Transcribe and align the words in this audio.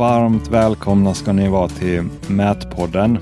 Varmt 0.00 0.48
välkomna 0.48 1.14
ska 1.14 1.32
ni 1.32 1.48
vara 1.48 1.68
till 1.68 2.02
Mätpodden. 2.30 3.18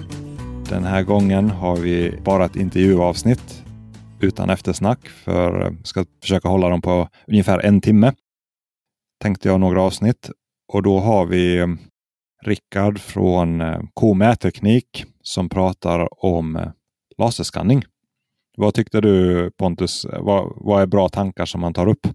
Den 0.69 0.85
här 0.85 1.03
gången 1.03 1.51
har 1.51 1.77
vi 1.77 2.21
bara 2.25 2.45
ett 2.45 2.57
intervjuavsnitt 2.57 3.65
utan 4.21 4.51
eftersnack 4.51 5.09
för 5.09 5.67
eh, 5.67 5.73
ska 5.85 6.05
försöka 6.23 6.49
hålla 6.49 6.69
dem 6.69 6.83
på 6.83 7.09
ungefär 7.27 7.59
en 7.59 7.81
timme. 7.81 8.13
Tänkte 9.23 9.49
jag 9.49 9.61
några 9.61 9.83
avsnitt 9.83 10.31
och 10.73 10.83
då 10.83 10.99
har 10.99 11.27
vi 11.27 11.59
eh, 11.59 11.67
Rickard 12.43 12.99
från 12.99 13.61
eh, 13.61 13.81
K-mätteknik 13.95 15.05
som 15.23 15.49
pratar 15.49 16.25
om 16.25 16.73
laserskanning. 17.19 17.85
Vad 18.57 18.75
tyckte 18.75 19.01
du 19.01 19.51
Pontus? 19.51 20.07
Vad, 20.21 20.53
vad 20.57 20.83
är 20.83 20.87
bra 20.87 21.09
tankar 21.09 21.47
som 21.47 21.63
han 21.63 21.75
tar 21.75 21.87
upp? 21.87 22.07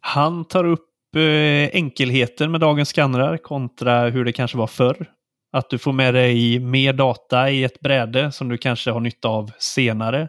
Han 0.00 0.44
tar 0.44 0.64
upp 0.64 0.91
Eh, 1.16 1.70
enkelheten 1.72 2.50
med 2.50 2.60
dagens 2.60 2.88
skannrar 2.88 3.36
kontra 3.36 4.08
hur 4.08 4.24
det 4.24 4.32
kanske 4.32 4.58
var 4.58 4.66
förr. 4.66 5.06
Att 5.52 5.70
du 5.70 5.78
får 5.78 5.92
med 5.92 6.14
dig 6.14 6.58
mer 6.58 6.92
data 6.92 7.50
i 7.50 7.64
ett 7.64 7.80
bräde 7.80 8.32
som 8.32 8.48
du 8.48 8.58
kanske 8.58 8.90
har 8.90 9.00
nytta 9.00 9.28
av 9.28 9.50
senare. 9.58 10.28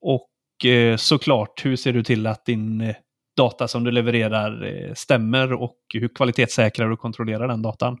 Och 0.00 0.66
eh, 0.66 0.96
såklart, 0.96 1.64
hur 1.64 1.76
ser 1.76 1.92
du 1.92 2.02
till 2.02 2.26
att 2.26 2.46
din 2.46 2.80
eh, 2.80 2.96
data 3.36 3.68
som 3.68 3.84
du 3.84 3.90
levererar 3.90 4.92
stämmer 4.94 5.52
och 5.52 5.78
hur 5.94 6.08
kvalitetssäkrar 6.08 6.90
och 6.90 6.98
kontrollerar 6.98 7.48
den 7.48 7.62
datan? 7.62 7.98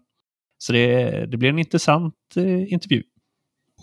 Så 0.58 0.72
det, 0.72 1.26
det 1.26 1.36
blir 1.36 1.48
en 1.48 1.58
intressant 1.58 2.14
intervju. 2.68 3.02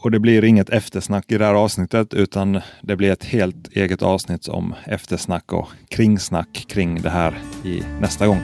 Och 0.04 0.12
det 0.12 0.20
blir 0.20 0.44
inget 0.44 0.70
eftersnack 0.70 1.32
i 1.32 1.38
det 1.38 1.46
här 1.46 1.54
avsnittet 1.54 2.14
utan 2.14 2.62
det 2.82 2.96
blir 2.96 3.12
ett 3.12 3.24
helt 3.24 3.68
eget 3.72 4.02
avsnitt 4.02 4.48
om 4.48 4.76
eftersnack 4.86 5.54
och 5.54 5.68
kringsnack 5.90 6.66
kring 6.68 7.02
det 7.02 7.10
här 7.10 7.40
i 7.64 7.84
nästa 8.00 8.28
gång. 8.28 8.42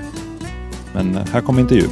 Men 0.94 1.16
här 1.16 1.42
kommer 1.42 1.62
intervjun. 1.62 1.90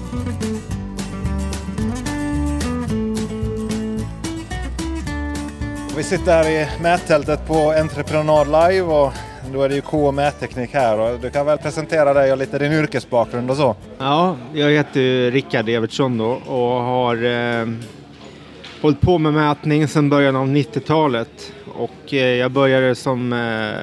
Vi 5.98 6.04
sitter 6.04 6.32
här 6.32 6.50
i 6.50 6.68
mättältet 6.82 7.48
på 7.48 7.72
Entreprenad 7.72 8.48
Live 8.48 8.82
och 8.82 9.14
då 9.54 9.62
är 9.62 9.70
det 9.70 9.76
ju 9.76 9.82
K 9.82 10.12
mätteknik 10.12 10.74
här 10.74 11.00
och 11.00 11.20
du 11.20 11.30
kan 11.30 11.46
väl 11.46 11.58
presentera 11.58 12.14
dig 12.14 12.32
och 12.32 12.38
lite 12.38 12.60
din 12.60 12.72
yrkesbakgrund 12.72 13.52
och 13.52 13.58
så. 13.58 13.76
Ja, 13.98 14.38
jag 14.54 14.72
heter 14.72 15.32
Rickard 15.32 15.70
Evertsson 15.70 16.18
då 16.18 16.30
och 16.46 16.84
har 16.84 17.16
eh, 17.16 17.68
hållit 18.86 19.02
på 19.02 19.18
med 19.18 19.34
mätning 19.34 19.88
sedan 19.88 20.10
början 20.10 20.36
av 20.36 20.48
90-talet. 20.48 21.54
Och 21.74 22.14
eh, 22.14 22.36
jag 22.36 22.52
började 22.52 22.96
som 22.96 23.34
eh, 23.34 23.74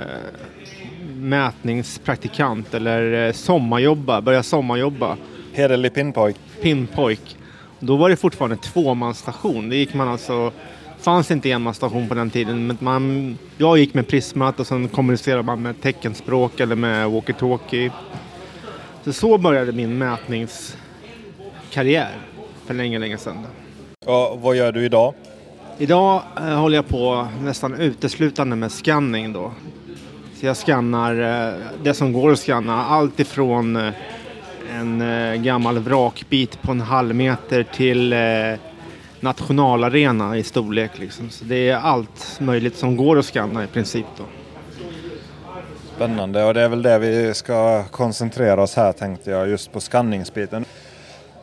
mätningspraktikant 1.16 2.74
eller 2.74 3.26
eh, 3.26 3.32
sommarjobba, 3.32 4.20
började 4.20 4.42
sommarjobba. 4.42 5.16
Hederlig 5.52 5.94
pinnpojk. 5.94 6.36
Pinnpojk. 6.60 7.36
Då 7.78 7.96
var 7.96 8.10
det 8.10 8.16
fortfarande 8.16 8.56
tvåmansstation. 8.56 9.68
Det 9.68 9.76
gick 9.76 9.94
man 9.94 10.08
alltså 10.08 10.52
fanns 11.00 11.30
inte 11.30 11.50
enmansstation 11.50 12.08
på 12.08 12.14
den 12.14 12.30
tiden. 12.30 12.66
Men 12.66 12.76
man, 12.80 13.38
jag 13.58 13.78
gick 13.78 13.94
med 13.94 14.08
Prismat 14.08 14.60
och 14.60 14.66
sen 14.66 14.88
kommunicerade 14.88 15.42
man 15.42 15.62
med 15.62 15.80
teckenspråk 15.80 16.60
eller 16.60 16.76
med 16.76 17.08
walkie-talkie. 17.08 17.90
Så 19.04 19.12
så 19.12 19.38
började 19.38 19.72
min 19.72 19.98
mätningskarriär 19.98 22.16
för 22.66 22.74
länge, 22.74 22.98
länge 22.98 23.18
sedan. 23.18 23.46
Och 24.04 24.40
vad 24.40 24.56
gör 24.56 24.72
du 24.72 24.84
idag? 24.84 25.14
Idag 25.78 26.22
eh, 26.36 26.42
håller 26.42 26.76
jag 26.76 26.88
på 26.88 27.28
nästan 27.42 27.74
uteslutande 27.74 28.56
med 28.56 28.72
scanning 28.72 29.32
då. 29.32 29.52
Så 30.40 30.46
jag 30.46 30.56
skannar 30.56 31.48
eh, 31.48 31.54
det 31.82 31.94
som 31.94 32.12
går 32.12 32.32
att 32.32 32.38
scanna. 32.38 32.84
Allt 32.84 33.20
ifrån 33.20 33.76
eh, 33.76 33.92
en 34.70 35.00
eh, 35.00 35.34
gammal 35.34 35.78
vrakbit 35.78 36.62
på 36.62 36.72
en 36.72 36.80
halv 36.80 37.14
meter 37.14 37.62
till 37.62 38.12
eh, 38.12 38.18
nationalarena 39.20 40.36
i 40.36 40.42
storlek. 40.42 40.98
Liksom. 40.98 41.30
Så 41.30 41.44
det 41.44 41.68
är 41.68 41.76
allt 41.76 42.40
möjligt 42.40 42.76
som 42.76 42.96
går 42.96 43.18
att 43.18 43.24
scanna 43.24 43.64
i 43.64 43.66
princip. 43.66 44.06
Då. 44.16 44.24
Spännande 45.96 46.44
och 46.44 46.54
det 46.54 46.60
är 46.60 46.68
väl 46.68 46.82
det 46.82 46.98
vi 46.98 47.34
ska 47.34 47.84
koncentrera 47.84 48.62
oss 48.62 48.76
här 48.76 48.92
tänkte 48.92 49.30
jag, 49.30 49.48
just 49.48 49.72
på 49.72 49.80
skanningsbiten. 49.80 50.64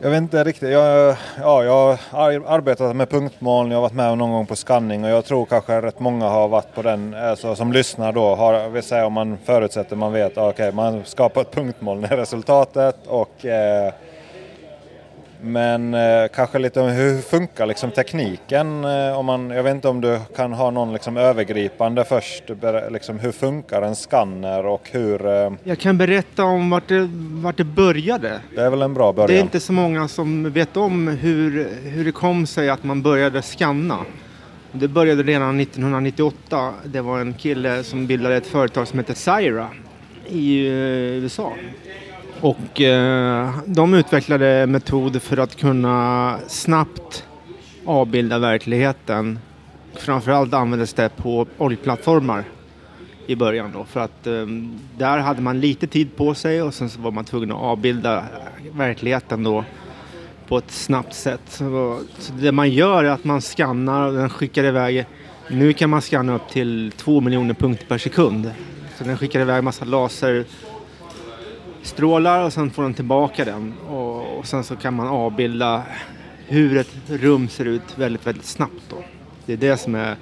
Jag 0.02 0.10
vet 0.10 0.18
inte 0.18 0.44
riktigt. 0.44 0.70
Jag, 0.70 1.16
ja, 1.40 1.64
jag 1.64 1.98
har 2.10 2.30
arbetat 2.46 2.96
med 2.96 3.10
punktmoln, 3.10 3.70
jag 3.70 3.76
har 3.76 3.82
varit 3.82 3.92
med 3.92 4.18
någon 4.18 4.30
gång 4.30 4.46
på 4.46 4.56
skanning 4.56 5.04
och 5.04 5.10
jag 5.10 5.24
tror 5.24 5.46
kanske 5.46 5.82
rätt 5.82 6.00
många 6.00 6.28
har 6.28 6.48
varit 6.48 6.74
på 6.74 6.82
den, 6.82 7.14
alltså, 7.14 7.56
som 7.56 7.72
lyssnar 7.72 8.12
då, 8.12 8.34
har, 8.34 8.68
vill 8.68 8.82
säga 8.82 9.06
om 9.06 9.12
man 9.12 9.38
förutsätter 9.44 9.96
man 9.96 10.12
vet, 10.12 10.32
okej 10.32 10.48
okay, 10.48 10.72
man 10.72 11.04
skapar 11.04 11.40
ett 11.40 11.50
punktmoln 11.50 12.00
när 12.00 12.16
resultatet 12.16 12.96
och 13.06 13.46
eh, 13.46 13.92
men 15.42 15.94
eh, 15.94 16.28
kanske 16.34 16.58
lite 16.58 16.80
om 16.80 16.88
hur 16.88 17.20
funkar 17.20 17.66
liksom 17.66 17.90
tekniken? 17.90 18.84
Eh, 18.84 19.18
om 19.18 19.26
man, 19.26 19.50
jag 19.50 19.62
vet 19.62 19.74
inte 19.74 19.88
om 19.88 20.00
du 20.00 20.18
kan 20.36 20.52
ha 20.52 20.70
någon 20.70 20.92
liksom 20.92 21.16
övergripande 21.16 22.04
först. 22.04 22.44
Liksom, 22.90 23.18
hur 23.18 23.32
funkar 23.32 23.82
en 23.82 23.94
skanner 23.94 24.66
och 24.66 24.88
hur... 24.92 25.26
Eh... 25.26 25.52
Jag 25.64 25.78
kan 25.78 25.98
berätta 25.98 26.44
om 26.44 26.70
vart 26.70 26.88
det, 26.88 27.08
vart 27.42 27.56
det 27.56 27.64
började. 27.64 28.40
Det 28.54 28.60
är 28.60 28.70
väl 28.70 28.82
en 28.82 28.94
bra 28.94 29.12
början. 29.12 29.28
Det 29.28 29.36
är 29.38 29.42
inte 29.42 29.60
så 29.60 29.72
många 29.72 30.08
som 30.08 30.50
vet 30.52 30.76
om 30.76 31.08
hur, 31.08 31.68
hur 31.84 32.04
det 32.04 32.12
kom 32.12 32.46
sig 32.46 32.70
att 32.70 32.84
man 32.84 33.02
började 33.02 33.42
skanna. 33.42 33.98
Det 34.72 34.88
började 34.88 35.22
redan 35.22 35.60
1998. 35.60 36.72
Det 36.84 37.00
var 37.00 37.20
en 37.20 37.34
kille 37.34 37.84
som 37.84 38.06
bildade 38.06 38.36
ett 38.36 38.46
företag 38.46 38.88
som 38.88 38.98
heter 38.98 39.14
Syra 39.14 39.68
i 40.28 40.66
eh, 40.66 40.72
USA. 41.22 41.52
Och 42.42 42.80
eh, 42.80 43.50
de 43.66 43.94
utvecklade 43.94 44.66
metoder 44.66 45.20
för 45.20 45.36
att 45.36 45.56
kunna 45.56 46.38
snabbt 46.46 47.24
avbilda 47.84 48.38
verkligheten. 48.38 49.38
Framförallt 49.94 50.54
användes 50.54 50.92
det 50.92 51.16
på 51.16 51.46
oljeplattformar 51.58 52.44
i 53.26 53.36
början 53.36 53.72
då 53.74 53.84
för 53.84 54.00
att 54.00 54.26
eh, 54.26 54.46
där 54.98 55.18
hade 55.18 55.42
man 55.42 55.60
lite 55.60 55.86
tid 55.86 56.16
på 56.16 56.34
sig 56.34 56.62
och 56.62 56.74
sen 56.74 56.90
så 56.90 57.00
var 57.00 57.10
man 57.10 57.24
tvungen 57.24 57.52
att 57.52 57.62
avbilda 57.62 58.24
verkligheten 58.72 59.42
då 59.42 59.64
på 60.48 60.58
ett 60.58 60.70
snabbt 60.70 61.14
sätt. 61.14 61.42
Så, 61.48 62.00
så 62.18 62.32
det 62.32 62.52
man 62.52 62.70
gör 62.70 63.04
är 63.04 63.10
att 63.10 63.24
man 63.24 63.40
skannar 63.40 64.06
och 64.06 64.14
den 64.14 64.30
skickar 64.30 64.64
iväg 64.64 65.06
nu 65.48 65.72
kan 65.72 65.90
man 65.90 66.00
skanna 66.00 66.34
upp 66.34 66.48
till 66.50 66.92
två 66.96 67.20
miljoner 67.20 67.54
punkter 67.54 67.86
per 67.86 67.98
sekund. 67.98 68.50
Så 68.98 69.04
den 69.04 69.16
skickar 69.16 69.40
iväg 69.40 69.64
massa 69.64 69.84
laser 69.84 70.44
strålar 71.82 72.44
och 72.44 72.52
sen 72.52 72.70
får 72.70 72.82
den 72.82 72.94
tillbaka 72.94 73.44
den 73.44 73.74
och, 73.90 74.38
och 74.38 74.46
sen 74.46 74.64
så 74.64 74.76
kan 74.76 74.94
man 74.94 75.08
avbilda 75.08 75.82
hur 76.46 76.76
ett 76.76 76.94
rum 77.06 77.48
ser 77.48 77.64
ut 77.64 77.98
väldigt, 77.98 78.26
väldigt 78.26 78.44
snabbt 78.44 78.82
då. 78.88 78.96
Det 79.46 79.52
är 79.52 79.56
det 79.56 79.76
som 79.76 79.94
är 79.94 80.16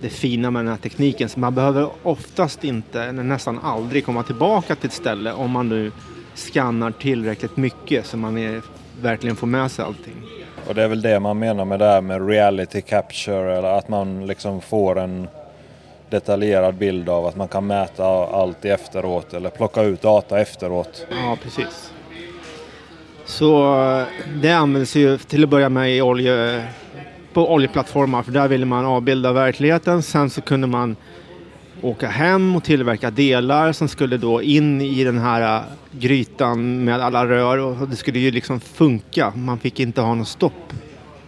det 0.00 0.08
fina 0.08 0.50
med 0.50 0.64
den 0.64 0.68
här 0.68 0.76
tekniken. 0.76 1.28
Så 1.28 1.40
man 1.40 1.54
behöver 1.54 1.88
oftast 2.02 2.64
inte, 2.64 3.02
eller 3.02 3.22
nästan 3.22 3.58
aldrig, 3.62 4.06
komma 4.06 4.22
tillbaka 4.22 4.74
till 4.74 4.86
ett 4.86 4.92
ställe 4.92 5.32
om 5.32 5.50
man 5.50 5.68
nu 5.68 5.92
skannar 6.34 6.90
tillräckligt 6.90 7.56
mycket 7.56 8.06
så 8.06 8.16
man 8.16 8.38
är, 8.38 8.62
verkligen 9.02 9.36
får 9.36 9.46
med 9.46 9.70
sig 9.70 9.84
allting. 9.84 10.14
Och 10.68 10.74
det 10.74 10.82
är 10.82 10.88
väl 10.88 11.02
det 11.02 11.20
man 11.20 11.38
menar 11.38 11.64
med 11.64 11.78
det 11.78 11.84
här 11.84 12.00
med 12.00 12.28
reality 12.28 12.80
capture, 12.80 13.58
eller 13.58 13.78
att 13.78 13.88
man 13.88 14.26
liksom 14.26 14.60
får 14.60 14.98
en 14.98 15.28
detaljerad 16.10 16.74
bild 16.74 17.08
av 17.08 17.26
att 17.26 17.36
man 17.36 17.48
kan 17.48 17.66
mäta 17.66 18.04
allt 18.26 18.64
i 18.64 18.68
efteråt 18.68 19.34
eller 19.34 19.50
plocka 19.50 19.82
ut 19.82 20.02
data 20.02 20.40
efteråt. 20.40 21.06
Ja, 21.10 21.36
precis. 21.42 21.92
Så 23.24 23.80
eh, 23.82 24.06
det 24.34 24.52
används 24.52 24.96
ju 24.96 25.18
till 25.18 25.44
att 25.44 25.50
börja 25.50 25.68
med 25.68 25.96
i 25.96 26.02
olje, 26.02 26.64
på 27.32 27.52
oljeplattformar 27.52 28.22
för 28.22 28.32
där 28.32 28.48
ville 28.48 28.66
man 28.66 28.84
avbilda 28.84 29.32
verkligheten. 29.32 30.02
Sen 30.02 30.30
så 30.30 30.40
kunde 30.40 30.66
man 30.66 30.96
åka 31.82 32.08
hem 32.08 32.56
och 32.56 32.64
tillverka 32.64 33.10
delar 33.10 33.72
som 33.72 33.88
skulle 33.88 34.16
då 34.16 34.42
in 34.42 34.80
i 34.80 35.04
den 35.04 35.18
här 35.18 35.56
eh, 35.56 35.62
grytan 35.92 36.84
med 36.84 37.00
alla 37.00 37.26
rör 37.26 37.58
och 37.58 37.88
det 37.88 37.96
skulle 37.96 38.18
ju 38.18 38.30
liksom 38.30 38.60
funka. 38.60 39.32
Man 39.36 39.58
fick 39.58 39.80
inte 39.80 40.00
ha 40.00 40.14
något 40.14 40.28
stopp 40.28 40.72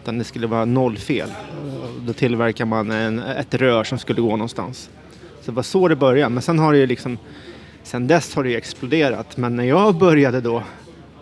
utan 0.02 0.19
det 0.19 0.25
skulle 0.25 0.46
vara 0.46 0.64
nollfel. 0.64 1.31
Då 2.06 2.12
tillverkar 2.12 2.64
man 2.64 2.91
en, 2.91 3.19
ett 3.19 3.55
rör 3.55 3.85
som 3.85 3.99
skulle 3.99 4.20
gå 4.20 4.31
någonstans. 4.31 4.91
Så 5.41 5.50
det 5.50 5.56
var 5.56 5.62
så 5.62 5.88
det 5.88 5.97
började. 5.97 6.35
Men 6.35 6.43
sen 6.43 6.58
har 6.58 6.73
det 6.73 6.79
ju 6.79 6.87
liksom, 6.87 7.19
sen 7.82 8.06
dess 8.06 8.35
har 8.35 8.44
det 8.44 8.50
ju 8.50 8.56
exploderat. 8.56 9.37
Men 9.37 9.56
när 9.56 9.64
jag 9.64 9.99
började 9.99 10.41
då 10.41 10.62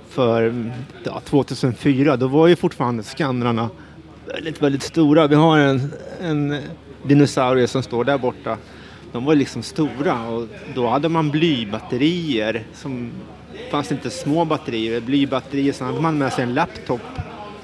för 0.09 0.71
ja, 1.05 1.21
2004, 1.25 2.17
då 2.17 2.27
var 2.27 2.47
ju 2.47 2.57
fortfarande 2.57 3.03
skannrarna 3.03 3.71
väldigt, 4.27 4.63
väldigt 4.63 4.83
stora. 4.83 5.27
Vi 5.27 5.35
har 5.35 5.59
en, 5.59 5.93
en 6.21 6.61
dinosaurie 7.03 7.67
som 7.67 7.83
står 7.83 8.05
där 8.05 8.19
borta. 8.19 8.57
De 9.13 9.25
var 9.25 9.35
liksom 9.35 9.63
stora 9.63 10.29
och 10.29 10.49
då 10.75 10.87
hade 10.87 11.09
man 11.09 11.31
blybatterier 11.31 12.65
som 12.75 13.11
fanns 13.71 13.93
inte 13.93 14.11
små 14.11 14.45
batterier, 14.45 15.01
blybatterier. 15.01 15.73
Sen 15.73 15.87
hade 15.87 16.01
man 16.01 16.19
med 16.19 16.33
sig 16.33 16.45
en 16.45 16.55
laptop 16.55 17.01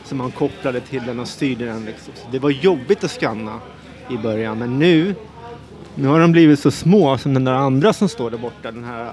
som 0.05 0.19
man 0.19 0.31
kopplade 0.31 0.81
till 0.81 1.03
den 1.07 1.21
och 1.21 1.29
styrde 1.29 1.65
den. 1.65 1.85
Liksom. 1.85 2.15
det 2.31 2.39
var 2.39 2.51
jobbigt 2.51 3.05
att 3.05 3.11
skanna 3.11 3.61
i 4.11 4.17
början, 4.17 4.59
men 4.59 4.79
nu, 4.79 5.15
nu 5.95 6.09
har 6.09 6.21
de 6.21 6.33
blivit 6.33 6.61
så 6.61 6.71
små 6.71 7.19
som 7.19 7.35
den 7.35 7.45
där 7.45 7.53
andra 7.53 7.93
som 7.93 8.09
står 8.09 8.31
där 8.31 8.39
borta, 8.39 8.71
den 8.71 8.85
här 8.85 9.13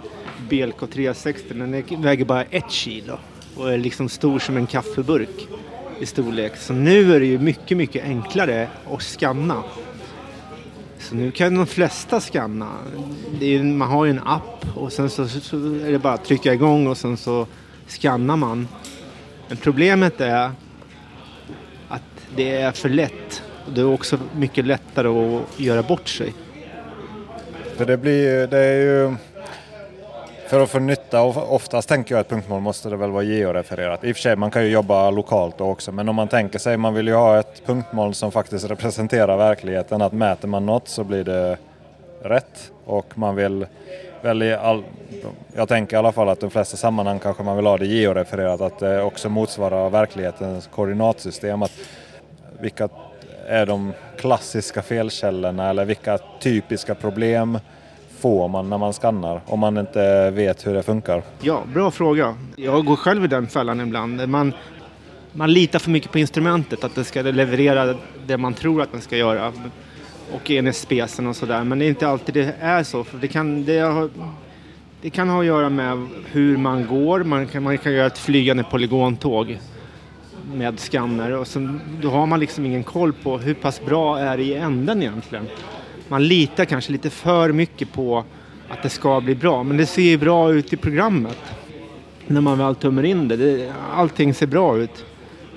BLK 0.50 0.92
360, 0.94 1.54
den 1.54 2.02
väger 2.02 2.26
bara 2.26 2.44
ett 2.44 2.72
kilo. 2.72 3.18
och 3.56 3.74
är 3.74 3.78
liksom 3.78 4.10
stor 4.10 4.40
som 4.40 4.58
en 4.58 4.68
kaffeburk 4.68 5.48
i 6.00 6.06
storlek. 6.06 6.58
Så 6.58 6.74
nu 6.74 7.16
är 7.16 7.20
det 7.20 7.26
ju 7.26 7.40
mycket, 7.40 7.78
mycket 7.78 8.04
enklare 8.04 8.68
att 8.92 9.02
scanna. 9.02 9.64
Så 11.00 11.16
nu 11.16 11.32
kan 11.32 11.56
de 11.56 11.68
flesta 11.68 12.20
scanna. 12.20 12.70
Man 13.64 13.88
har 13.88 14.06
ju 14.06 14.12
en 14.12 14.20
app 14.26 14.66
och 14.76 14.94
sen 14.94 15.10
så, 15.10 15.28
så, 15.28 15.56
är 15.58 15.92
det 15.92 16.00
bara 16.00 16.14
att 16.14 16.26
trycka 16.26 16.54
igång 16.54 16.88
och 16.88 16.98
sen 16.98 17.18
så 17.18 17.48
scannar 17.88 18.36
man. 18.36 18.68
Men 19.48 19.58
problemet 19.58 20.22
är 20.22 20.52
det 22.36 22.62
är 22.62 22.72
för 22.72 22.90
lätt. 22.90 23.44
Det 23.76 23.82
är 23.82 23.94
också 23.94 24.18
mycket 24.36 24.66
lättare 24.66 25.08
att 25.08 25.60
göra 25.60 25.84
bort 25.84 26.08
sig. 26.08 26.34
För 27.78 27.86
det 27.86 27.98
blir 27.98 28.48
det 28.48 28.58
är 28.58 28.82
ju 28.82 29.16
för 30.52 30.64
att 30.64 30.70
få 30.70 30.80
nytta, 30.80 31.22
oftast 31.22 31.90
tänker 31.90 32.16
jag 32.16 32.22
att 32.22 32.30
punktmål 32.30 32.62
måste 32.62 32.90
det 32.90 32.96
väl 32.96 33.12
vara 33.12 33.24
georefererat. 33.24 34.04
I 34.04 34.12
och 34.12 34.16
för 34.16 34.22
sig, 34.22 34.36
man 34.36 34.52
kan 34.52 34.64
ju 34.64 34.70
jobba 34.70 35.10
lokalt 35.10 35.58
då 35.58 35.66
också, 35.66 35.92
men 35.92 36.10
om 36.10 36.16
man 36.16 36.28
tänker 36.28 36.60
sig, 36.60 36.78
man 36.78 36.94
vill 36.94 37.08
ju 37.08 37.14
ha 37.14 37.40
ett 37.40 37.66
punktmål 37.66 38.14
som 38.14 38.32
faktiskt 38.32 38.70
representerar 38.70 39.38
verkligheten, 39.38 40.02
att 40.02 40.14
mäter 40.14 40.48
man 40.48 40.66
något 40.66 40.88
så 40.88 41.04
blir 41.04 41.24
det 41.24 41.58
rätt. 42.22 42.72
Och 42.86 43.18
man 43.18 43.36
vill 43.36 43.66
väl 44.22 44.44
i 44.44 44.54
all, 44.54 44.84
jag 45.56 45.68
tänker 45.68 45.96
i 45.96 46.00
alla 46.00 46.12
fall 46.12 46.30
att 46.30 46.40
de 46.40 46.50
flesta 46.50 46.78
sammanhang 46.78 47.20
kanske 47.20 47.44
man 47.44 47.56
vill 47.56 47.66
ha 47.66 47.78
det 47.78 47.86
georefererat, 47.86 48.62
att 48.62 48.80
det 48.80 49.02
också 49.02 49.30
motsvarar 49.30 49.90
verklighetens 49.90 50.68
koordinatsystem. 50.68 51.64
Att 51.64 51.72
vilka 52.60 52.90
är 53.48 53.66
de 53.66 53.94
klassiska 54.18 54.82
felkällorna 54.82 55.70
eller 55.70 55.86
vilka 55.86 56.18
typiska 56.18 56.96
problem 56.96 57.60
får 58.20 58.48
man 58.48 58.70
när 58.70 58.78
man 58.78 58.94
skannar 58.94 59.42
om 59.46 59.60
man 59.60 59.78
inte 59.78 60.32
vet 60.32 60.68
hur 60.68 60.74
det 60.74 60.84
funkar? 60.84 61.24
Ja, 61.42 61.64
bra 61.74 61.92
fråga. 61.92 62.36
Jag 62.56 62.86
går 62.86 62.96
själv 62.96 63.26
i 63.26 63.28
den 63.28 63.48
fällan 63.48 63.82
ibland. 63.82 64.30
Man, 64.30 64.54
man 65.32 65.54
litar 65.54 65.80
för 65.80 65.90
mycket 65.90 66.12
på 66.12 66.20
instrumentet, 66.20 66.84
att 66.84 66.96
det 66.96 67.04
ska 67.04 67.22
leverera 67.22 67.96
det 68.26 68.38
man 68.38 68.54
tror 68.54 68.82
att 68.82 68.92
den 68.92 69.02
ska 69.02 69.18
göra. 69.18 69.54
Och 70.34 70.52
enligt 70.52 70.76
spesen 70.76 71.28
och 71.28 71.36
sådär. 71.36 71.64
Men 71.64 71.80
det 71.80 71.86
är 71.86 71.90
inte 71.90 72.08
alltid 72.08 72.36
det 72.36 72.56
är 72.60 72.84
så. 72.84 73.04
För 73.04 73.18
det, 73.18 73.28
kan, 73.28 73.66
det, 73.66 73.80
har, 73.80 74.10
det 75.02 75.10
kan 75.10 75.30
ha 75.30 75.40
att 75.40 75.46
göra 75.46 75.70
med 75.70 76.08
hur 76.32 76.58
man 76.58 76.88
går. 76.88 77.24
Man 77.24 77.48
kan, 77.48 77.64
man 77.64 77.78
kan 77.78 77.94
göra 77.94 78.08
ett 78.08 78.18
flygande 78.18 78.64
polygontåg 78.64 79.60
med 80.56 80.80
skanner 80.80 81.32
och 81.32 81.48
sen, 81.48 81.82
då 82.02 82.10
har 82.10 82.26
man 82.26 82.40
liksom 82.40 82.66
ingen 82.66 82.84
koll 82.84 83.14
på 83.14 83.38
hur 83.38 83.54
pass 83.54 83.82
bra 83.86 84.20
är 84.20 84.38
det 84.38 84.44
i 84.44 84.54
änden 84.54 85.02
egentligen 85.02 85.48
man 86.12 86.28
litar 86.28 86.66
kanske 86.66 86.92
lite 86.92 87.10
för 87.10 87.52
mycket 87.52 87.94
på 87.94 88.24
att 88.70 88.84
det 88.84 88.90
ska 88.90 89.22
bli 89.22 89.36
bra. 89.36 89.64
Men 89.64 89.78
det 89.78 89.86
ser 89.86 90.02
ju 90.02 90.18
bra 90.18 90.54
ut 90.54 90.74
i 90.74 90.78
programmet. 90.78 91.38
När 92.28 92.42
man 92.42 92.58
väl 92.58 92.76
tömmer 92.76 93.04
in 93.04 93.28
det. 93.28 93.36
det 93.36 93.74
allting 93.94 94.34
ser 94.34 94.48
bra 94.48 94.78
ut. 94.78 95.06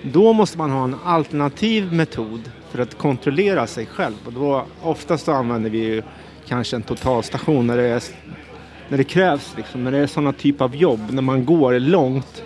Då 0.02 0.32
måste 0.32 0.58
man 0.58 0.70
ha 0.70 0.85
en 0.85 0.96
alternativ 1.05 1.93
metod 1.93 2.50
för 2.70 2.79
att 2.79 2.99
kontrollera 2.99 3.67
sig 3.67 3.87
själv. 3.87 4.14
Och 4.25 4.32
då, 4.32 4.64
oftast 4.82 5.29
använder 5.29 5.70
vi 5.70 5.79
ju 5.79 6.02
kanske 6.46 6.76
en 6.76 6.82
totalstation 6.82 7.67
när 7.67 7.76
det, 7.76 7.88
är, 7.88 8.02
när 8.88 8.99
det 8.99 9.05
krävs. 9.05 9.55
Liksom, 9.56 9.85
när 9.85 9.91
det 9.91 9.99
är 9.99 10.06
sådana 10.06 10.32
typ 10.32 10.61
av 10.61 10.76
jobb. 10.76 11.00
När 11.11 11.23
man 11.23 11.44
går 11.44 11.79
långt 11.79 12.43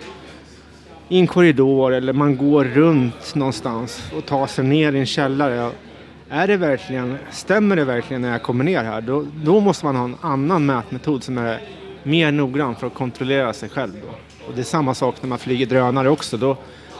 i 1.09 1.19
en 1.19 1.27
korridor 1.27 1.93
eller 1.93 2.13
man 2.13 2.37
går 2.37 2.63
runt 2.63 3.35
någonstans 3.35 4.11
och 4.17 4.25
tar 4.25 4.47
sig 4.47 4.65
ner 4.65 4.93
i 4.93 4.99
en 4.99 5.05
källare 5.05 5.71
är 6.31 6.47
det 6.47 6.57
verkligen, 6.57 7.17
stämmer 7.31 7.75
det 7.75 7.83
verkligen 7.83 8.21
när 8.21 8.31
jag 8.31 8.43
kommer 8.43 8.63
ner 8.63 8.83
här? 8.83 9.01
Då, 9.01 9.25
då 9.43 9.59
måste 9.59 9.85
man 9.85 9.95
ha 9.95 10.03
en 10.03 10.15
annan 10.21 10.65
mätmetod 10.65 11.23
som 11.23 11.37
är 11.37 11.61
mer 12.03 12.31
noggrann 12.31 12.75
för 12.75 12.87
att 12.87 12.93
kontrollera 12.93 13.53
sig 13.53 13.69
själv. 13.69 13.93
Då. 14.01 14.07
Och 14.47 14.53
det 14.55 14.61
är 14.61 14.63
samma 14.63 14.93
sak 14.93 15.15
när 15.21 15.29
man 15.29 15.39
flyger 15.39 15.65
drönare 15.65 16.09
också. 16.09 16.37
Då, 16.37 16.57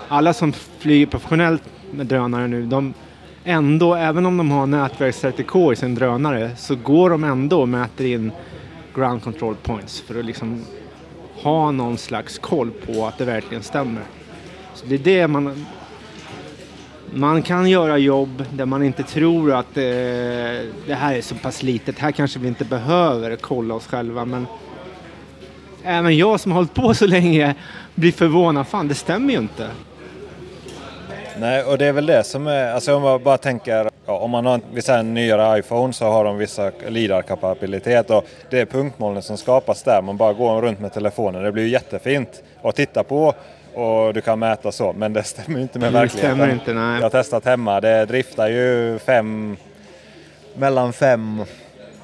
alla 0.07 0.33
som 0.33 0.53
flyger 0.53 1.05
professionellt 1.05 1.63
med 1.91 2.05
drönare 2.05 2.47
nu, 2.47 2.65
de 2.65 2.93
ändå, 3.43 3.95
även 3.95 4.25
om 4.25 4.37
de 4.37 4.51
har 4.51 4.67
nätverks 4.67 5.23
RTK 5.23 5.73
i 5.73 5.75
sin 5.75 5.95
drönare, 5.95 6.51
så 6.57 6.75
går 6.75 7.09
de 7.09 7.23
ändå 7.23 7.61
och 7.61 7.69
mäter 7.69 8.05
in 8.05 8.31
ground 8.95 9.23
control 9.23 9.55
points 9.55 10.01
för 10.01 10.19
att 10.19 10.25
liksom 10.25 10.65
ha 11.43 11.71
någon 11.71 11.97
slags 11.97 12.39
koll 12.39 12.71
på 12.71 13.05
att 13.05 13.17
det 13.17 13.25
verkligen 13.25 13.63
stämmer. 13.63 14.03
Så 14.73 14.85
det 14.85 14.95
är 14.95 14.99
det 14.99 15.27
man 15.27 15.65
man 17.13 17.41
kan 17.41 17.69
göra 17.69 17.97
jobb 17.97 18.45
där 18.53 18.65
man 18.65 18.83
inte 18.83 19.03
tror 19.03 19.53
att 19.53 19.77
eh, 19.77 19.83
det 20.87 20.95
här 20.95 21.15
är 21.15 21.21
så 21.21 21.35
pass 21.35 21.63
litet. 21.63 21.99
Här 21.99 22.11
kanske 22.11 22.39
vi 22.39 22.47
inte 22.47 22.65
behöver 22.65 23.35
kolla 23.35 23.73
oss 23.73 23.87
själva. 23.87 24.25
Men 24.25 24.47
även 25.83 26.17
jag 26.17 26.39
som 26.39 26.51
har 26.51 26.57
hållit 26.57 26.73
på 26.73 26.93
så 26.93 27.07
länge 27.07 27.55
blir 27.95 28.11
förvånad. 28.11 28.67
Fan, 28.67 28.87
det 28.87 28.95
stämmer 28.95 29.33
ju 29.33 29.39
inte. 29.39 29.69
Nej, 31.39 31.63
och 31.63 31.77
det 31.77 31.85
är 31.85 31.91
väl 31.91 32.05
det 32.05 32.23
som 32.23 32.47
är, 32.47 32.71
alltså 32.71 32.95
om 32.95 33.01
man 33.01 33.23
bara 33.23 33.37
tänker, 33.37 33.89
ja, 34.05 34.17
om 34.17 34.31
man 34.31 34.45
har 34.45 34.61
vissa 34.73 35.01
nyare 35.01 35.59
iPhone 35.59 35.93
så 35.93 36.05
har 36.05 36.25
de 36.25 36.37
vissa 36.37 36.71
LIDAR-kapabilitet 36.87 38.09
och 38.09 38.25
det 38.49 38.59
är 38.59 38.65
punktmolnen 38.65 39.21
som 39.21 39.37
skapas 39.37 39.83
där. 39.83 40.01
Man 40.01 40.17
bara 40.17 40.33
går 40.33 40.61
runt 40.61 40.79
med 40.79 40.93
telefonen. 40.93 41.43
Det 41.43 41.51
blir 41.51 41.63
ju 41.63 41.69
jättefint 41.69 42.43
att 42.61 42.75
titta 42.75 43.03
på 43.03 43.33
och 43.73 44.13
du 44.13 44.21
kan 44.21 44.39
mäta 44.39 44.71
så. 44.71 44.93
Men 44.93 45.13
det 45.13 45.23
stämmer 45.23 45.59
inte 45.59 45.79
med 45.79 45.91
verkligheten. 45.93 46.37
Det 46.37 46.43
stämmer 46.43 46.53
inte, 46.53 46.73
nej. 46.73 46.95
Jag 46.95 47.01
har 47.01 47.09
testat 47.09 47.45
hemma. 47.45 47.81
Det 47.81 48.05
driftar 48.05 48.47
ju 48.47 48.99
fem, 48.99 49.57
mellan 50.55 50.93
5 50.93 51.43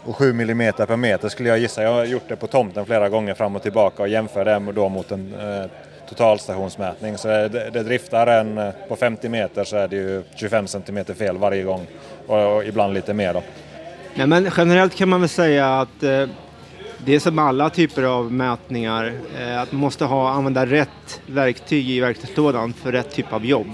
och 0.06 0.16
7 0.16 0.30
mm 0.30 0.74
per 0.74 0.98
meter 0.98 1.30
skulle 1.30 1.50
jag 1.50 1.60
gissa. 1.60 1.84
Jag 1.84 1.94
har 1.94 2.06
gjort 2.06 2.28
det 2.28 2.36
på 2.36 2.48
tomten 2.48 2.86
flera 2.86 3.10
gånger 3.10 3.34
fram 3.34 3.56
och 3.56 3.62
tillbaka 3.62 4.04
och 4.04 4.10
jämför 4.10 4.46
det 4.46 4.72
då 4.72 4.90
mot 4.90 5.12
en 5.12 5.34
eh, 5.40 5.66
totalstationsmätning. 6.10 7.18
Så 7.18 7.28
det, 7.28 7.70
det 7.74 7.84
driftar 7.84 8.28
en, 8.28 8.58
eh, 8.58 8.70
på 8.90 8.96
50 8.96 9.30
meter 9.30 9.64
så 9.64 9.78
är 9.78 9.88
det 9.88 9.96
ju 9.96 10.24
25 10.36 10.68
cm 10.68 11.06
fel 11.06 11.38
varje 11.38 11.64
gång 11.64 11.88
och, 12.28 12.56
och 12.56 12.66
ibland 12.66 12.94
lite 12.94 13.14
mer. 13.14 13.34
Då. 13.34 13.44
Nej, 14.16 14.28
men 14.28 14.50
generellt 14.58 14.96
kan 14.96 15.10
man 15.10 15.20
väl 15.20 15.30
säga 15.30 15.80
att 15.80 16.04
eh, 16.04 16.26
det 17.06 17.16
är 17.16 17.20
som 17.20 17.40
alla 17.40 17.70
typer 17.70 18.04
av 18.04 18.32
mätningar, 18.32 19.14
eh, 19.40 19.62
att 19.62 19.72
man 19.72 19.82
måste 19.82 20.06
ha, 20.06 20.30
använda 20.30 20.66
rätt 20.66 21.22
verktyg 21.26 21.90
i 21.90 22.00
verktygslådan 22.00 22.74
för 22.74 22.92
rätt 22.92 23.12
typ 23.12 23.34
av 23.34 23.46
jobb. 23.46 23.68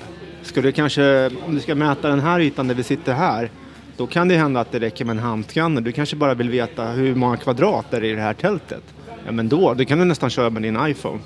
Ska 0.44 0.62
du 0.62 0.72
kanske, 0.72 1.28
om 1.46 1.56
du 1.56 1.60
ska 1.60 1.76
mäta 1.76 2.08
den 2.08 2.20
här 2.20 2.40
ytan 2.40 2.68
där 2.68 2.76
vi 2.76 2.84
sitter 2.84 3.14
här, 3.14 3.50
då 3.98 4.08
kan 4.08 4.28
det 4.28 4.36
hända 4.36 4.60
att 4.60 4.72
det 4.72 4.80
räcker 4.80 5.06
med 5.06 5.18
en 5.18 5.24
handskanner. 5.24 5.82
Du 5.82 5.92
kanske 5.92 6.16
bara 6.16 6.34
vill 6.34 6.50
veta 6.50 6.86
hur 6.86 7.16
många 7.16 7.38
kvadrat 7.38 7.94
är 7.94 8.02
det 8.02 8.08
i 8.08 8.16
det 8.16 8.22
här 8.22 8.34
tältet. 8.34 8.84
Ja, 9.26 9.32
men 9.32 9.50
då, 9.50 9.74
då 9.74 9.86
kan 9.86 10.00
du 10.00 10.06
nästan 10.06 10.30
köra 10.30 10.50
med 10.50 10.62
din 10.62 10.88
iPhone. 10.88 11.20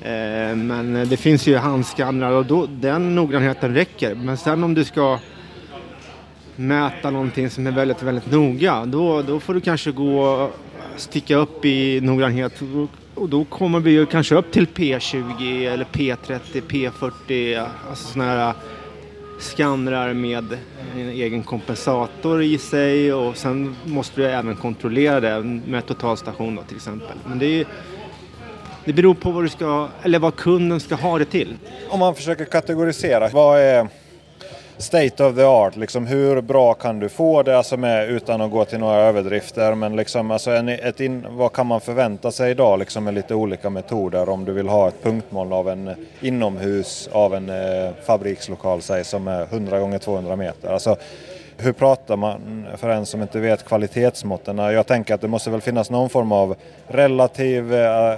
Eh, 0.00 0.56
men 0.56 1.06
det 1.08 1.16
finns 1.16 1.46
ju 1.46 1.56
handskannrar 1.56 2.30
och 2.32 2.46
då, 2.46 2.66
den 2.66 3.14
noggrannheten 3.14 3.74
räcker. 3.74 4.14
Men 4.14 4.36
sen 4.36 4.64
om 4.64 4.74
du 4.74 4.84
ska 4.84 5.18
mäta 6.56 7.10
någonting 7.10 7.50
som 7.50 7.66
är 7.66 7.70
väldigt, 7.70 8.02
väldigt 8.02 8.30
noga, 8.30 8.84
då, 8.86 9.22
då 9.22 9.40
får 9.40 9.54
du 9.54 9.60
kanske 9.60 9.90
gå 9.90 10.50
sticka 10.96 11.36
upp 11.36 11.64
i 11.64 12.00
noggrannhet 12.00 12.62
och 13.14 13.28
då 13.28 13.44
kommer 13.44 13.80
vi 13.80 13.90
ju 13.90 14.06
kanske 14.06 14.34
upp 14.34 14.52
till 14.52 14.66
P20 14.66 15.72
eller 15.72 15.84
P30, 15.84 16.62
P40, 16.68 17.68
alltså 17.88 18.12
sådana 18.12 18.30
här 18.30 18.54
skannrar 19.38 20.14
med 20.14 20.58
en 20.94 21.08
egen 21.08 21.42
kompensator 21.42 22.42
i 22.42 22.58
sig 22.58 23.12
och 23.12 23.36
sen 23.36 23.76
måste 23.84 24.20
du 24.20 24.26
även 24.26 24.56
kontrollera 24.56 25.20
det 25.20 25.42
med 25.66 25.86
totalstation 25.86 26.54
då, 26.56 26.62
till 26.62 26.76
exempel. 26.76 27.16
Men 27.26 27.38
det, 27.38 27.46
är, 27.60 27.66
det 28.86 28.92
beror 28.92 29.14
på 29.14 29.30
vad 29.30 29.44
du 29.44 29.48
ska, 29.48 29.88
eller 30.02 30.18
vad 30.18 30.36
kunden 30.36 30.80
ska 30.80 30.94
ha 30.94 31.18
det 31.18 31.24
till. 31.24 31.56
Om 31.88 32.00
man 32.00 32.14
försöker 32.14 32.44
kategorisera, 32.44 33.28
vad 33.28 33.60
är 33.60 33.88
state 34.78 35.24
of 35.24 35.36
the 35.36 35.42
art. 35.42 35.76
Liksom, 35.76 36.06
hur 36.06 36.40
bra 36.40 36.74
kan 36.74 37.00
du 37.00 37.08
få 37.08 37.42
det 37.42 37.58
alltså 37.58 37.76
med, 37.76 38.10
utan 38.10 38.40
att 38.40 38.50
gå 38.50 38.64
till 38.64 38.78
några 38.78 38.96
överdrifter? 38.96 39.74
Men 39.74 39.96
liksom, 39.96 40.30
alltså 40.30 40.50
en, 40.50 40.68
ett 40.68 41.00
in, 41.00 41.26
vad 41.30 41.52
kan 41.52 41.66
man 41.66 41.80
förvänta 41.80 42.30
sig 42.30 42.50
idag 42.50 42.78
liksom, 42.78 43.04
med 43.04 43.14
lite 43.14 43.34
olika 43.34 43.70
metoder 43.70 44.28
om 44.28 44.44
du 44.44 44.52
vill 44.52 44.68
ha 44.68 44.88
ett 44.88 45.02
punktmål 45.02 45.52
av 45.52 45.68
en 45.68 45.90
inomhus 46.20 47.08
av 47.12 47.34
en 47.34 47.48
eh, 47.48 47.90
fabrikslokal 48.06 48.82
säg, 48.82 49.04
som 49.04 49.28
är 49.28 49.42
100 49.42 49.80
gånger 49.80 49.98
200 49.98 50.36
meter? 50.36 50.72
Alltså, 50.72 50.96
hur 51.58 51.72
pratar 51.72 52.16
man 52.16 52.66
för 52.76 52.88
en 52.88 53.06
som 53.06 53.22
inte 53.22 53.40
vet 53.40 53.64
kvalitetsmåtten? 53.64 54.58
Jag 54.58 54.86
tänker 54.86 55.14
att 55.14 55.20
det 55.20 55.28
måste 55.28 55.50
väl 55.50 55.60
finnas 55.60 55.90
någon 55.90 56.10
form 56.10 56.32
av 56.32 56.56
relativ 56.86 57.74
eh, 57.74 58.10
eh 58.10 58.16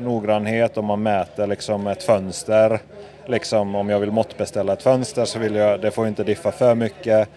noggrannhet 0.00 0.78
om 0.78 0.84
man 0.84 1.02
mäter 1.02 1.46
liksom 1.46 1.86
ett 1.86 2.02
fönster 2.02 2.80
liksom 3.26 3.74
om 3.74 3.88
jag 3.88 4.00
vill 4.00 4.10
måttbeställa 4.10 4.72
ett 4.72 4.82
fönster 4.82 5.24
så 5.24 5.38
vill 5.38 5.54
jag, 5.54 5.80
det 5.80 5.90
får 5.90 6.08
inte 6.08 6.24
diffa 6.24 6.52
för 6.52 6.74
mycket. 6.74 7.28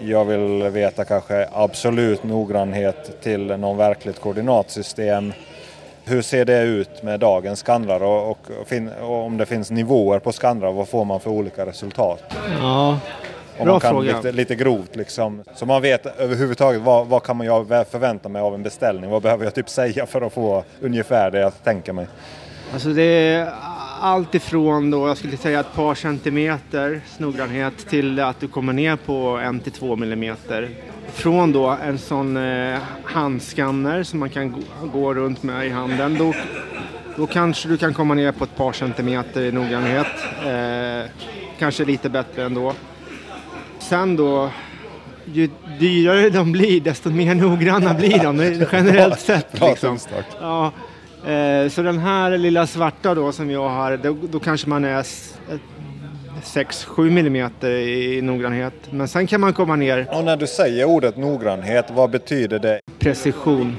Jag 0.00 0.24
vill 0.24 0.62
veta 0.62 1.04
kanske 1.04 1.48
absolut 1.52 2.24
noggrannhet 2.24 3.22
till 3.22 3.46
någon 3.46 3.76
verkligt 3.76 4.20
koordinatsystem. 4.20 5.32
Hur 6.04 6.22
ser 6.22 6.44
det 6.44 6.62
ut 6.62 7.02
med 7.02 7.20
dagens 7.20 7.58
skannrar 7.58 8.02
och, 8.02 8.30
och, 8.30 8.50
och, 9.02 9.24
om 9.24 9.36
det 9.36 9.46
finns 9.46 9.70
nivåer 9.70 10.18
på 10.18 10.32
skannrar, 10.32 10.72
vad 10.72 10.88
får 10.88 11.04
man 11.04 11.20
för 11.20 11.30
olika 11.30 11.66
resultat? 11.66 12.22
Ja, 12.60 12.98
om 13.58 13.68
man 13.68 13.80
kan 13.80 13.90
fråga. 13.90 14.16
Lite, 14.16 14.32
lite 14.32 14.54
grovt 14.54 14.96
liksom. 14.96 15.42
Så 15.54 15.66
man 15.66 15.82
vet 15.82 16.06
överhuvudtaget 16.20 16.82
vad, 16.82 17.06
vad 17.06 17.22
kan 17.22 17.36
man 17.36 17.46
jag 17.46 17.88
förvänta 17.90 18.28
mig 18.28 18.42
av 18.42 18.54
en 18.54 18.62
beställning? 18.62 19.10
Vad 19.10 19.22
behöver 19.22 19.44
jag 19.44 19.54
typ 19.54 19.68
säga 19.68 20.06
för 20.06 20.22
att 20.22 20.32
få 20.32 20.64
ungefär 20.80 21.30
det 21.30 21.40
jag 21.40 21.64
tänker 21.64 21.92
mig? 21.92 22.06
Alltså 22.72 22.88
det 22.88 23.02
är 23.02 23.52
allt 24.00 24.34
ifrån 24.34 24.90
då, 24.90 25.08
jag 25.08 25.16
skulle 25.16 25.36
säga 25.36 25.60
ett 25.60 25.74
par 25.74 25.94
centimeter 25.94 27.00
noggrannhet 27.18 27.88
till 27.88 28.20
att 28.20 28.40
du 28.40 28.48
kommer 28.48 28.72
ner 28.72 28.96
på 28.96 29.12
en 29.28 29.60
till 29.60 29.72
två 29.72 29.96
millimeter. 29.96 30.70
Från 31.12 31.52
då 31.52 31.76
en 31.84 31.98
sån 31.98 32.36
eh, 32.36 32.78
handskanner 33.04 34.02
som 34.02 34.20
man 34.20 34.30
kan 34.30 34.52
gå, 34.52 34.60
gå 34.92 35.14
runt 35.14 35.42
med 35.42 35.66
i 35.66 35.70
handen. 35.70 36.18
Då, 36.18 36.34
då 37.16 37.26
kanske 37.26 37.68
du 37.68 37.76
kan 37.76 37.94
komma 37.94 38.14
ner 38.14 38.32
på 38.32 38.44
ett 38.44 38.56
par 38.56 38.72
centimeter 38.72 39.42
i 39.42 39.52
noggrannhet. 39.52 40.06
Eh, 40.46 41.10
kanske 41.58 41.84
lite 41.84 42.08
bättre 42.08 42.44
ändå. 42.44 42.72
Sen 43.88 44.16
då, 44.16 44.50
ju 45.24 45.48
dyrare 45.80 46.30
de 46.30 46.52
blir 46.52 46.80
desto 46.80 47.10
mer 47.10 47.34
noggranna 47.34 47.94
blir 47.94 48.18
de 48.18 48.66
generellt 48.72 49.20
sett. 49.20 49.60
Liksom. 49.60 49.98
Ja, 50.40 50.72
eh, 51.26 51.68
så 51.68 51.82
den 51.82 51.98
här 51.98 52.38
lilla 52.38 52.66
svarta 52.66 53.14
då 53.14 53.32
som 53.32 53.50
jag 53.50 53.68
har, 53.68 53.96
då, 53.96 54.16
då 54.30 54.40
kanske 54.40 54.68
man 54.68 54.84
är 54.84 55.06
6-7 56.42 57.10
millimeter 57.10 57.70
i 57.70 58.22
noggrannhet. 58.22 58.74
Men 58.90 59.08
sen 59.08 59.26
kan 59.26 59.40
man 59.40 59.52
komma 59.52 59.76
ner 59.76 60.08
Och 60.12 60.24
när 60.24 60.36
du 60.36 60.46
säger 60.46 60.84
ordet 60.84 61.16
noggrannhet, 61.16 61.86
vad 61.90 62.10
betyder 62.10 62.58
det 62.58 62.80
precision. 62.98 63.76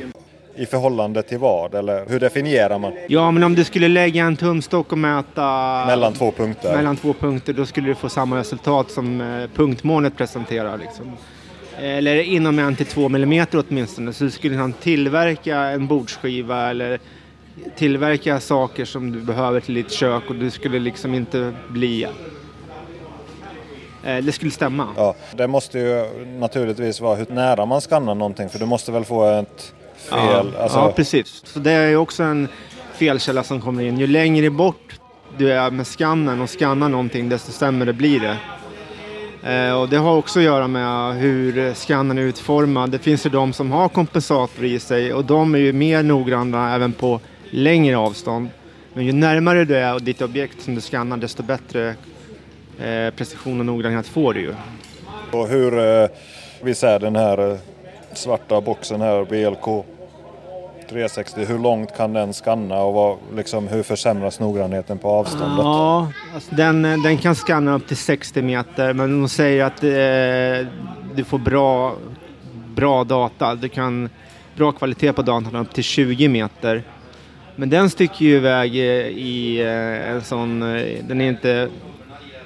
I 0.58 0.66
förhållande 0.66 1.24
till 1.24 1.38
vad? 1.38 1.76
Eller 1.76 2.06
hur 2.10 2.20
definierar 2.20 2.80
man 2.80 2.94
Ja, 3.08 3.32
men 3.32 3.44
om 3.44 3.56
du 3.56 3.64
skulle 3.64 3.88
lägga 3.88 4.24
en 4.24 4.36
tumstock 4.38 4.92
och 4.92 4.98
mäta 4.98 5.84
mellan 5.88 6.14
två 6.14 6.32
punkter? 6.32 6.76
mellan 6.76 6.98
två 6.98 7.14
punkter, 7.14 7.54
då 7.54 7.66
skulle 7.66 7.88
du 7.88 7.96
få 7.96 8.10
samma 8.10 8.38
resultat 8.38 8.92
som 8.92 9.22
eh, 9.22 9.50
punktmålet 9.56 10.18
presenterar. 10.18 10.78
Liksom. 10.78 11.12
Eller 11.82 12.16
inom 12.16 12.60
en 12.60 12.76
till 12.76 12.86
två 12.86 13.10
millimeter 13.10 13.64
åtminstone. 13.70 14.14
Så 14.14 14.24
du 14.24 14.32
skulle 14.32 14.56
kunna 14.56 14.74
tillverka 14.82 15.58
en 15.58 15.88
bordsskiva 15.88 16.70
eller 16.70 17.00
tillverka 17.76 18.40
saker 18.40 18.86
som 18.86 19.12
du 19.12 19.22
behöver 19.22 19.60
till 19.60 19.74
ditt 19.74 19.92
kök 19.92 20.24
och 20.30 20.36
du 20.36 20.52
skulle 20.52 20.80
liksom 20.80 21.14
inte 21.14 21.54
bli... 21.70 22.04
Eh, 24.04 24.24
det 24.24 24.32
skulle 24.32 24.52
stämma. 24.52 24.88
Ja, 24.96 25.16
det 25.36 25.48
måste 25.48 25.80
ju 25.80 26.06
naturligtvis 26.40 27.02
vara 27.02 27.16
hur 27.16 27.26
nära 27.30 27.66
man 27.66 27.82
skannar 27.82 28.16
någonting 28.16 28.50
för 28.50 28.60
du 28.60 28.66
måste 28.66 28.92
väl 28.92 29.06
få 29.06 29.26
ett 29.30 29.74
fel. 30.08 30.52
Ja, 30.56 30.64
alltså, 30.64 30.78
ja, 30.78 30.94
precis. 30.96 31.42
Så 31.46 31.60
det 31.60 31.72
är 31.72 31.90
ju 31.90 31.98
också 31.98 32.24
en 32.24 32.48
felkälla 32.94 33.44
som 33.44 33.62
kommer 33.62 33.84
in. 33.84 34.00
Ju 34.00 34.08
längre 34.08 34.50
bort 34.50 35.00
du 35.38 35.52
är 35.52 35.72
med 35.72 35.88
skannen 35.88 36.42
och 36.42 36.50
skannar 36.50 36.90
någonting, 36.90 37.30
desto 37.30 37.52
sämre 37.52 37.94
blir 37.94 38.20
det. 38.20 38.38
Eh, 39.54 39.80
och 39.80 39.90
det 39.90 39.98
har 39.98 40.16
också 40.18 40.40
att 40.40 40.46
göra 40.46 40.68
med 40.68 41.16
hur 41.16 41.74
skannen 41.74 42.18
är 42.18 42.22
utformad. 42.22 42.90
Det 42.92 43.00
finns 43.00 43.26
ju 43.26 43.30
de 43.30 43.54
som 43.54 43.72
har 43.72 43.90
kompensator 43.90 44.66
i 44.66 44.80
sig 44.80 45.14
och 45.14 45.26
de 45.26 45.56
är 45.56 45.60
ju 45.60 45.74
mer 45.74 46.04
noggranna 46.04 46.76
även 46.76 46.94
på 46.94 47.20
längre 47.50 47.98
avstånd. 47.98 48.50
Men 48.94 49.06
ju 49.06 49.12
närmare 49.12 49.66
du 49.66 49.78
är 49.78 49.94
och 49.94 50.02
ditt 50.02 50.22
objekt 50.22 50.62
som 50.62 50.76
du 50.76 50.82
skannar, 50.82 51.18
desto 51.18 51.44
bättre 51.44 51.96
eh, 52.80 53.14
precision 53.16 53.60
och 53.60 53.66
noggrannhet 53.66 54.08
får 54.08 54.34
du 54.34 54.40
ju. 54.40 54.54
och 55.32 55.48
hur, 55.48 55.80
eh, 55.80 56.10
vi 56.62 56.76
ser 56.76 57.00
den 57.00 57.16
här 57.16 57.52
eh, 57.52 57.58
svarta 58.14 58.62
boxen 58.62 59.02
här, 59.02 59.26
BLK 59.26 59.86
360, 60.90 61.46
hur 61.46 61.60
långt 61.60 61.98
kan 61.98 62.14
den 62.14 62.34
skanna 62.34 62.82
och 62.82 62.94
vad, 62.94 63.18
liksom, 63.36 63.68
hur 63.68 63.84
försämras 63.84 64.40
noggrannheten 64.40 64.98
på 64.98 65.10
avståndet? 65.10 65.58
Ja, 65.58 66.12
alltså 66.34 66.56
den, 66.56 66.82
den 66.82 67.18
kan 67.18 67.36
skanna 67.36 67.76
upp 67.76 67.88
till 67.88 67.98
60 67.98 68.42
meter 68.42 68.94
men 68.94 69.22
de 69.22 69.30
säger 69.30 69.64
att 69.66 69.84
eh, 69.84 70.74
du 71.16 71.24
får 71.24 71.38
bra, 71.38 71.96
bra 72.76 73.04
data. 73.04 73.56
Du 73.56 73.70
kan 73.70 74.10
bra 74.56 74.72
kvalitet 74.72 75.14
på 75.14 75.22
datan 75.22 75.56
upp 75.56 75.74
till 75.74 75.84
20 75.84 76.28
meter. 76.28 76.84
Men 77.56 77.70
den 77.70 77.90
sticker 77.90 78.26
ju 78.26 78.36
iväg 78.36 78.76
eh, 78.76 79.08
i 79.08 79.60
eh, 79.62 80.12
en 80.12 80.22
sån, 80.22 80.62
eh, 80.62 81.04
den 81.08 81.22
är 81.22 81.28
inte 81.28 81.70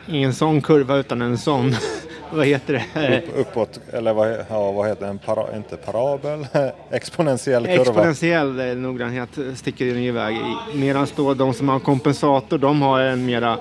i 0.05 0.23
en 0.23 0.33
sån 0.33 0.61
kurva 0.61 0.97
utan 0.97 1.21
en 1.21 1.37
sån, 1.37 1.75
vad 2.33 2.45
heter 2.45 2.73
det? 2.93 3.17
Upp, 3.17 3.23
uppåt, 3.35 3.79
eller 3.93 4.13
vad, 4.13 4.31
ja, 4.49 4.71
vad 4.71 4.87
heter 4.87 5.01
det? 5.01 5.09
En 5.09 5.17
para, 5.19 5.55
inte 5.55 5.77
parabel? 5.77 6.47
Exponentiell 6.91 7.65
kurva. 7.65 7.81
Exponentiell 7.81 8.59
eh, 8.59 8.65
noggrannhet 8.75 9.29
sticker 9.55 9.85
den 9.85 9.97
iväg. 9.97 10.37
Medan 10.75 11.07
då 11.15 11.33
de 11.33 11.53
som 11.53 11.69
har 11.69 11.79
kompensator, 11.79 12.57
de 12.57 12.81
har 12.81 12.99
en 13.01 13.25
mera 13.25 13.57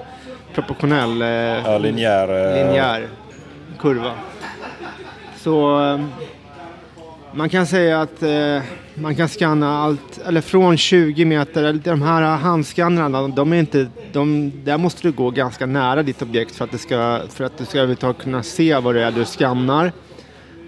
proportionell 0.54 1.22
eh, 1.22 1.28
Ja, 1.28 1.78
linjär. 1.78 2.58
eh, 2.58 2.66
linjär 2.66 3.08
kurva. 3.78 4.12
Så 5.36 5.78
man 7.34 7.48
kan 7.48 7.66
säga 7.66 8.00
att 8.00 8.22
eh, 8.22 8.62
man 8.94 9.14
kan 9.16 9.28
scanna 9.28 9.78
allt, 9.78 10.18
eller 10.26 10.40
från 10.40 10.76
20 10.76 11.24
meter, 11.24 11.72
de 11.72 12.02
här 12.02 12.22
handskannrarna, 12.22 13.28
de 13.28 13.52
är 13.52 13.56
inte, 13.56 13.86
de, 14.12 14.52
där 14.64 14.78
måste 14.78 15.02
du 15.02 15.12
gå 15.12 15.30
ganska 15.30 15.66
nära 15.66 16.02
ditt 16.02 16.22
objekt 16.22 16.56
för 16.56 16.64
att, 16.64 16.70
det 16.70 16.78
ska, 16.78 17.20
för 17.28 17.44
att 17.44 17.58
du 17.58 17.64
ska 17.64 17.78
överhuvudtaget 17.78 18.22
kunna 18.22 18.42
se 18.42 18.78
vad 18.78 18.94
det 18.94 19.02
är 19.02 19.10
du 19.10 19.24
skannar. 19.24 19.92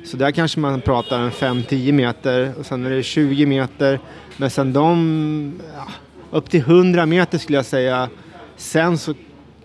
Så 0.04 0.16
där 0.16 0.30
kanske 0.30 0.60
man 0.60 0.80
pratar 0.80 1.18
en 1.18 1.30
5-10 1.30 1.92
meter 1.92 2.52
och 2.58 2.66
sen 2.66 2.86
är 2.86 2.90
det 2.90 3.02
20 3.02 3.46
meter. 3.46 4.00
Men 4.36 4.50
sen 4.50 4.72
de, 4.72 5.60
ja, 5.76 5.88
upp 6.30 6.50
till 6.50 6.60
100 6.60 7.06
meter 7.06 7.38
skulle 7.38 7.58
jag 7.58 7.66
säga. 7.66 8.08
Sen 8.56 8.98
så 8.98 9.14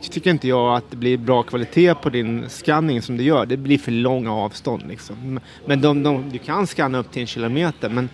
tycker 0.02 0.30
inte 0.30 0.48
jag 0.48 0.76
att 0.76 0.84
det 0.90 0.98
blir 0.98 1.18
bra 1.18 1.44
kvalitet 1.44 1.96
på 1.96 2.10
din 2.10 2.50
scanning 2.50 3.02
som 3.02 3.18
du 3.18 3.24
gör. 3.24 3.46
Det 3.46 3.58
blir 3.58 3.78
för 3.78 3.92
långa 3.92 4.34
avstånd 4.34 4.84
liksom. 4.88 5.40
Men 5.66 5.82
de, 5.82 6.04
de, 6.04 6.30
du 6.30 6.38
kan 6.38 6.68
scanna 6.68 6.98
upp 6.98 7.12
till 7.12 7.22
en 7.22 7.28
kilometer. 7.28 7.90
Men 7.90 8.10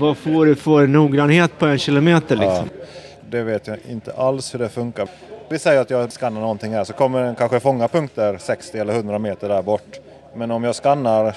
vad 0.00 0.16
får 0.16 0.46
du 0.46 0.54
för 0.54 0.86
noggrannhet 0.86 1.58
på 1.58 1.66
en 1.66 1.78
kilometer 1.78 2.36
liksom? 2.36 2.68
Ja, 2.78 2.86
det 3.30 3.42
vet 3.42 3.66
jag 3.66 3.78
inte 3.88 4.12
alls 4.12 4.54
hur 4.54 4.58
det 4.58 4.68
funkar. 4.68 5.08
Vi 5.50 5.58
säger 5.58 5.80
att 5.80 5.90
jag 5.90 6.12
skannar 6.12 6.40
någonting 6.40 6.72
här 6.72 6.84
så 6.84 6.92
kommer 6.92 7.22
den 7.22 7.34
kanske 7.34 7.60
fånga 7.60 7.88
punkter 7.88 8.38
60 8.38 8.78
eller 8.78 8.94
100 8.94 9.18
meter 9.18 9.48
där 9.48 9.62
bort. 9.62 10.00
Men 10.34 10.50
om 10.50 10.64
jag 10.64 10.74
skannar 10.74 11.36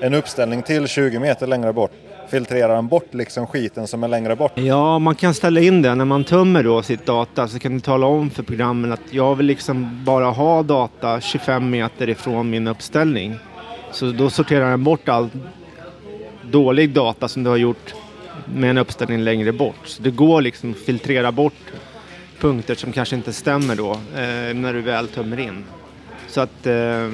en 0.00 0.14
uppställning 0.14 0.62
till 0.62 0.88
20 0.88 1.18
meter 1.18 1.46
längre 1.46 1.72
bort 1.72 1.92
filtrerar 2.32 2.74
den 2.74 2.88
bort 2.88 3.14
liksom 3.14 3.46
skiten 3.46 3.86
som 3.86 4.04
är 4.04 4.08
längre 4.08 4.36
bort. 4.36 4.52
Ja, 4.54 4.98
man 4.98 5.14
kan 5.14 5.34
ställa 5.34 5.60
in 5.60 5.82
det. 5.82 5.94
När 5.94 6.04
man 6.04 6.24
tömmer 6.24 6.62
då 6.62 6.82
sitt 6.82 7.06
data 7.06 7.48
så 7.48 7.58
kan 7.58 7.74
du 7.74 7.80
tala 7.80 8.06
om 8.06 8.30
för 8.30 8.42
programmen 8.42 8.92
att 8.92 9.00
jag 9.10 9.34
vill 9.34 9.46
liksom 9.46 10.04
bara 10.04 10.26
ha 10.26 10.62
data 10.62 11.20
25 11.20 11.70
meter 11.70 12.08
ifrån 12.08 12.50
min 12.50 12.68
uppställning. 12.68 13.34
Så 13.92 14.12
då 14.12 14.30
sorterar 14.30 14.70
den 14.70 14.84
bort 14.84 15.08
all 15.08 15.28
dålig 16.50 16.90
data 16.90 17.28
som 17.28 17.44
du 17.44 17.50
har 17.50 17.56
gjort 17.56 17.94
med 18.54 18.70
en 18.70 18.78
uppställning 18.78 19.20
längre 19.20 19.52
bort. 19.52 19.80
Så 19.84 20.02
det 20.02 20.10
går 20.10 20.42
liksom 20.42 20.70
att 20.70 20.76
filtrera 20.76 21.32
bort 21.32 21.72
punkter 22.40 22.74
som 22.74 22.92
kanske 22.92 23.16
inte 23.16 23.32
stämmer 23.32 23.76
då 23.76 23.90
eh, 23.92 24.54
när 24.54 24.72
du 24.72 24.80
väl 24.80 25.08
tömmer 25.08 25.40
in. 25.40 25.64
Så 26.28 26.40
att 26.40 26.66
eh, 26.66 27.08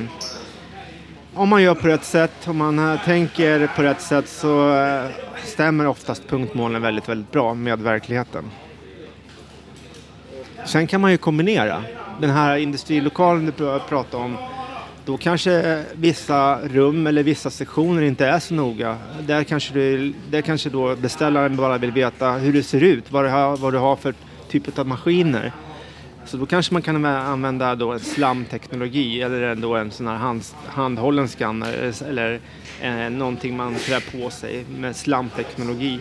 om 1.38 1.48
man 1.48 1.62
gör 1.62 1.74
på 1.74 1.88
rätt 1.88 2.04
sätt, 2.04 2.48
om 2.48 2.56
man 2.56 2.78
eh, 2.78 3.04
tänker 3.04 3.70
på 3.76 3.82
rätt 3.82 4.00
sätt 4.00 4.28
så 4.28 4.74
eh, 4.74 5.10
stämmer 5.44 5.86
oftast 5.86 6.28
punktmålen 6.28 6.82
väldigt, 6.82 7.08
väldigt 7.08 7.32
bra 7.32 7.54
med 7.54 7.78
verkligheten. 7.78 8.44
Sen 10.66 10.86
kan 10.86 11.00
man 11.00 11.10
ju 11.10 11.16
kombinera. 11.16 11.82
Den 12.20 12.30
här 12.30 12.56
industrilokalen 12.56 13.52
du 13.56 13.80
pratade 13.88 14.24
om, 14.24 14.36
då 15.04 15.16
kanske 15.16 15.84
vissa 15.92 16.58
rum 16.68 17.06
eller 17.06 17.22
vissa 17.22 17.50
sektioner 17.50 18.02
inte 18.02 18.26
är 18.26 18.38
så 18.38 18.54
noga. 18.54 18.96
Där 19.20 19.44
kanske, 19.44 19.74
du, 19.74 20.14
där 20.30 20.40
kanske 20.40 20.70
då 20.70 20.96
beställaren 20.96 21.56
bara 21.56 21.78
vill 21.78 21.92
veta 21.92 22.30
hur 22.30 22.52
det 22.52 22.62
ser 22.62 22.82
ut, 22.82 23.12
vad 23.12 23.24
du 23.24 23.28
har, 23.28 23.56
vad 23.56 23.72
du 23.72 23.78
har 23.78 23.96
för 23.96 24.14
typ 24.48 24.78
av 24.78 24.86
maskiner. 24.86 25.52
Så 26.28 26.36
då 26.36 26.46
kanske 26.46 26.72
man 26.74 26.82
kan 26.82 27.04
använda 27.04 27.74
då 27.74 27.92
en 27.92 28.00
slamteknologi 28.00 29.22
eller 29.22 29.54
då 29.54 29.74
en 29.76 29.90
sån 29.90 30.06
här 30.06 30.16
hand, 30.16 30.42
handhållen 30.66 31.28
skanner 31.28 31.92
eller 32.08 32.40
eh, 32.82 33.10
någonting 33.10 33.56
man 33.56 33.74
trär 33.74 34.22
på 34.22 34.30
sig 34.30 34.64
med 34.78 34.96
slamteknologi. 34.96 36.00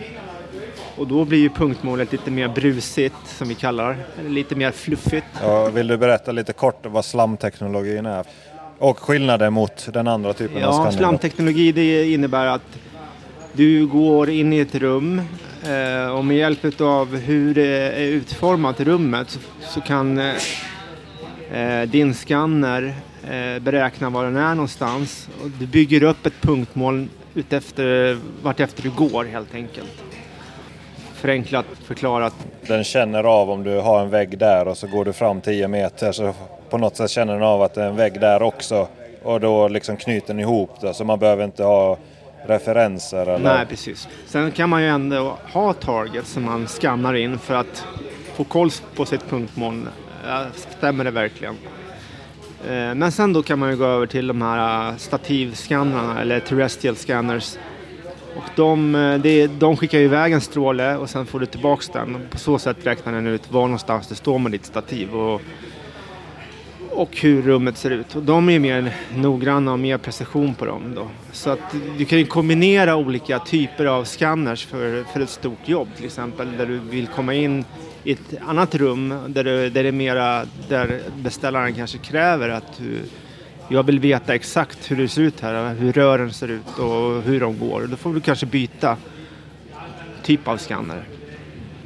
Och 0.96 1.06
då 1.06 1.24
blir 1.24 1.38
ju 1.38 1.48
punktmålet 1.48 2.12
lite 2.12 2.30
mer 2.30 2.48
brusigt 2.48 3.14
som 3.26 3.48
vi 3.48 3.54
kallar 3.54 3.96
lite 4.28 4.54
mer 4.54 4.70
fluffigt. 4.70 5.26
Ja, 5.42 5.68
vill 5.68 5.86
du 5.86 5.96
berätta 5.96 6.32
lite 6.32 6.52
kort 6.52 6.86
vad 6.86 7.04
slamteknologin 7.04 8.06
är? 8.06 8.24
Och 8.78 8.98
skillnaden 8.98 9.52
mot 9.52 9.88
den 9.92 10.08
andra 10.08 10.32
typen 10.32 10.56
av 10.56 10.62
Ja, 10.62 10.72
skanning? 10.72 10.92
då? 10.92 10.98
slamteknologi 10.98 11.72
det 11.72 12.12
innebär 12.12 12.46
att 12.46 12.78
du 13.52 13.86
går 13.86 14.30
in 14.30 14.52
i 14.52 14.58
ett 14.58 14.74
rum 14.74 15.22
Eh, 15.66 16.10
och 16.10 16.24
med 16.24 16.36
hjälp 16.36 16.80
av 16.80 17.16
hur 17.16 17.54
det 17.54 17.92
är 17.92 18.06
utformat 18.06 18.80
rummet 18.80 19.30
så, 19.30 19.38
så 19.60 19.80
kan 19.80 20.18
eh, 20.18 20.34
eh, 21.52 21.88
din 21.88 22.14
skanner 22.14 22.94
beräkna 23.60 24.10
var 24.10 24.24
den 24.24 24.36
är 24.36 24.54
någonstans. 24.54 25.28
Och 25.42 25.50
du 25.50 25.66
bygger 25.66 26.02
upp 26.02 26.26
ett 26.26 26.40
punktmål 26.40 27.08
utefter 27.34 28.18
vartefter 28.42 28.82
du 28.82 28.90
går 28.90 29.24
helt 29.24 29.54
enkelt. 29.54 30.02
Förenklat 31.14 31.66
förklarat. 31.84 32.34
Den 32.66 32.84
känner 32.84 33.24
av 33.24 33.50
om 33.50 33.64
du 33.64 33.80
har 33.80 34.00
en 34.00 34.10
vägg 34.10 34.38
där 34.38 34.68
och 34.68 34.78
så 34.78 34.86
går 34.86 35.04
du 35.04 35.12
fram 35.12 35.40
10 35.40 35.68
meter 35.68 36.12
så 36.12 36.34
på 36.70 36.78
något 36.78 36.96
sätt 36.96 37.10
känner 37.10 37.32
den 37.32 37.42
av 37.42 37.62
att 37.62 37.74
det 37.74 37.82
är 37.82 37.88
en 37.88 37.96
vägg 37.96 38.20
där 38.20 38.42
också. 38.42 38.88
Och 39.22 39.40
då 39.40 39.68
liksom 39.68 39.96
knyter 39.96 40.26
den 40.26 40.40
ihop 40.40 40.80
det 40.80 40.94
så 40.94 41.04
man 41.04 41.18
behöver 41.18 41.44
inte 41.44 41.64
ha 41.64 41.98
referenser 42.46 43.26
eller... 43.26 43.54
Nej, 43.54 43.66
precis. 43.66 44.08
Sen 44.26 44.50
kan 44.50 44.68
man 44.68 44.82
ju 44.82 44.88
ändå 44.88 45.38
ha 45.52 45.72
targets 45.72 46.32
som 46.32 46.44
man 46.44 46.66
skannar 46.66 47.14
in 47.14 47.38
för 47.38 47.54
att 47.54 47.86
få 48.34 48.44
koll 48.44 48.70
på 48.96 49.04
sitt 49.04 49.30
punktmoln. 49.30 49.88
Stämmer 50.54 51.04
det 51.04 51.10
verkligen? 51.10 51.54
Eh, 52.66 52.94
men 52.94 53.12
sen 53.12 53.32
då 53.32 53.42
kan 53.42 53.58
man 53.58 53.70
ju 53.70 53.76
gå 53.76 53.84
över 53.84 54.06
till 54.06 54.26
de 54.26 54.42
här 54.42 54.88
eh, 54.90 54.96
stativskannarna 54.96 56.20
eller 56.20 56.40
terrestrial 56.40 56.96
scanners. 56.96 57.56
Och 58.36 58.50
de, 58.56 58.94
eh, 58.94 59.50
de 59.50 59.76
skickar 59.76 59.98
iväg 59.98 60.32
en 60.32 60.40
stråle 60.40 60.96
och 60.96 61.10
sen 61.10 61.26
får 61.26 61.40
du 61.40 61.46
tillbaks 61.46 61.88
den. 61.88 62.16
På 62.30 62.38
så 62.38 62.58
sätt 62.58 62.76
räknar 62.82 63.12
den 63.12 63.26
ut 63.26 63.52
var 63.52 63.62
någonstans 63.62 64.08
du 64.08 64.14
står 64.14 64.38
med 64.38 64.52
ditt 64.52 64.64
stativ. 64.64 65.14
Och 65.14 65.42
och 66.98 67.16
hur 67.16 67.42
rummet 67.42 67.76
ser 67.76 67.90
ut. 67.90 68.16
Och 68.16 68.22
de 68.22 68.48
är 68.48 68.58
mer 68.58 68.96
noggranna 69.16 69.72
och 69.72 69.78
mer 69.78 69.98
precision 69.98 70.54
på 70.54 70.64
dem. 70.64 70.94
Då. 70.94 71.08
Så 71.32 71.50
att 71.50 71.74
du 71.98 72.04
kan 72.04 72.18
ju 72.18 72.26
kombinera 72.26 72.96
olika 72.96 73.38
typer 73.38 73.84
av 73.86 74.04
scanners 74.04 74.66
för, 74.66 75.04
för 75.04 75.20
ett 75.20 75.30
stort 75.30 75.68
jobb 75.68 75.88
till 75.96 76.04
exempel 76.04 76.56
där 76.56 76.66
du 76.66 76.78
vill 76.78 77.06
komma 77.06 77.34
in 77.34 77.64
i 78.04 78.12
ett 78.12 78.34
annat 78.46 78.74
rum 78.74 79.14
där, 79.28 79.44
du, 79.44 79.70
där 79.70 79.82
det 79.82 79.88
är 79.88 79.92
mera, 79.92 80.46
där 80.68 81.00
beställaren 81.16 81.74
kanske 81.74 81.98
kräver 81.98 82.48
att 82.48 82.78
du, 82.78 82.98
jag 83.68 83.82
vill 83.82 84.00
veta 84.00 84.34
exakt 84.34 84.90
hur 84.90 84.96
det 84.96 85.08
ser 85.08 85.22
ut 85.22 85.40
här, 85.40 85.74
hur 85.74 85.92
rören 85.92 86.32
ser 86.32 86.48
ut 86.48 86.78
och 86.78 87.22
hur 87.22 87.40
de 87.40 87.58
går. 87.58 87.86
Då 87.90 87.96
får 87.96 88.14
du 88.14 88.20
kanske 88.20 88.46
byta 88.46 88.96
typ 90.22 90.48
av 90.48 90.56
scanner. 90.56 91.17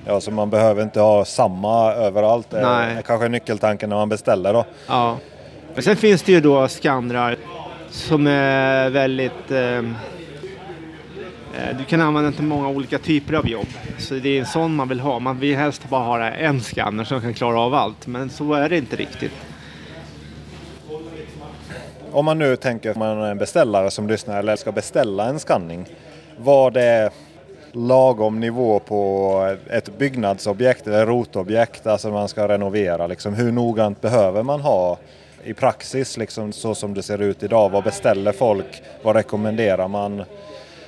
Ja, 0.06 0.20
så 0.20 0.30
man 0.30 0.50
behöver 0.50 0.82
inte 0.82 1.00
ha 1.00 1.24
samma 1.24 1.92
överallt. 1.92 2.48
Nej. 2.50 2.94
Det 2.96 3.02
kanske 3.02 3.24
är 3.24 3.28
nyckeltanken 3.28 3.88
när 3.88 3.96
man 3.96 4.08
beställer 4.08 4.52
då. 4.52 4.64
Ja. 4.86 5.16
Men 5.74 5.82
sen 5.82 5.96
finns 5.96 6.22
det 6.22 6.32
ju 6.32 6.40
då 6.40 6.68
skannrar 6.68 7.36
som 7.90 8.26
är 8.26 8.90
väldigt... 8.90 9.50
Eh, 9.50 9.78
eh, 9.78 9.82
du 11.78 11.84
kan 11.84 12.00
använda 12.00 12.30
den 12.30 12.32
till 12.32 12.44
många 12.44 12.68
olika 12.68 12.98
typer 12.98 13.34
av 13.34 13.48
jobb. 13.48 13.66
Så 13.98 14.14
det 14.14 14.28
är 14.28 14.40
en 14.40 14.46
sån 14.46 14.74
man 14.74 14.88
vill 14.88 15.00
ha. 15.00 15.18
Man 15.18 15.38
vill 15.38 15.56
helst 15.56 15.88
bara 15.88 16.04
ha 16.04 16.30
en 16.30 16.60
skanner 16.60 17.04
som 17.04 17.20
kan 17.20 17.34
klara 17.34 17.60
av 17.60 17.74
allt. 17.74 18.06
Men 18.06 18.30
så 18.30 18.54
är 18.54 18.68
det 18.68 18.78
inte 18.78 18.96
riktigt. 18.96 19.32
Om 22.12 22.24
man 22.24 22.38
nu 22.38 22.56
tänker 22.56 22.90
att 22.90 22.96
man 22.96 23.22
är 23.22 23.30
en 23.30 23.38
beställare 23.38 23.90
som 23.90 24.08
lyssnar 24.08 24.38
eller 24.38 24.56
ska 24.56 24.72
beställa 24.72 25.26
en 25.26 25.38
skanning. 25.38 25.86
Vad 26.36 26.76
är 26.76 27.10
lagom 27.72 28.40
nivå 28.40 28.78
på 28.78 29.56
ett 29.70 29.98
byggnadsobjekt 29.98 30.86
eller 30.86 31.06
rotobjekt, 31.06 31.86
alltså 31.86 32.10
man 32.10 32.28
ska 32.28 32.48
renovera. 32.48 33.06
Liksom, 33.06 33.34
hur 33.34 33.52
noggrant 33.52 34.00
behöver 34.00 34.42
man 34.42 34.60
ha 34.60 34.98
i 35.44 35.54
praxis, 35.54 36.16
liksom, 36.16 36.52
så 36.52 36.74
som 36.74 36.94
det 36.94 37.02
ser 37.02 37.22
ut 37.22 37.42
idag? 37.42 37.68
Vad 37.70 37.84
beställer 37.84 38.32
folk? 38.32 38.82
Vad 39.02 39.16
rekommenderar 39.16 39.88
man? 39.88 40.22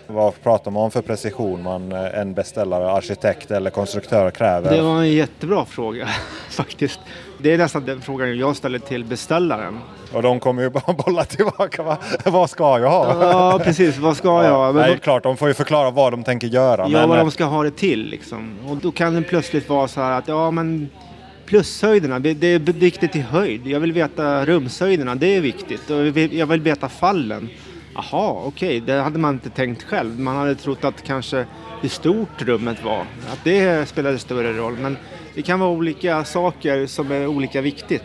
Vad 0.06 0.42
pratar 0.42 0.70
man 0.70 0.82
om 0.82 0.90
för 0.90 1.02
precision 1.02 1.62
man 1.62 1.92
eh, 1.92 2.18
en 2.18 2.34
beställare, 2.34 2.90
arkitekt 2.90 3.50
eller 3.50 3.70
konstruktör 3.70 4.30
kräver? 4.30 4.76
Det 4.76 4.82
var 4.82 4.98
en 4.98 5.12
jättebra 5.12 5.64
fråga 5.64 6.08
faktiskt. 6.50 7.00
Det 7.38 7.52
är 7.52 7.58
nästan 7.58 7.84
den 7.84 8.00
frågan 8.00 8.38
jag 8.38 8.56
ställer 8.56 8.78
till 8.78 9.04
beställaren. 9.04 9.78
Och 10.14 10.23
de 10.23 10.40
kommer 10.40 10.62
ju 10.62 10.71
bara 10.71 10.92
bolla 11.06 11.25
tillbaka. 11.25 11.83
Va? 11.83 11.99
Vad 12.25 12.50
ska 12.50 12.78
jag 12.78 12.90
ha? 12.90 13.30
Ja, 13.33 13.61
precis. 13.64 13.99
Vad 13.99 14.16
ska 14.16 14.44
jag? 14.44 14.75
Men 14.75 14.88
Nej, 14.88 14.99
klart, 14.99 15.23
de 15.23 15.37
får 15.37 15.49
ju 15.49 15.54
förklara 15.54 15.90
vad 15.90 16.12
de 16.12 16.25
tänker 16.25 16.47
göra. 16.47 16.83
Ja, 16.83 16.88
men... 16.88 17.09
vad 17.09 17.18
de 17.18 17.30
ska 17.30 17.44
ha 17.44 17.62
det 17.62 17.71
till 17.71 18.06
liksom. 18.11 18.59
Och 18.68 18.76
då 18.76 18.92
kan 18.92 19.14
det 19.14 19.23
plötsligt 19.23 19.68
vara 19.68 19.88
så 19.88 20.00
här 20.00 20.18
att 20.18 20.28
ja, 20.28 20.50
men 20.50 20.88
plushöjderna, 21.47 22.18
det, 22.18 22.35
det 22.35 22.47
är 22.47 22.59
viktigt 22.59 23.16
i 23.16 23.21
höjd. 23.21 23.66
Jag 23.66 23.80
vill 23.80 23.92
veta 23.92 24.44
rumshöjderna, 24.44 25.14
det 25.14 25.37
är 25.37 25.40
viktigt. 25.40 25.90
Och 25.90 26.06
jag 26.16 26.47
vill 26.47 26.61
veta 26.61 26.88
fallen. 26.88 27.49
Jaha, 27.94 28.30
okej, 28.44 28.49
okay. 28.49 28.80
det 28.80 29.02
hade 29.02 29.18
man 29.18 29.35
inte 29.35 29.50
tänkt 29.50 29.83
själv. 29.83 30.21
Man 30.21 30.37
hade 30.37 30.54
trott 30.54 30.85
att 30.85 31.04
kanske 31.04 31.47
hur 31.80 31.88
stort 31.88 32.42
rummet 32.42 32.85
var, 32.85 33.00
att 33.33 33.44
det 33.44 33.88
spelade 33.88 34.18
större 34.18 34.52
roll. 34.52 34.76
Men 34.80 34.97
det 35.35 35.42
kan 35.42 35.61
vara 35.61 35.71
olika 35.71 36.25
saker 36.25 36.87
som 36.87 37.12
är 37.12 37.26
olika 37.26 37.61
viktigt. 37.61 38.05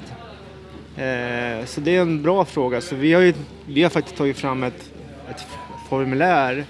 Eh, 0.99 1.65
så 1.65 1.81
det 1.81 1.97
är 1.97 2.01
en 2.01 2.23
bra 2.23 2.45
fråga. 2.45 2.81
Så 2.81 2.95
vi 2.95 3.13
har, 3.13 3.21
ju, 3.21 3.33
vi 3.65 3.83
har 3.83 3.89
faktiskt 3.89 4.17
tagit 4.17 4.38
fram 4.38 4.63
ett, 4.63 4.91
ett 5.29 5.47
formulär 5.89 6.65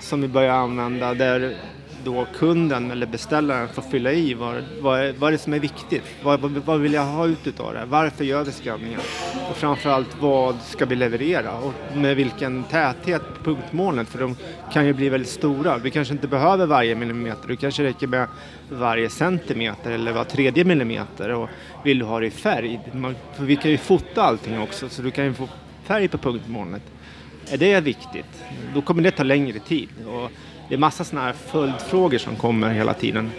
som 0.00 0.22
vi 0.22 0.28
börjar 0.28 0.54
använda 0.54 1.14
där 1.14 1.56
då 2.04 2.26
kunden 2.38 2.90
eller 2.90 3.06
beställaren 3.06 3.68
får 3.68 3.82
fylla 3.82 4.12
i 4.12 4.34
vad, 4.34 4.54
vad, 4.80 5.14
vad 5.14 5.28
är 5.28 5.32
det 5.32 5.38
som 5.38 5.52
är 5.52 5.58
viktigt. 5.58 6.04
Vad, 6.22 6.40
vad, 6.40 6.50
vad 6.50 6.80
vill 6.80 6.92
jag 6.92 7.04
ha 7.04 7.26
ut 7.26 7.60
av 7.60 7.74
det? 7.74 7.84
Varför 7.84 8.24
gör 8.24 8.44
vi 8.44 8.52
skanningen? 8.52 9.00
Och 9.50 9.56
framförallt 9.56 10.16
vad 10.20 10.56
ska 10.60 10.86
vi 10.86 10.96
leverera 10.96 11.52
och 11.52 11.96
med 11.96 12.16
vilken 12.16 12.64
täthet 12.64 13.22
på 13.34 13.44
punktmålet 13.44 14.08
för 14.08 14.18
de 14.18 14.36
kan 14.72 14.86
ju 14.86 14.92
bli 14.92 15.08
väldigt 15.08 15.30
stora. 15.30 15.78
Vi 15.78 15.90
kanske 15.90 16.14
inte 16.14 16.28
behöver 16.28 16.66
varje 16.66 16.94
millimeter, 16.94 17.48
det 17.48 17.56
kanske 17.56 17.82
räcker 17.82 18.06
med 18.06 18.28
varje 18.70 19.08
centimeter 19.08 19.90
eller 19.90 20.12
var 20.12 20.24
tredje 20.24 20.64
millimeter 20.64 21.30
och 21.30 21.48
vill 21.84 21.98
du 21.98 22.04
ha 22.04 22.20
det 22.20 22.26
i 22.26 22.30
färg, 22.30 22.80
man, 22.92 23.14
för 23.36 23.44
vi 23.44 23.56
kan 23.56 23.70
ju 23.70 23.78
fota 23.78 24.22
allting 24.22 24.60
också 24.60 24.88
så 24.88 25.02
du 25.02 25.10
kan 25.10 25.24
ju 25.24 25.34
få 25.34 25.48
färg 25.84 26.08
på 26.08 26.18
punktmålet. 26.18 26.82
Är 27.50 27.58
det 27.58 27.80
viktigt? 27.80 28.44
Då 28.74 28.82
kommer 28.82 29.02
det 29.02 29.10
ta 29.10 29.22
längre 29.22 29.58
tid. 29.58 29.88
Och 30.06 30.30
det 30.68 30.74
är 30.74 30.78
massa 30.78 31.04
sådana 31.04 31.26
här 31.26 31.32
följdfrågor 31.32 32.18
som 32.18 32.36
kommer 32.36 32.70
hela 32.70 32.94
tiden. 32.94 33.30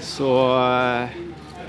Så... 0.00 0.58
Eh, 0.70 1.08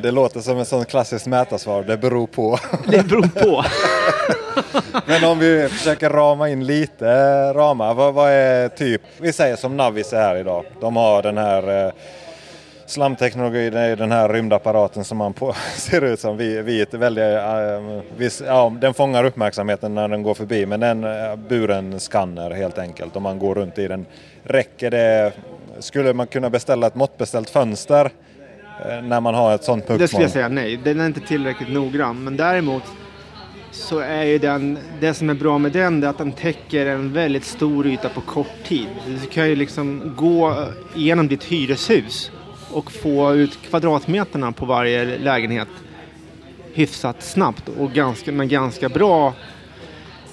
det 0.02 0.12
låter 0.12 0.40
som 0.40 0.58
ett 0.58 0.68
sånt 0.68 0.88
klassiskt 0.88 1.28
mätarsvar, 1.28 1.84
det 1.84 1.98
beror 1.98 2.28
på. 2.28 2.60
Det 2.88 3.08
beror 3.08 3.28
på. 3.28 3.66
Men 5.06 5.24
om 5.24 5.40
vi 5.40 5.70
försöker 5.70 6.10
rama 6.10 6.50
in 6.50 6.66
lite 6.66 7.06
ramar, 7.54 7.94
vad, 7.94 8.14
vad, 8.14 8.30
är 8.32 8.70
typ, 8.70 9.02
vi 9.18 9.34
säger 9.34 9.56
som 9.56 9.78
Navis 9.78 10.14
är 10.14 10.22
här 10.22 10.36
idag, 10.36 10.66
de 10.82 10.96
har 10.96 11.22
den 11.22 11.38
här 11.38 11.86
eh, 11.86 11.92
Slamteknologi 12.90 13.70
det 13.70 13.80
är 13.80 13.96
den 13.96 14.12
här 14.12 14.30
rymdapparaten 14.30 15.04
som 15.04 15.18
man 15.18 15.34
på, 15.34 15.54
ser 15.76 16.04
ut 16.04 16.20
som. 16.20 16.38
Vi, 16.38 16.62
vi 16.62 16.86
väldigt, 16.92 17.24
vi, 18.18 18.30
ja, 18.46 18.74
den 18.82 18.94
fångar 18.94 19.24
uppmärksamheten 19.24 19.96
när 19.96 20.08
den 20.08 20.24
går 20.24 20.34
förbi 20.34 20.66
men 20.66 20.80
den 20.80 21.04
äh, 21.04 21.36
buren 21.50 22.00
skanner 22.00 22.52
helt 22.52 22.78
enkelt 22.78 23.16
om 23.16 23.24
man 23.24 23.40
går 23.40 23.56
runt 23.56 23.78
i 23.78 23.88
den. 23.88 24.06
Räcker 24.44 24.92
det? 24.92 25.34
Skulle 25.80 26.14
man 26.14 26.28
kunna 26.28 26.50
beställa 26.50 26.88
ett 26.88 26.96
måttbeställt 26.96 27.50
fönster 27.50 28.12
äh, 28.86 29.02
när 29.02 29.22
man 29.22 29.34
har 29.34 29.56
ett 29.56 29.64
sånt 29.64 29.88
punktmål? 29.88 30.00
Det 30.00 30.08
skulle 30.08 30.24
jag 30.24 30.32
säga 30.32 30.48
nej. 30.50 30.80
Den 30.84 31.00
är 31.00 31.06
inte 31.06 31.22
tillräckligt 31.22 31.72
noggrann 31.72 32.24
men 32.24 32.38
däremot 32.38 32.84
så 33.72 34.00
är 34.00 34.24
ju 34.24 34.38
den, 34.38 34.80
det 35.00 35.14
som 35.14 35.30
är 35.30 35.34
bra 35.34 35.58
med 35.58 35.72
den 35.72 36.04
är 36.04 36.08
att 36.08 36.18
den 36.18 36.32
täcker 36.32 36.86
en 36.86 37.14
väldigt 37.14 37.46
stor 37.46 37.88
yta 37.88 38.10
på 38.10 38.22
kort 38.22 38.64
tid. 38.64 38.88
Du 39.08 39.28
kan 39.28 39.50
ju 39.50 39.56
liksom 39.56 40.14
gå 40.18 40.66
igenom 40.96 41.28
ditt 41.28 41.44
hyreshus 41.44 42.32
och 42.74 42.92
få 42.92 43.34
ut 43.34 43.60
kvadratmeterna 43.62 44.52
på 44.52 44.66
varje 44.66 45.18
lägenhet 45.18 45.68
hyfsat 46.74 47.24
snabbt 47.24 47.70
och 47.70 47.92
ganska, 47.92 48.32
med 48.32 48.50
ganska 48.50 48.90
bra 48.90 49.34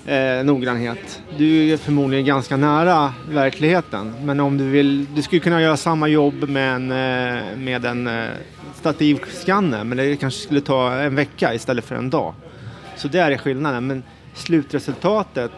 eh, 0.07 0.44
noggrannhet. 0.44 1.22
Du 1.38 1.72
är 1.72 1.77
förmodligen 1.77 2.25
ganska 2.25 2.57
nära 2.57 3.14
verkligheten 3.31 4.14
men 4.22 4.40
om 4.40 4.59
du 4.59 4.64
vill, 4.64 5.07
du 5.14 5.22
skulle 5.22 5.40
kunna 5.40 5.62
göra 5.62 5.77
samma 5.77 6.09
jobb 6.09 6.49
med 6.49 6.75
en, 6.75 6.90
eh, 6.90 7.57
med 7.57 7.85
en 7.85 8.07
eh, 8.07 8.29
stativskanner 8.75 9.85
men 9.85 9.99
det 9.99 10.16
kanske 10.16 10.40
skulle 10.40 10.61
ta 10.61 10.94
en 10.94 11.14
vecka 11.14 11.55
istället 11.55 11.85
för 11.85 11.94
en 11.94 12.11
dag. 12.11 12.35
Så 12.96 13.09
där 13.09 13.31
är 13.31 13.38
skillnaden 13.38 13.87
men 13.87 14.03
slutresultatet 14.35 15.53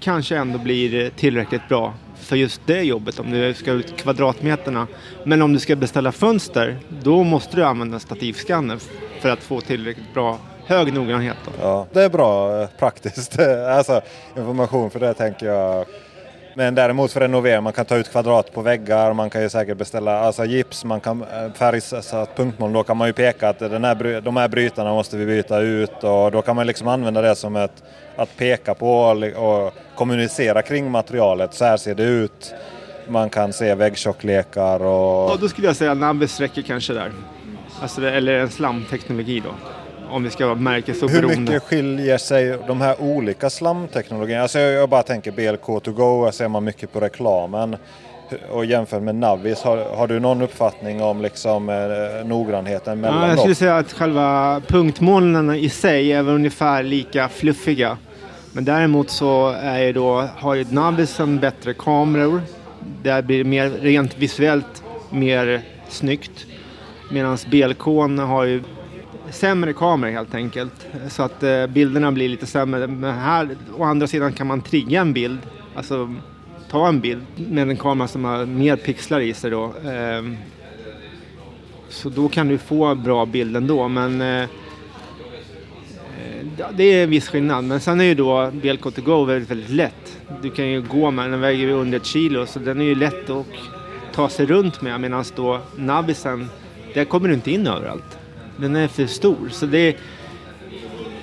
kanske 0.00 0.36
ändå 0.36 0.58
blir 0.58 1.10
tillräckligt 1.10 1.68
bra 1.68 1.94
för 2.20 2.36
just 2.36 2.60
det 2.66 2.82
jobbet 2.82 3.18
om 3.18 3.30
du 3.30 3.54
ska 3.54 3.70
ut 3.70 3.96
kvadratmeterna. 3.96 4.86
Men 5.24 5.42
om 5.42 5.52
du 5.52 5.58
ska 5.58 5.76
beställa 5.76 6.12
fönster, 6.12 6.78
då 7.02 7.24
måste 7.24 7.56
du 7.56 7.64
använda 7.64 7.98
stativskanner 7.98 8.78
för 9.20 9.28
att 9.28 9.42
få 9.42 9.60
tillräckligt 9.60 10.14
bra 10.14 10.38
hög 10.66 10.92
noggrannhet. 10.92 11.36
Då. 11.44 11.52
Ja, 11.60 11.86
det 11.92 12.02
är 12.02 12.08
bra 12.08 12.62
eh, 12.62 12.68
praktiskt. 12.78 13.38
alltså, 13.76 14.00
information 14.36 14.90
för 14.90 15.00
det 15.00 15.14
tänker 15.14 15.46
jag. 15.46 15.86
Men 16.60 16.74
däremot 16.74 17.12
för 17.12 17.20
renovering, 17.20 17.62
man 17.62 17.72
kan 17.72 17.84
ta 17.84 17.96
ut 17.96 18.10
kvadrat 18.10 18.52
på 18.52 18.62
väggar, 18.62 19.12
man 19.12 19.30
kan 19.30 19.42
ju 19.42 19.48
säkert 19.48 19.78
beställa 19.78 20.20
alltså 20.20 20.44
gips, 20.44 20.84
man 20.84 21.00
kan 21.00 21.22
eh, 21.22 21.52
färgsätta 21.54 21.96
alltså 21.96 22.26
punktmål. 22.36 22.72
Då 22.72 22.82
kan 22.82 22.96
man 22.96 23.06
ju 23.08 23.12
peka 23.12 23.48
att 23.48 23.58
den 23.58 23.84
här, 23.84 24.20
de 24.20 24.36
här 24.36 24.48
brytarna 24.48 24.92
måste 24.92 25.16
vi 25.16 25.26
byta 25.26 25.60
ut 25.60 26.04
och 26.04 26.30
då 26.30 26.42
kan 26.42 26.56
man 26.56 26.66
liksom 26.66 26.88
använda 26.88 27.22
det 27.22 27.36
som 27.36 27.56
ett, 27.56 27.82
att 28.16 28.36
peka 28.36 28.74
på 28.74 29.00
och 29.36 29.74
kommunicera 29.94 30.62
kring 30.62 30.90
materialet. 30.90 31.54
Så 31.54 31.64
här 31.64 31.76
ser 31.76 31.94
det 31.94 32.04
ut. 32.04 32.54
Man 33.08 33.30
kan 33.30 33.52
se 33.52 33.74
väggtjocklekar 33.74 34.82
och... 34.82 35.30
Ja, 35.30 35.36
då 35.40 35.48
skulle 35.48 35.66
jag 35.66 35.76
säga 35.76 35.94
Nabbes 35.94 36.40
räcker 36.40 36.62
kanske 36.62 36.92
där. 36.92 37.12
Alltså, 37.82 38.06
eller 38.06 38.38
en 38.38 38.50
slamteknologi 38.50 39.40
då 39.40 39.50
om 40.10 40.22
vi 40.22 40.30
ska 40.30 40.46
vara 40.46 40.54
märkesoberoende. 40.56 41.28
Hur 41.28 41.40
mycket 41.40 41.62
skiljer 41.62 42.18
sig 42.18 42.58
de 42.66 42.80
här 42.80 43.00
olika 43.00 43.50
slamteknologierna? 43.50 44.42
Alltså 44.42 44.58
jag, 44.58 44.88
bara 44.88 45.02
tänker 45.02 45.32
BLK2Go, 45.32 46.30
ser 46.30 46.48
man 46.48 46.64
mycket 46.64 46.92
på 46.92 47.00
reklamen. 47.00 47.76
Och 48.50 48.64
jämfört 48.64 49.02
med 49.02 49.14
Navis, 49.14 49.62
har, 49.62 49.96
har 49.96 50.06
du 50.06 50.20
någon 50.20 50.42
uppfattning 50.42 51.02
om 51.02 51.22
liksom, 51.22 51.68
eh, 51.68 52.26
noggrannheten 52.26 53.00
mellan 53.00 53.22
ja, 53.22 53.28
Jag 53.28 53.38
skulle 53.38 53.54
säga 53.54 53.76
att 53.76 53.92
själva 53.92 54.60
punktmolnen 54.66 55.54
i 55.54 55.68
sig 55.68 56.12
är 56.12 56.28
ungefär 56.28 56.82
lika 56.82 57.28
fluffiga. 57.28 57.96
Men 58.52 58.64
däremot 58.64 59.10
så 59.10 59.48
är 59.62 59.92
då, 59.92 60.28
har 60.36 60.54
ju 60.54 60.64
Navis 60.70 61.20
en 61.20 61.38
bättre 61.40 61.74
kameror. 61.74 62.42
Där 63.02 63.22
blir 63.22 63.38
det 63.38 63.44
mer 63.44 63.70
rent 63.70 64.18
visuellt 64.18 64.82
mer 65.10 65.62
snyggt. 65.88 66.46
Medan 67.10 67.38
BLK 67.50 67.84
har 68.18 68.44
ju 68.44 68.62
sämre 69.30 69.72
kameror 69.72 70.12
helt 70.12 70.34
enkelt. 70.34 70.86
Så 71.08 71.22
att 71.22 71.42
eh, 71.42 71.66
bilderna 71.66 72.12
blir 72.12 72.28
lite 72.28 72.46
sämre. 72.46 72.86
Men 72.86 73.14
här 73.14 73.48
å 73.76 73.84
andra 73.84 74.06
sidan 74.06 74.32
kan 74.32 74.46
man 74.46 74.60
trigga 74.60 75.00
en 75.00 75.12
bild. 75.12 75.38
Alltså 75.74 76.14
ta 76.70 76.88
en 76.88 77.00
bild 77.00 77.22
med 77.36 77.68
en 77.68 77.76
kamera 77.76 78.08
som 78.08 78.24
har 78.24 78.46
mer 78.46 78.76
pixlar 78.76 79.20
i 79.20 79.34
sig 79.34 79.50
då. 79.50 79.64
Eh, 79.64 80.32
så 81.88 82.08
då 82.08 82.28
kan 82.28 82.48
du 82.48 82.58
få 82.58 82.94
bra 82.94 83.26
bild 83.26 83.56
ändå. 83.56 83.88
Men 83.88 84.20
eh, 84.20 84.42
eh 84.42 84.48
det 86.72 86.84
är 86.84 87.04
en 87.04 87.10
viss 87.10 87.28
skillnad. 87.28 87.64
Men 87.64 87.80
sen 87.80 88.00
är 88.00 88.04
ju 88.04 88.14
då 88.14 88.50
BLK 88.50 88.82
to 88.82 89.02
go 89.02 89.24
väldigt, 89.24 89.50
väldigt 89.50 89.70
lätt. 89.70 90.20
Du 90.42 90.50
kan 90.50 90.68
ju 90.68 90.82
gå 90.82 91.10
med 91.10 91.30
den, 91.30 91.40
väger 91.40 91.66
ju 91.66 91.72
under 91.72 91.98
ett 91.98 92.06
kilo 92.06 92.46
så 92.46 92.58
den 92.58 92.80
är 92.80 92.84
ju 92.84 92.94
lätt 92.94 93.30
att 93.30 93.46
ta 94.12 94.28
sig 94.28 94.46
runt 94.46 94.82
med. 94.82 95.00
Medan 95.00 95.24
då 95.36 95.60
Navisen, 95.76 96.48
där 96.94 97.04
kommer 97.04 97.28
du 97.28 97.34
inte 97.34 97.50
in 97.50 97.66
överallt. 97.66 98.19
Den 98.60 98.76
är 98.76 98.88
för 98.88 99.06
stor. 99.06 99.48
Så 99.50 99.66
det, 99.66 99.96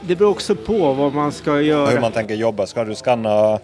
det 0.01 0.15
beror 0.15 0.29
också 0.29 0.55
på 0.55 0.93
vad 0.93 1.13
man 1.13 1.31
ska 1.31 1.61
göra. 1.61 1.89
Hur 1.89 1.99
man 1.99 2.11
tänker 2.11 2.35
jobba. 2.35 2.67
Ska 2.67 2.83
du 2.83 2.95
skanna 2.95 3.59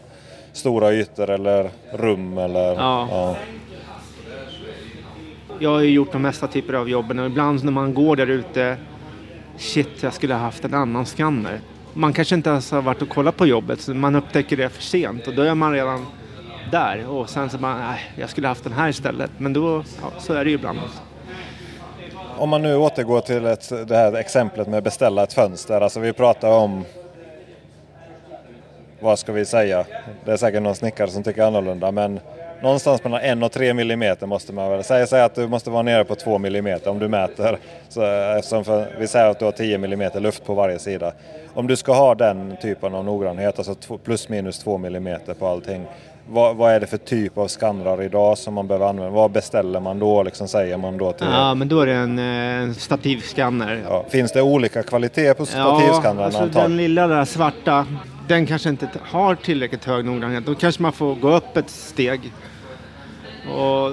stora 0.53 0.93
ytor 0.93 1.29
eller 1.29 1.69
rum 1.93 2.37
eller? 2.37 2.73
Ja. 2.73 3.07
ja. 3.11 3.35
Jag 5.59 5.69
har 5.69 5.81
ju 5.81 5.89
gjort 5.89 6.11
de 6.11 6.21
mesta 6.21 6.47
typer 6.47 6.73
av 6.73 6.89
jobben 6.89 7.19
och 7.19 7.25
ibland 7.25 7.63
när 7.63 7.71
man 7.71 7.93
går 7.93 8.15
där 8.15 8.27
ute 8.27 8.77
shit, 9.57 10.03
jag 10.03 10.13
skulle 10.13 10.33
ha 10.33 10.41
haft 10.41 10.65
en 10.65 10.73
annan 10.73 11.05
skanner. 11.05 11.59
Man 11.93 12.13
kanske 12.13 12.35
inte 12.35 12.49
ens 12.49 12.71
har 12.71 12.81
varit 12.81 13.01
och 13.01 13.09
kollat 13.09 13.37
på 13.37 13.45
jobbet 13.45 13.81
så 13.81 13.93
man 13.93 14.15
upptäcker 14.15 14.57
det 14.57 14.69
för 14.69 14.81
sent 14.81 15.27
och 15.27 15.35
då 15.35 15.41
är 15.41 15.55
man 15.55 15.73
redan 15.73 16.05
där 16.71 17.07
och 17.07 17.29
sen 17.29 17.49
så 17.49 17.57
nej, 17.57 18.13
jag 18.15 18.29
skulle 18.29 18.47
ha 18.47 18.51
haft 18.51 18.63
den 18.63 18.73
här 18.73 18.89
istället. 18.89 19.31
Men 19.37 19.53
då, 19.53 19.83
ja, 20.01 20.11
så 20.19 20.33
är 20.33 20.43
det 20.43 20.49
ju 20.49 20.55
ibland. 20.55 20.79
Om 22.37 22.49
man 22.49 22.61
nu 22.61 22.75
återgår 22.75 23.21
till 23.21 23.45
ett, 23.45 23.87
det 23.87 23.95
här 23.95 24.13
exemplet 24.13 24.67
med 24.67 24.83
beställa 24.83 25.23
ett 25.23 25.33
fönster. 25.33 25.81
Alltså 25.81 25.99
vi 25.99 26.13
pratar 26.13 26.51
om, 26.51 26.85
vad 28.99 29.19
ska 29.19 29.31
vi 29.31 29.45
säga? 29.45 29.85
Det 30.25 30.31
är 30.31 30.37
säkert 30.37 30.61
någon 30.61 30.75
snickare 30.75 31.09
som 31.09 31.23
tycker 31.23 31.43
annorlunda 31.43 31.91
men 31.91 32.19
någonstans 32.61 33.03
mellan 33.03 33.21
1 33.21 33.43
och 33.43 33.51
3 33.51 33.73
millimeter 33.73 34.27
måste 34.27 34.53
man 34.53 34.69
väl 34.69 34.83
säga. 34.83 35.07
Säg 35.07 35.21
att 35.21 35.35
du 35.35 35.47
måste 35.47 35.69
vara 35.69 35.83
nere 35.83 36.03
på 36.03 36.15
2 36.15 36.37
millimeter 36.37 36.89
om 36.89 36.99
du 36.99 37.07
mäter. 37.07 37.57
Så, 37.89 38.03
eftersom 38.37 38.63
för, 38.63 38.95
vi 38.99 39.07
säger 39.07 39.29
att 39.29 39.39
du 39.39 39.45
har 39.45 39.51
10 39.51 39.77
millimeter 39.77 40.19
luft 40.19 40.45
på 40.45 40.53
varje 40.53 40.79
sida. 40.79 41.13
Om 41.53 41.67
du 41.67 41.75
ska 41.75 41.93
ha 41.93 42.15
den 42.15 42.57
typen 42.61 42.95
av 42.95 43.05
noggrannhet, 43.05 43.57
alltså 43.59 43.97
plus 44.03 44.29
minus 44.29 44.59
2 44.59 44.77
millimeter 44.77 45.33
på 45.33 45.47
allting. 45.47 45.85
Vad, 46.29 46.55
vad, 46.55 46.73
är 46.73 46.79
det 46.79 46.87
för 46.87 46.97
typ 46.97 47.37
av 47.37 47.47
skannrar 47.47 48.03
idag 48.03 48.37
som 48.37 48.53
man 48.53 48.67
behöver 48.67 48.85
använda? 48.85 49.11
Vad 49.11 49.31
beställer 49.31 49.79
man 49.79 49.99
då? 49.99 50.23
Liksom, 50.23 50.47
säger 50.47 50.77
man 50.77 50.97
då 50.97 51.11
till 51.11 51.27
ja, 51.27 51.53
men 51.53 51.67
då 51.67 51.81
är 51.81 51.85
det 51.85 51.93
en, 51.93 52.19
en 52.19 52.69
eh, 52.69 52.75
stativskanner. 52.75 53.83
Ja. 53.89 54.05
Finns 54.09 54.31
det 54.31 54.41
olika 54.41 54.83
kvalitet 54.83 55.33
på 55.33 55.45
stativskannrarna? 55.45 56.31
Ja, 56.33 56.41
alltså 56.41 56.59
den 56.59 56.77
lilla 56.77 57.07
där 57.07 57.25
svarta, 57.25 57.85
den 58.27 58.45
kanske 58.45 58.69
inte 58.69 58.87
har 59.01 59.35
tillräckligt 59.35 59.85
hög 59.85 60.05
noggrannhet. 60.05 60.45
Då 60.45 60.55
kanske 60.55 60.81
man 60.81 60.93
får 60.93 61.15
gå 61.15 61.35
upp 61.35 61.57
ett 61.57 61.69
steg. 61.69 62.31
Och, 63.51 63.85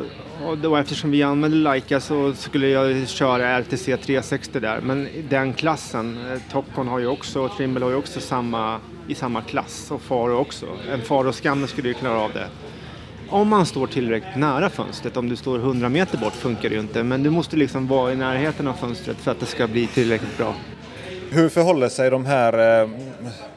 och 0.49 0.59
då 0.63 0.77
eftersom 0.77 1.11
vi 1.11 1.23
använder 1.23 1.59
Leica 1.59 2.01
så 2.01 2.33
skulle 2.33 2.69
jag 2.69 3.09
köra 3.09 3.49
RTC 3.49 3.97
360 3.97 4.61
där. 4.61 4.81
Men 4.81 5.09
den 5.29 5.53
klassen, 5.53 6.19
eh, 6.33 6.53
Topcon 6.53 6.89
har 6.89 6.99
ju 6.99 7.07
också, 7.07 7.41
och 7.41 7.57
Trimble 7.57 7.85
har 7.85 7.91
ju 7.91 7.97
också 7.97 8.21
samma, 8.21 8.81
i 9.11 9.15
samma 9.15 9.43
klass 9.43 9.91
och 9.91 10.03
Faro 10.03 10.37
också. 10.37 10.67
En 10.93 11.03
Faro-skanner 11.03 11.67
skulle 11.67 11.89
ju 11.89 11.95
klara 11.95 12.21
av 12.21 12.33
det. 12.33 12.47
Om 13.29 13.49
man 13.49 13.67
står 13.67 13.87
tillräckligt 13.87 14.37
nära 14.37 14.71
fönstret, 14.71 15.17
om 15.17 15.29
du 15.29 15.37
står 15.37 15.59
100 15.59 15.89
meter 15.89 16.19
bort 16.19 16.33
funkar 16.33 16.69
det 16.69 16.75
ju 16.75 16.81
inte. 16.81 17.03
Men 17.03 17.23
du 17.23 17.31
måste 17.31 17.57
liksom 17.57 17.87
vara 17.87 18.13
i 18.13 18.17
närheten 18.17 18.69
av 18.69 18.73
fönstret 18.73 19.17
för 19.17 19.31
att 19.31 19.41
det 19.41 19.47
ska 19.47 19.67
bli 19.67 19.87
tillräckligt 19.87 20.39
bra. 20.39 20.55
Hur 21.31 21.49
förhåller 21.49 21.89
sig 21.89 22.11
de 22.11 22.27
här 22.27 22.83
eh, 22.83 22.89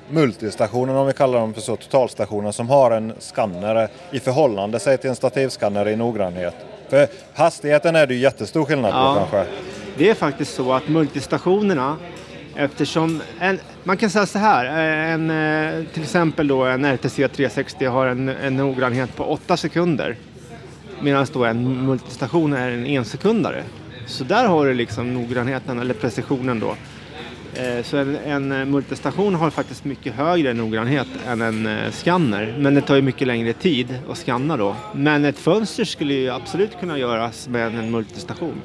multistationerna, 0.09 0.99
om 0.99 1.07
vi 1.07 1.13
kallar 1.13 1.39
dem 1.39 1.53
för 1.53 1.61
så, 1.61 1.75
totalstationer 1.75 2.51
som 2.51 2.69
har 2.69 2.91
en 2.91 3.13
skanner 3.19 3.89
i 4.11 4.19
förhållande 4.19 4.79
sig 4.79 4.97
till 4.97 5.09
en 5.09 5.15
stativskanner 5.15 5.87
i 5.87 5.95
noggrannhet? 5.95 6.55
För 6.89 7.07
hastigheten 7.33 7.95
är 7.95 8.07
det 8.07 8.13
ju 8.13 8.19
jättestor 8.19 8.65
skillnad 8.65 8.91
på 8.91 8.97
ja, 8.97 9.15
kanske. 9.15 9.53
Det 9.97 10.09
är 10.09 10.13
faktiskt 10.13 10.55
så 10.55 10.73
att 10.73 10.87
multistationerna 10.87 11.97
Eftersom, 12.55 13.21
en, 13.39 13.59
man 13.83 13.97
kan 13.97 14.09
säga 14.09 14.25
så 14.25 14.39
här, 14.39 14.65
eh, 14.65 15.13
en, 15.13 15.29
eh, 15.29 15.85
till 15.93 16.03
exempel 16.03 16.47
då 16.47 16.63
en 16.63 16.85
RTC 16.85 17.27
360 17.27 17.85
har 17.85 18.07
en, 18.07 18.29
en 18.29 18.57
noggrannhet 18.57 19.15
på 19.15 19.23
8 19.23 19.57
sekunder. 19.57 20.15
Medan 21.01 21.25
då 21.33 21.45
en 21.45 21.85
multistation 21.85 22.53
är 22.53 22.71
en 22.71 22.85
ensekundare. 22.85 23.63
Så 24.05 24.23
där 24.23 24.47
har 24.47 24.65
du 24.65 24.73
liksom 24.73 25.13
noggrannheten, 25.13 25.79
eller 25.79 25.93
precisionen 25.93 26.59
då. 26.59 26.75
Eh, 27.55 27.83
så 27.83 27.97
en, 27.97 28.51
en, 28.51 28.71
multistation 28.71 29.35
har 29.35 29.49
faktiskt 29.49 29.85
mycket 29.85 30.13
högre 30.13 30.53
noggrannhet 30.53 31.07
än 31.27 31.41
en 31.41 31.91
skanner. 31.91 32.55
Men 32.59 32.75
det 32.75 32.81
tar 32.81 32.95
ju 32.95 33.01
mycket 33.01 33.27
längre 33.27 33.53
tid 33.53 33.99
att 34.09 34.17
skanna 34.17 34.57
då. 34.57 34.75
Men 34.93 35.25
ett 35.25 35.39
fönster 35.39 35.85
skulle 35.85 36.13
ju 36.13 36.29
absolut 36.29 36.79
kunna 36.79 36.97
göras 36.97 37.47
med 37.47 37.75
en 37.75 37.91
multistation. 37.91 38.61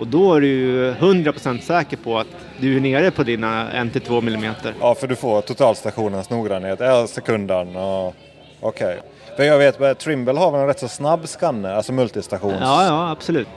Och 0.00 0.06
då 0.06 0.34
är 0.34 0.40
du 0.40 0.46
ju 0.46 0.92
100% 0.92 1.60
säker 1.60 1.96
på 1.96 2.18
att 2.18 2.26
du 2.60 2.76
är 2.76 2.80
nere 2.80 3.10
på 3.10 3.22
dina 3.22 3.70
1-2 3.70 4.18
mm. 4.18 4.54
Ja, 4.80 4.94
för 4.94 5.06
du 5.06 5.16
får 5.16 5.40
totalstationens 5.40 6.30
noggrannhet, 6.30 6.80
är 6.80 7.06
sekunden 7.06 7.76
och 7.76 8.14
okej. 8.60 8.86
Okay. 8.86 9.36
För 9.36 9.44
jag 9.44 9.58
vet 9.58 9.80
att 9.80 9.98
Trimble 9.98 10.38
har 10.38 10.50
väl 10.50 10.60
en 10.60 10.66
rätt 10.66 10.78
så 10.78 10.88
snabb 10.88 11.28
skanner, 11.28 11.74
alltså 11.74 11.92
multistations... 11.92 12.56
Ja, 12.60 12.84
ja, 12.86 13.10
absolut. 13.10 13.48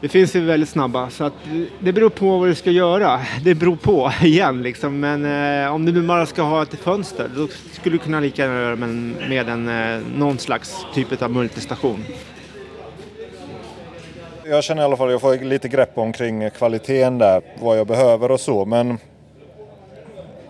Det 0.00 0.08
finns 0.08 0.36
ju 0.36 0.40
väldigt 0.40 0.68
snabba 0.68 1.10
så 1.10 1.24
att 1.24 1.32
det 1.78 1.92
beror 1.92 2.10
på 2.10 2.38
vad 2.38 2.48
du 2.48 2.54
ska 2.54 2.70
göra. 2.70 3.20
Det 3.44 3.54
beror 3.54 3.76
på 3.76 4.12
igen 4.22 4.62
liksom. 4.62 5.00
Men 5.00 5.24
eh, 5.64 5.74
om 5.74 5.86
du 5.86 5.92
nu 5.92 6.02
bara 6.02 6.26
ska 6.26 6.42
ha 6.42 6.62
ett 6.62 6.74
fönster 6.74 7.30
då 7.36 7.48
skulle 7.72 7.94
du 7.94 7.98
kunna 7.98 8.20
lika 8.20 8.42
gärna 8.42 8.60
göra 8.60 8.76
med, 8.76 8.88
med 9.28 9.48
en, 9.48 9.68
eh, 9.68 10.00
någon 10.16 10.38
slags 10.38 10.86
typ 10.94 11.22
av 11.22 11.30
multistation. 11.30 12.04
Jag 14.44 14.64
känner 14.64 14.82
i 14.82 14.84
alla 14.84 14.96
fall 14.96 15.06
att 15.06 15.12
jag 15.12 15.20
får 15.20 15.36
lite 15.44 15.68
grepp 15.68 15.98
omkring 15.98 16.50
kvaliteten 16.50 17.18
där, 17.18 17.42
vad 17.60 17.78
jag 17.78 17.86
behöver 17.86 18.30
och 18.30 18.40
så. 18.40 18.64
Men 18.64 18.98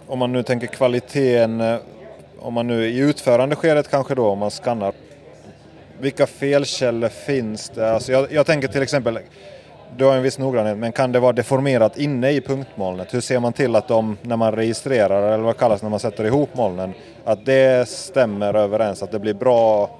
om 0.06 0.18
man 0.18 0.32
nu 0.32 0.42
tänker 0.42 0.66
kvaliteten, 0.66 1.60
eh, 1.60 1.76
om 2.38 2.54
man 2.54 2.66
nu 2.66 2.86
i 2.86 2.98
utförandeskedet 2.98 3.90
kanske 3.90 4.14
då, 4.14 4.28
om 4.28 4.38
man 4.38 4.50
skannar 4.50 4.92
vilka 6.00 6.26
felkällor 6.26 7.08
finns 7.08 7.68
det? 7.68 7.92
Alltså 7.92 8.12
jag, 8.12 8.32
jag 8.32 8.46
tänker 8.46 8.68
till 8.68 8.82
exempel, 8.82 9.18
du 9.96 10.04
har 10.04 10.16
en 10.16 10.22
viss 10.22 10.38
noggrannhet, 10.38 10.78
men 10.78 10.92
kan 10.92 11.12
det 11.12 11.20
vara 11.20 11.32
deformerat 11.32 11.98
inne 11.98 12.30
i 12.30 12.40
punktmolnet? 12.40 13.14
Hur 13.14 13.20
ser 13.20 13.40
man 13.40 13.52
till 13.52 13.76
att 13.76 13.88
de, 13.88 14.16
när 14.22 14.36
man 14.36 14.52
registrerar, 14.52 15.32
eller 15.32 15.44
vad 15.44 15.56
kallas 15.56 15.82
när 15.82 15.90
man 15.90 16.00
sätter 16.00 16.24
ihop 16.24 16.50
molnen, 16.52 16.92
att 17.24 17.46
det 17.46 17.88
stämmer 17.88 18.54
överens, 18.54 19.02
att 19.02 19.10
det 19.10 19.18
blir 19.18 19.34
bra 19.34 19.90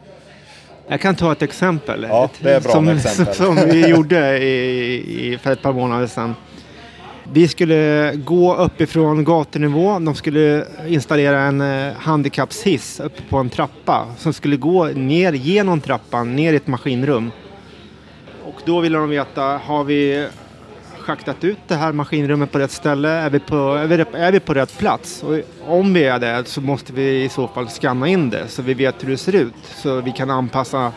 jag 0.88 1.01
kan 1.01 1.14
ta 1.14 1.33
ett 1.33 1.42
exempel. 1.42 2.07
Ja, 2.09 2.31
det 2.40 2.51
är 2.51 2.61
bra 2.61 2.73
som, 2.73 2.88
exempel. 2.88 3.35
Som 3.35 3.57
vi 3.57 3.87
gjorde 3.87 4.38
i, 4.38 5.33
i, 5.33 5.38
för 5.38 5.53
ett 5.53 5.62
par 5.62 5.73
månader 5.73 6.07
sedan. 6.07 6.35
Vi 7.33 7.49
skulle 7.49 8.12
gå 8.14 8.57
uppifrån 8.57 9.25
gatunivå. 9.25 9.99
De 9.99 10.14
skulle 10.14 10.66
installera 10.87 11.40
en 11.40 11.61
eh, 11.61 11.92
handikappshiss 11.97 13.01
uppe 13.01 13.23
på 13.23 13.38
en 13.38 13.51
trappa 13.51 14.07
som 14.18 14.33
skulle 14.33 14.57
gå 14.57 14.85
ner 14.87 15.33
genom 15.33 15.81
trappan 15.81 16.37
ner 16.37 16.53
i 16.53 16.57
ett 16.57 16.66
maskinrum. 16.66 17.31
Och 18.45 18.62
då 18.64 18.81
ville 18.81 18.99
de 18.99 19.09
veta, 19.09 19.42
har 19.42 19.85
vi 19.85 20.29
schaktat 21.03 21.45
ut 21.45 21.59
det 21.69 21.75
här 21.75 21.93
maskinrummet 21.93 22.53
på 22.53 22.59
rätt 22.59 22.71
ställe? 22.71 23.09
Är 23.09 23.31
vi 23.31 23.38
på, 23.38 23.57
är 23.57 23.87
vi, 23.87 24.05
är 24.12 24.33
vi 24.33 24.41
på 24.41 24.55
rätt 24.55 24.79
plats? 24.79 25.23
Och 25.23 25.38
om 25.67 25.95
vi 25.95 26.05
är 26.05 26.19
det 26.19 26.45
så 26.49 26.61
måste 26.61 26.93
vi 26.93 27.25
i 27.25 27.29
så 27.29 27.49
fall 27.49 27.69
skanna 27.69 28.09
in 28.09 28.31
det 28.31 28.49
så 28.49 28.62
vi 28.62 28.75
vet 28.75 29.05
hur 29.05 29.11
det 29.11 29.17
ser 29.17 29.35
ut. 29.35 29.55
Så 29.65 30.01
vi 30.01 30.12
kan 30.12 30.31
anpassa 30.31 30.93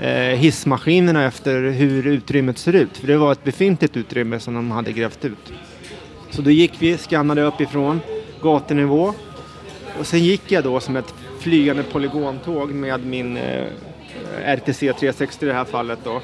eh, 0.00 0.12
hissmaskinerna 0.12 1.24
efter 1.24 1.62
hur 1.62 2.06
utrymmet 2.06 2.58
ser 2.58 2.72
ut. 2.72 2.96
För 2.96 3.06
det 3.06 3.16
var 3.16 3.32
ett 3.32 3.44
befintligt 3.44 3.96
utrymme 3.96 4.40
som 4.40 4.54
de 4.54 4.70
hade 4.70 4.92
grävt 4.92 5.24
ut. 5.24 5.52
Så 6.30 6.42
då 6.42 6.50
gick 6.50 6.72
vi, 6.78 6.98
skannade 6.98 7.42
uppifrån 7.42 8.00
gatunivå 8.42 9.14
och 9.98 10.06
sen 10.06 10.20
gick 10.20 10.52
jag 10.52 10.64
då 10.64 10.80
som 10.80 10.96
ett 10.96 11.14
flygande 11.40 11.82
polygontåg 11.82 12.70
med 12.70 13.06
min 13.06 13.36
eh, 13.36 13.64
RTC 14.44 14.92
360 14.92 15.44
i 15.44 15.48
det 15.48 15.54
här 15.54 15.64
fallet 15.64 15.98
då. 16.04 16.20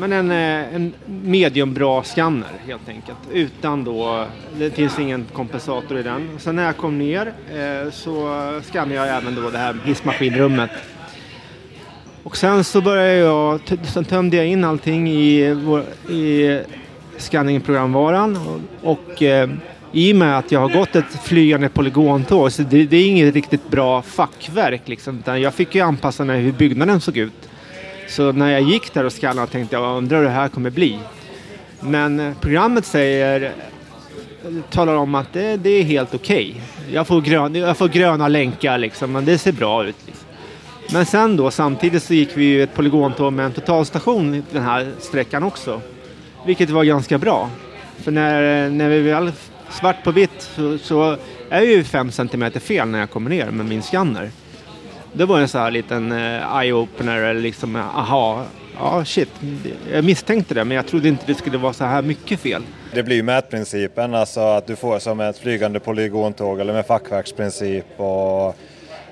Men 0.00 0.12
en, 0.12 0.30
eh, 0.30 0.74
en 0.74 0.92
mediumbra 1.06 2.02
skanner 2.02 2.48
helt 2.66 2.88
enkelt. 2.88 3.18
Utan 3.32 3.84
då, 3.84 4.26
det 4.58 4.70
finns 4.70 4.98
ingen 4.98 5.26
kompensator 5.32 5.98
i 5.98 6.02
den. 6.02 6.28
Sen 6.38 6.56
när 6.56 6.64
jag 6.64 6.76
kom 6.76 6.98
ner 6.98 7.26
eh, 7.26 7.90
så 7.90 8.60
skannade 8.64 8.94
jag 8.94 9.16
även 9.16 9.34
då 9.34 9.50
det 9.50 9.58
här 9.58 9.76
hissmaskinrummet 9.84 10.70
och 12.22 12.36
sen 12.36 12.64
så 12.64 12.80
började 12.80 13.14
jag, 13.14 13.60
sen 13.82 14.04
tömde 14.04 14.36
jag 14.36 14.46
in 14.46 14.64
allting 14.64 15.10
i, 15.10 15.40
i 16.08 16.60
scanning-programvaran 17.16 18.36
och, 18.82 18.90
och 18.90 19.22
i 19.92 20.12
och 20.12 20.16
med 20.16 20.38
att 20.38 20.52
jag 20.52 20.60
har 20.60 20.68
gått 20.68 20.96
ett 20.96 21.24
flygande 21.24 21.68
polygontåg 21.68 22.52
så 22.52 22.62
det, 22.62 22.84
det, 22.84 22.96
är 22.96 23.08
inget 23.08 23.34
riktigt 23.34 23.70
bra 23.70 24.02
fackverk 24.02 24.82
liksom, 24.84 25.18
utan 25.18 25.40
jag 25.40 25.54
fick 25.54 25.74
ju 25.74 25.80
anpassa 25.80 26.24
mig 26.24 26.40
hur 26.40 26.52
byggnaden 26.52 27.00
såg 27.00 27.16
ut. 27.16 27.49
Så 28.10 28.32
när 28.32 28.52
jag 28.52 28.62
gick 28.62 28.94
där 28.94 29.04
och 29.04 29.12
skannade 29.12 29.46
tänkte 29.46 29.76
jag 29.76 29.96
undrar 29.96 30.18
hur 30.18 30.24
det 30.24 30.30
här 30.30 30.48
kommer 30.48 30.70
bli. 30.70 30.98
Men 31.80 32.20
eh, 32.20 32.34
programmet 32.40 32.84
säger, 32.84 33.52
talar 34.70 34.94
om 34.94 35.14
att 35.14 35.32
det, 35.32 35.56
det 35.56 35.70
är 35.70 35.82
helt 35.82 36.14
okej. 36.14 36.50
Okay. 36.50 36.94
Jag, 36.94 37.06
får 37.06 37.20
grön, 37.20 37.54
jag 37.54 37.76
får 37.76 37.88
gröna 37.88 38.28
länkar 38.28 38.78
liksom, 38.78 39.12
men 39.12 39.24
det 39.24 39.38
ser 39.38 39.52
bra 39.52 39.84
ut. 39.84 39.96
Liksom. 40.06 40.26
Men 40.92 41.06
sen 41.06 41.36
då, 41.36 41.50
samtidigt 41.50 42.02
så 42.02 42.14
gick 42.14 42.36
vi 42.36 42.44
ju 42.44 42.62
ett 42.62 42.74
polygontåg 42.74 43.32
med 43.32 43.44
en 43.44 43.52
totalstation 43.52 44.44
den 44.52 44.62
här 44.62 44.92
sträckan 44.98 45.42
också. 45.42 45.80
Vilket 46.46 46.70
var 46.70 46.84
ganska 46.84 47.18
bra. 47.18 47.50
För 47.96 48.10
när, 48.10 48.70
när 48.70 48.88
vi 48.88 49.00
väl 49.00 49.32
svart 49.70 50.04
på 50.04 50.10
vitt 50.10 50.50
så, 50.56 50.78
så 50.78 51.16
är 51.50 51.62
ju 51.62 51.84
5 51.84 52.10
cm 52.12 52.50
fel 52.50 52.88
när 52.88 52.98
jag 52.98 53.10
kommer 53.10 53.30
ner 53.30 53.50
med 53.50 53.66
min 53.66 53.82
skanner. 53.82 54.30
Det 55.12 55.24
var 55.24 55.40
en 55.40 55.48
sån 55.48 55.60
här 55.60 55.70
liten 55.70 56.12
uh, 56.12 56.56
eye-opener, 56.56 57.16
eller 57.16 57.40
liksom 57.40 57.76
aha, 57.76 58.44
ja 58.78 59.04
shit, 59.04 59.28
jag 59.92 60.04
misstänkte 60.04 60.54
det 60.54 60.64
men 60.64 60.76
jag 60.76 60.86
trodde 60.86 61.08
inte 61.08 61.24
det 61.26 61.34
skulle 61.34 61.58
vara 61.58 61.72
så 61.72 61.84
här 61.84 62.02
mycket 62.02 62.40
fel. 62.40 62.62
Det 62.94 63.02
blir 63.02 63.16
ju 63.16 63.22
mätprincipen, 63.22 64.14
alltså 64.14 64.40
att 64.40 64.66
du 64.66 64.76
får 64.76 64.98
som 64.98 65.20
ett 65.20 65.38
flygande 65.38 65.80
polygontåg 65.80 66.60
eller 66.60 66.72
med 66.72 66.86
fackverksprincip 66.86 68.00
och 68.00 68.56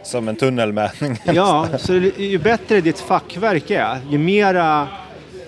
som 0.02 0.28
en 0.28 0.36
tunnelmätning. 0.36 1.18
Ja, 1.24 1.68
så 1.78 1.94
ju 2.16 2.38
bättre 2.38 2.80
ditt 2.80 3.00
fackverk 3.00 3.70
är, 3.70 3.98
ju 4.10 4.18
mera 4.18 4.88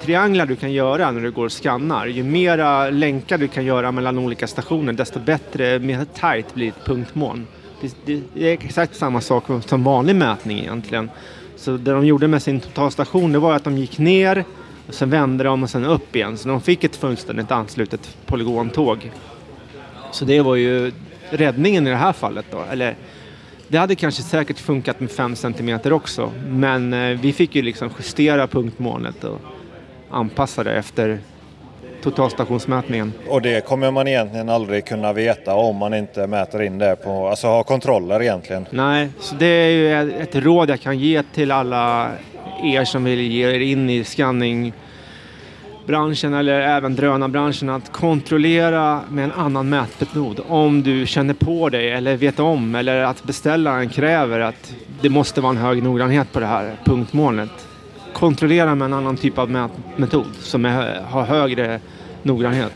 trianglar 0.03 0.47
du 0.47 0.57
kan 0.57 0.73
göra 0.73 1.11
när 1.11 1.21
du 1.21 1.31
går 1.31 1.45
och 1.45 1.53
skannar, 1.53 2.07
ju 2.07 2.23
mera 2.23 2.91
länkar 2.91 3.39
du 3.39 3.49
kan 3.49 3.65
göra 3.65 3.93
mellan 3.93 4.19
olika 4.19 4.47
stationer, 4.47 4.93
desto 4.93 5.21
bättre, 5.21 5.79
mer 5.79 6.07
tight 6.21 6.55
blir 6.55 6.69
ett 6.69 6.85
punktmål. 6.85 7.45
Det, 7.81 8.23
det 8.35 8.49
är 8.49 8.53
exakt 8.53 8.97
samma 8.97 9.21
sak 9.21 9.45
som 9.67 9.85
vanlig 9.85 10.17
mätning 10.17 10.59
egentligen. 10.59 11.11
Så 11.57 11.77
det 11.77 11.93
de 11.93 12.07
gjorde 12.07 12.29
med 12.29 12.43
sin 12.43 12.61
totalstation 12.61 13.33
det 13.33 13.39
var 13.39 13.55
att 13.55 13.65
de 13.65 13.79
gick 13.79 13.99
ner 13.99 14.45
och 14.89 14.95
sen 14.95 15.11
vände 15.11 15.45
de 15.45 15.63
och 15.63 15.71
sen 15.71 15.85
upp 15.85 16.17
igen. 16.17 16.37
Så 16.37 16.49
de 16.49 16.61
fick 16.61 16.85
ett 16.85 16.97
fullständigt 16.97 17.51
anslutet 17.51 18.17
polygontåg. 18.27 19.11
Så 20.13 20.25
det 20.25 20.41
var 20.41 20.57
ju 20.57 20.93
räddningen 21.31 21.87
i 21.87 21.91
det 21.91 21.97
här 21.97 22.13
fallet 22.13 22.47
då. 22.51 22.65
Eller 22.71 22.97
det 23.69 23.79
hade 23.79 23.95
kanske 23.95 24.23
säkert 24.23 24.59
funkat 24.59 25.01
med 25.01 25.11
5 25.11 25.37
cm 25.37 25.81
också. 25.85 26.33
Men 26.47 26.93
eh, 26.93 27.21
vi 27.21 27.33
fick 27.33 27.55
ju 27.55 27.63
liksom 27.63 27.91
justera 27.99 28.47
punktmålet 28.47 29.25
och 29.25 29.41
anpassa 30.11 30.65
det 30.65 30.73
efter 30.73 31.19
totalstationsmätningen. 32.03 33.13
Och 33.29 33.43
det 33.43 33.65
kommer 33.67 33.91
man 33.91 34.09
egentligen 34.09 34.49
aldrig 34.49 34.85
kunna 34.85 35.13
veta 35.13 35.55
om 35.55 35.77
man 35.77 35.95
inte 35.95 36.27
mäter 36.27 36.63
in 36.63 36.79
det 36.79 36.97
på, 36.97 37.29
alltså 37.29 37.47
har 37.47 37.63
kontroller 37.63 38.23
egentligen. 38.23 38.67
Nej, 38.71 39.09
så 39.21 39.35
det 39.35 39.47
är 39.47 39.71
ju 39.71 40.13
ett 40.13 40.37
råd 40.37 40.71
jag 40.71 40.81
kan 40.81 40.99
ge 40.99 41.23
till 41.23 41.51
alla 41.51 42.11
er 42.63 42.85
som 42.85 43.05
vill 43.05 43.21
ge 43.21 43.55
er 43.55 43.61
in 43.61 43.91
i 43.91 44.05
scanning 44.05 44.73
branschen 45.91 46.35
eller 46.35 46.61
även 46.61 46.97
drönarbranschen 46.97 47.69
att 47.69 47.93
kontrollera 47.93 49.01
med 49.09 49.25
en 49.25 49.33
annan 49.33 49.69
mätmetod 49.69 50.41
om 50.49 50.83
du 50.83 51.07
känner 51.07 51.35
på 51.35 51.69
dig 51.69 51.91
eller 51.91 52.17
vet 52.17 52.41
om 52.41 52.75
eller 52.75 53.01
att 53.01 53.25
beställaren 53.25 53.89
kräver 53.89 54.41
att 54.41 54.75
det 55.01 55.09
måste 55.09 55.41
vara 55.41 55.51
en 55.51 55.57
hög 55.57 55.83
noggrannhet 55.83 56.33
på 56.33 56.41
det 56.41 56.47
här 56.47 56.77
punktmålet. 56.85 57.70
Kontrollera 58.15 58.75
med 58.75 58.87
en 58.87 58.93
annan 58.93 59.17
typ 59.17 59.39
av 59.39 59.51
mätmetod 59.51 60.35
som 60.41 60.65
är, 60.65 61.01
har 61.01 61.23
högre 61.23 61.81
noggrannhet. 62.23 62.73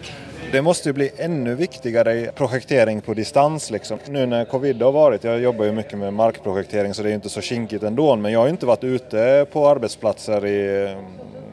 Det 0.52 0.62
måste 0.62 0.88
ju 0.88 0.92
bli 0.92 1.10
ännu 1.16 1.54
viktigare 1.54 2.14
i 2.14 2.28
projektering 2.34 3.00
på 3.00 3.14
distans. 3.14 3.70
Liksom. 3.70 3.98
Nu 4.08 4.26
när 4.26 4.44
covid 4.44 4.82
har 4.82 4.92
varit, 4.92 5.24
jag 5.24 5.40
jobbar 5.40 5.64
ju 5.64 5.72
mycket 5.72 5.98
med 5.98 6.12
markprojektering 6.12 6.94
så 6.94 7.02
det 7.02 7.10
är 7.10 7.14
inte 7.14 7.28
så 7.28 7.40
kinkigt 7.40 7.82
ändå, 7.82 8.16
men 8.16 8.32
jag 8.32 8.40
har 8.40 8.48
inte 8.48 8.66
varit 8.66 8.84
ute 8.84 9.46
på 9.52 9.68
arbetsplatser 9.68 10.46
i 10.46 10.94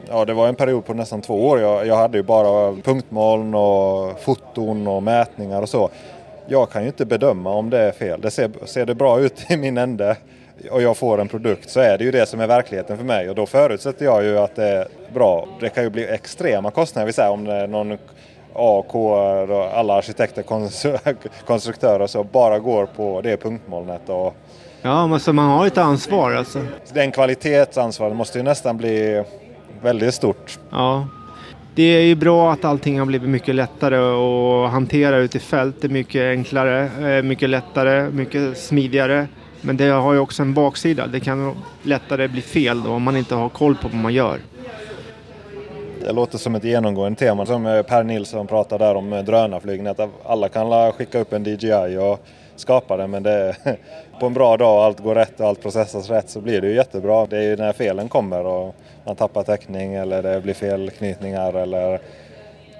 ja, 0.08 0.24
det 0.24 0.34
var 0.34 0.48
en 0.48 0.54
period 0.54 0.84
på 0.84 0.94
nästan 0.94 1.20
två 1.20 1.46
år. 1.46 1.60
Jag, 1.60 1.86
jag 1.86 1.96
hade 1.96 2.18
ju 2.18 2.22
bara 2.22 2.76
punktmoln 2.82 3.54
och 3.54 4.20
foton 4.20 4.86
och 4.86 5.02
mätningar 5.02 5.62
och 5.62 5.68
så. 5.68 5.90
Jag 6.46 6.70
kan 6.70 6.82
ju 6.82 6.88
inte 6.88 7.04
bedöma 7.04 7.50
om 7.50 7.70
det 7.70 7.78
är 7.78 7.92
fel. 7.92 8.20
Det 8.20 8.30
ser, 8.30 8.50
ser 8.64 8.86
det 8.86 8.94
bra 8.94 9.20
ut 9.20 9.50
i 9.50 9.56
min 9.56 9.78
ände 9.78 10.16
och 10.70 10.82
jag 10.82 10.96
får 10.96 11.20
en 11.20 11.28
produkt 11.28 11.70
så 11.70 11.80
är 11.80 11.98
det 11.98 12.04
ju 12.04 12.10
det 12.10 12.26
som 12.26 12.40
är 12.40 12.46
verkligheten 12.46 12.96
för 12.96 13.04
mig 13.04 13.28
och 13.28 13.34
då 13.34 13.46
förutsätter 13.46 14.04
jag 14.04 14.24
ju 14.24 14.38
att 14.38 14.56
det 14.56 14.68
är 14.68 14.88
bra. 15.14 15.48
Det 15.60 15.68
kan 15.68 15.84
ju 15.84 15.90
bli 15.90 16.06
extrema 16.06 16.70
kostnader, 16.70 17.06
vi 17.06 17.12
säger 17.12 17.30
om 17.30 17.44
det 17.44 17.54
är 17.54 17.66
någon 17.66 17.98
A, 18.54 18.84
K 18.88 19.12
och 19.48 19.78
alla 19.78 19.94
arkitekter, 19.94 20.42
konstruktörer 21.46 22.00
och 22.00 22.10
så 22.10 22.24
bara 22.24 22.58
går 22.58 22.86
på 22.86 23.20
det 23.20 23.36
punktmolnet. 23.36 24.08
Och 24.08 24.34
ja, 24.82 25.06
men 25.06 25.20
så 25.20 25.32
man 25.32 25.50
har 25.50 25.66
ett 25.66 25.78
ansvar 25.78 26.32
alltså. 26.32 26.66
Den 26.92 27.12
kvalitetsansvaret 27.12 28.16
måste 28.16 28.38
ju 28.38 28.44
nästan 28.44 28.76
bli 28.76 29.24
väldigt 29.82 30.14
stort. 30.14 30.58
Ja. 30.70 31.06
Det 31.74 31.82
är 31.82 32.02
ju 32.02 32.14
bra 32.14 32.52
att 32.52 32.64
allting 32.64 32.98
har 32.98 33.06
blivit 33.06 33.28
mycket 33.28 33.54
lättare 33.54 33.96
att 33.96 34.70
hantera 34.70 35.16
ute 35.16 35.36
i 35.36 35.40
fält. 35.40 35.76
Det 35.80 35.86
är 35.86 35.90
mycket 35.90 36.22
enklare, 36.22 37.16
eh, 37.16 37.22
mycket 37.22 37.50
lättare, 37.50 38.10
mycket 38.10 38.58
smidigare. 38.58 39.26
Men 39.62 39.76
det 39.76 39.88
har 39.88 40.12
ju 40.12 40.18
också 40.18 40.42
en 40.42 40.54
baksida. 40.54 41.06
Det 41.06 41.20
kan 41.20 41.56
lättare 41.82 42.28
bli 42.28 42.42
fel 42.42 42.82
då 42.82 42.90
om 42.90 43.02
man 43.02 43.16
inte 43.16 43.34
har 43.34 43.48
koll 43.48 43.74
på 43.74 43.88
vad 43.88 43.96
man 43.96 44.14
gör. 44.14 44.38
Det 46.00 46.12
låter 46.12 46.38
som 46.38 46.54
ett 46.54 46.64
genomgående 46.64 47.18
tema 47.18 47.46
som 47.46 47.66
eh, 47.66 47.82
Per 47.82 48.02
Nilsson 48.02 48.46
pratade 48.46 48.84
där 48.84 48.94
om 48.94 49.12
eh, 49.12 49.24
drönarflygning. 49.24 49.86
Att 49.86 50.00
alla 50.24 50.48
kan 50.48 50.92
skicka 50.92 51.18
upp 51.18 51.32
en 51.32 51.44
DJI 51.44 51.96
och 51.96 52.26
skapa 52.56 52.96
den, 52.96 53.10
men 53.10 53.22
det 53.22 53.56
på 54.20 54.26
en 54.26 54.34
bra 54.34 54.56
dag 54.56 54.76
och 54.76 54.84
allt 54.84 55.00
går 55.00 55.14
rätt 55.14 55.40
och 55.40 55.46
allt 55.46 55.62
processas 55.62 56.10
rätt 56.10 56.30
så 56.30 56.40
blir 56.40 56.60
det 56.60 56.68
ju 56.68 56.74
jättebra. 56.74 57.26
Det 57.26 57.38
är 57.38 57.42
ju 57.42 57.56
när 57.56 57.72
felen 57.72 58.08
kommer 58.08 58.46
och 58.46 58.74
man 59.04 59.16
tappar 59.16 59.42
täckning 59.42 59.94
eller 59.94 60.22
det 60.22 60.40
blir 60.40 60.54
felknytningar 60.54 61.54
eller 61.54 62.00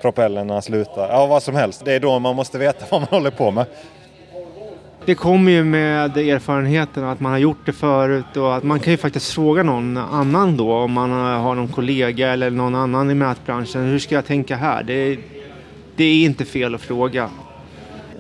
propellerna 0.03 0.63
slutar. 0.63 1.09
Ja, 1.09 1.27
vad 1.27 1.43
som 1.43 1.55
helst. 1.55 1.85
Det 1.85 1.93
är 1.93 2.01
då 2.01 2.19
man 2.19 2.37
måste 2.37 2.59
veta 2.59 2.85
vad 2.91 3.01
man 3.01 3.09
håller 3.11 3.31
på 3.31 3.51
med. 3.51 3.67
Det 5.07 5.15
kommer 5.15 5.53
ju 5.53 5.65
med 5.65 6.17
erfarenheten 6.17 7.05
att 7.05 7.21
man 7.21 7.33
har 7.33 7.39
gjort 7.39 7.67
det 7.67 7.73
förut 7.73 8.37
och 8.37 8.57
att 8.57 8.63
man 8.63 8.81
kan 8.81 8.91
ju 8.91 8.97
faktiskt 8.97 9.33
fråga 9.33 9.63
någon 9.63 9.97
annan 9.97 10.57
då 10.57 10.73
om 10.73 10.93
man 10.93 11.11
har 11.11 11.55
någon 11.55 11.69
kollega 11.69 12.33
eller 12.33 12.51
någon 12.51 12.75
annan 12.75 13.11
i 13.11 13.15
mätbranschen. 13.15 13.85
Hur 13.85 13.99
ska 13.99 14.15
jag 14.15 14.27
tänka 14.27 14.57
här? 14.57 14.83
Det 14.83 14.93
är, 14.93 15.19
det 15.97 16.05
är 16.05 16.25
inte 16.25 16.45
fel 16.45 16.75
att 16.75 16.81
fråga. 16.81 17.31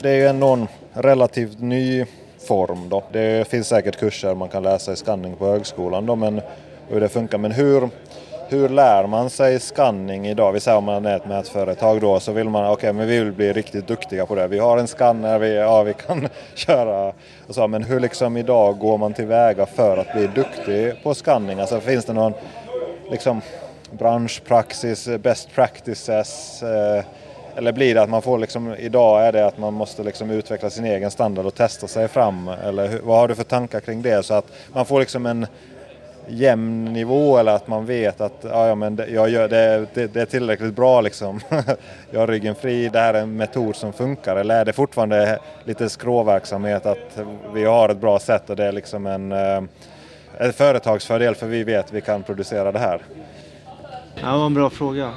Det 0.01 0.11
är 0.11 0.17
ju 0.17 0.27
ändå 0.27 0.49
en 0.49 0.67
relativt 0.93 1.61
ny 1.61 2.05
form 2.49 2.89
då. 2.89 3.05
Det 3.13 3.49
finns 3.49 3.69
säkert 3.69 4.01
kurser 4.01 4.35
man 4.35 4.49
kan 4.49 4.63
läsa 4.63 4.93
i 4.93 4.97
skanning 4.97 5.37
på 5.37 5.47
högskolan 5.47 6.07
då, 6.07 6.17
men 6.17 6.41
hur 6.89 7.01
det 7.01 7.09
funkar. 7.09 7.39
Men 7.39 7.53
hur, 7.53 7.89
hur 8.53 8.69
lär 8.69 9.07
man 9.07 9.31
sig 9.31 9.61
skanning 9.61 10.27
idag? 10.27 10.53
Vi 10.53 10.61
säger 10.61 10.79
om 10.79 10.85
man 10.85 11.07
är 11.07 11.17
ett 11.17 11.27
mätföretag 11.27 12.01
då 12.01 12.21
så 12.21 12.33
vill 12.33 12.49
man, 12.49 12.65
okej 12.65 12.73
okay, 12.73 12.93
men 12.93 13.07
vi 13.07 13.19
vill 13.19 13.33
bli 13.33 13.53
riktigt 13.53 13.87
duktiga 13.87 14.27
på 14.27 14.35
det. 14.35 14.47
Vi 14.47 14.59
har 14.59 14.79
en 14.79 14.87
skanner, 14.87 15.39
vi, 15.39 15.57
ja 15.57 15.83
vi 15.83 15.95
kan 15.95 16.29
köra 16.55 17.13
och 17.49 17.55
så. 17.55 17.69
Men 17.69 17.85
hur 17.85 18.01
liksom 18.01 18.37
idag 18.37 18.79
går 18.79 18.99
man 18.99 19.15
tillväga 19.15 19.67
för 19.67 19.97
att 19.97 20.13
bli 20.13 20.27
duktig 20.27 21.03
på 21.03 21.15
skanning? 21.15 21.61
Alltså 21.61 21.81
finns 21.81 22.05
det 22.05 22.13
någon 22.13 22.33
liksom 23.11 23.41
branschpraxis, 23.91 25.09
best 25.21 25.55
practices? 25.55 26.63
Eh, 26.63 27.05
eller 27.57 27.73
blir 27.73 27.95
det 27.95 28.03
att 28.03 28.11
man 28.11 28.23
får 28.23 28.39
liksom, 28.39 28.75
idag 28.79 29.27
är 29.27 29.33
det 29.33 29.47
att 29.47 29.59
man 29.59 29.75
måste 29.75 30.03
liksom 30.03 30.31
utveckla 30.31 30.71
sin 30.71 30.85
egen 30.85 31.11
standard 31.11 31.47
och 31.47 31.55
testa 31.55 31.89
sig 31.89 32.09
fram? 32.09 32.49
Eller 32.49 32.89
hur, 32.89 33.01
vad 33.01 33.19
har 33.19 33.29
du 33.29 33.35
för 33.35 33.45
tankar 33.45 33.81
kring 33.81 34.03
det? 34.03 34.23
Så 34.23 34.35
att 34.35 34.47
man 34.73 34.87
får 34.87 35.01
liksom 35.01 35.27
en 35.27 35.47
jämn 36.29 36.85
nivå 36.85 37.39
eller 37.39 37.53
att 37.53 37.69
man 37.69 37.87
vet 37.87 38.21
att 38.21 38.39
ja, 38.43 38.69
ja, 38.69 38.75
men 38.75 38.97
det, 38.97 39.07
jag 39.07 39.29
gör, 39.31 39.49
det, 39.49 39.87
det, 39.95 40.07
det 40.07 40.21
är 40.21 40.27
tillräckligt 40.27 40.75
bra 40.75 41.01
liksom. 41.01 41.41
jag 42.11 42.21
har 42.21 42.27
ryggen 42.27 42.55
fri, 42.55 42.89
det 42.89 42.99
här 42.99 43.15
är 43.15 43.23
en 43.23 43.37
metod 43.37 43.77
som 43.77 43.93
funkar. 43.93 44.37
Eller 44.37 44.61
är 44.61 44.65
det 44.65 44.73
fortfarande 44.73 45.39
lite 45.65 45.89
skråverksamhet 45.89 46.87
att 46.87 47.19
vi 47.55 47.65
har 47.65 47.89
ett 47.89 48.01
bra 48.01 48.19
sätt 48.19 48.51
och 48.51 48.57
det 48.57 48.65
är 48.65 48.73
liksom 48.73 49.07
en, 49.07 49.33
eh, 49.33 49.63
en 50.39 50.53
företagsfördel 50.53 51.35
för 51.35 51.47
vi 51.47 51.65
vet 51.65 51.85
att 51.85 51.93
vi 51.93 52.01
kan 52.01 52.23
producera 52.23 52.73
det 52.73 52.79
här? 52.79 53.03
Ja, 54.15 54.33
det 54.33 54.39
var 54.39 54.47
en 54.47 54.55
bra 54.55 54.71
fråga. 54.71 55.11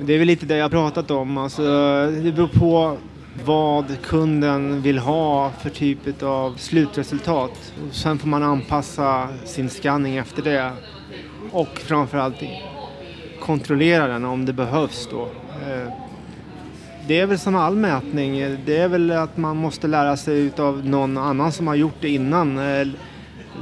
Det 0.00 0.12
är 0.12 0.18
väl 0.18 0.26
lite 0.26 0.46
det 0.46 0.56
jag 0.56 0.70
pratat 0.70 1.10
om. 1.10 1.38
Alltså, 1.38 1.62
det 2.06 2.32
beror 2.32 2.48
på 2.48 2.96
vad 3.44 4.02
kunden 4.02 4.82
vill 4.82 4.98
ha 4.98 5.50
för 5.50 5.70
typ 5.70 6.22
av 6.22 6.54
slutresultat. 6.56 7.72
Sen 7.92 8.18
får 8.18 8.28
man 8.28 8.42
anpassa 8.42 9.28
sin 9.44 9.70
scanning 9.70 10.16
efter 10.16 10.42
det. 10.42 10.72
Och 11.50 11.78
framförallt 11.78 12.36
kontrollera 13.40 14.06
den 14.06 14.24
om 14.24 14.44
det 14.44 14.52
behövs 14.52 15.08
då. 15.10 15.22
Eh, 15.22 15.92
det 17.06 17.20
är 17.20 17.26
väl 17.26 17.38
som 17.38 17.56
all 17.56 17.76
mätning, 17.76 18.56
det 18.64 18.76
är 18.76 18.88
väl 18.88 19.10
att 19.10 19.36
man 19.36 19.56
måste 19.56 19.86
lära 19.86 20.16
sig 20.16 20.52
av 20.56 20.86
någon 20.86 21.18
annan 21.18 21.52
som 21.52 21.66
har 21.66 21.74
gjort 21.74 21.96
det 22.00 22.08
innan. 22.08 22.58
Eh, 22.58 22.88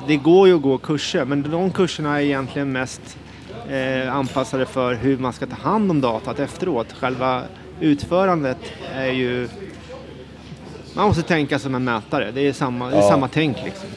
det 0.06 0.16
går 0.16 0.48
ju 0.48 0.56
att 0.56 0.62
gå 0.62 0.78
kurser, 0.78 1.24
men 1.24 1.42
de 1.42 1.70
kurserna 1.70 2.20
är 2.20 2.24
egentligen 2.24 2.72
mest 2.72 3.18
eh, 3.68 4.14
anpassade 4.14 4.66
för 4.66 4.94
hur 4.94 5.18
man 5.18 5.32
ska 5.32 5.46
ta 5.46 5.56
hand 5.56 5.90
om 5.90 6.00
datat 6.00 6.38
efteråt. 6.38 6.92
Själva 6.92 7.42
utförandet 7.80 8.58
är 8.94 9.12
ju... 9.12 9.48
Man 10.96 11.06
måste 11.08 11.22
tänka 11.22 11.58
som 11.58 11.74
en 11.74 11.84
mätare, 11.84 12.30
det 12.30 12.40
är 12.40 12.52
samma, 12.52 12.90
det 12.90 12.96
är 12.96 13.02
samma 13.02 13.28
tänk 13.28 13.56
liksom. 13.64 13.88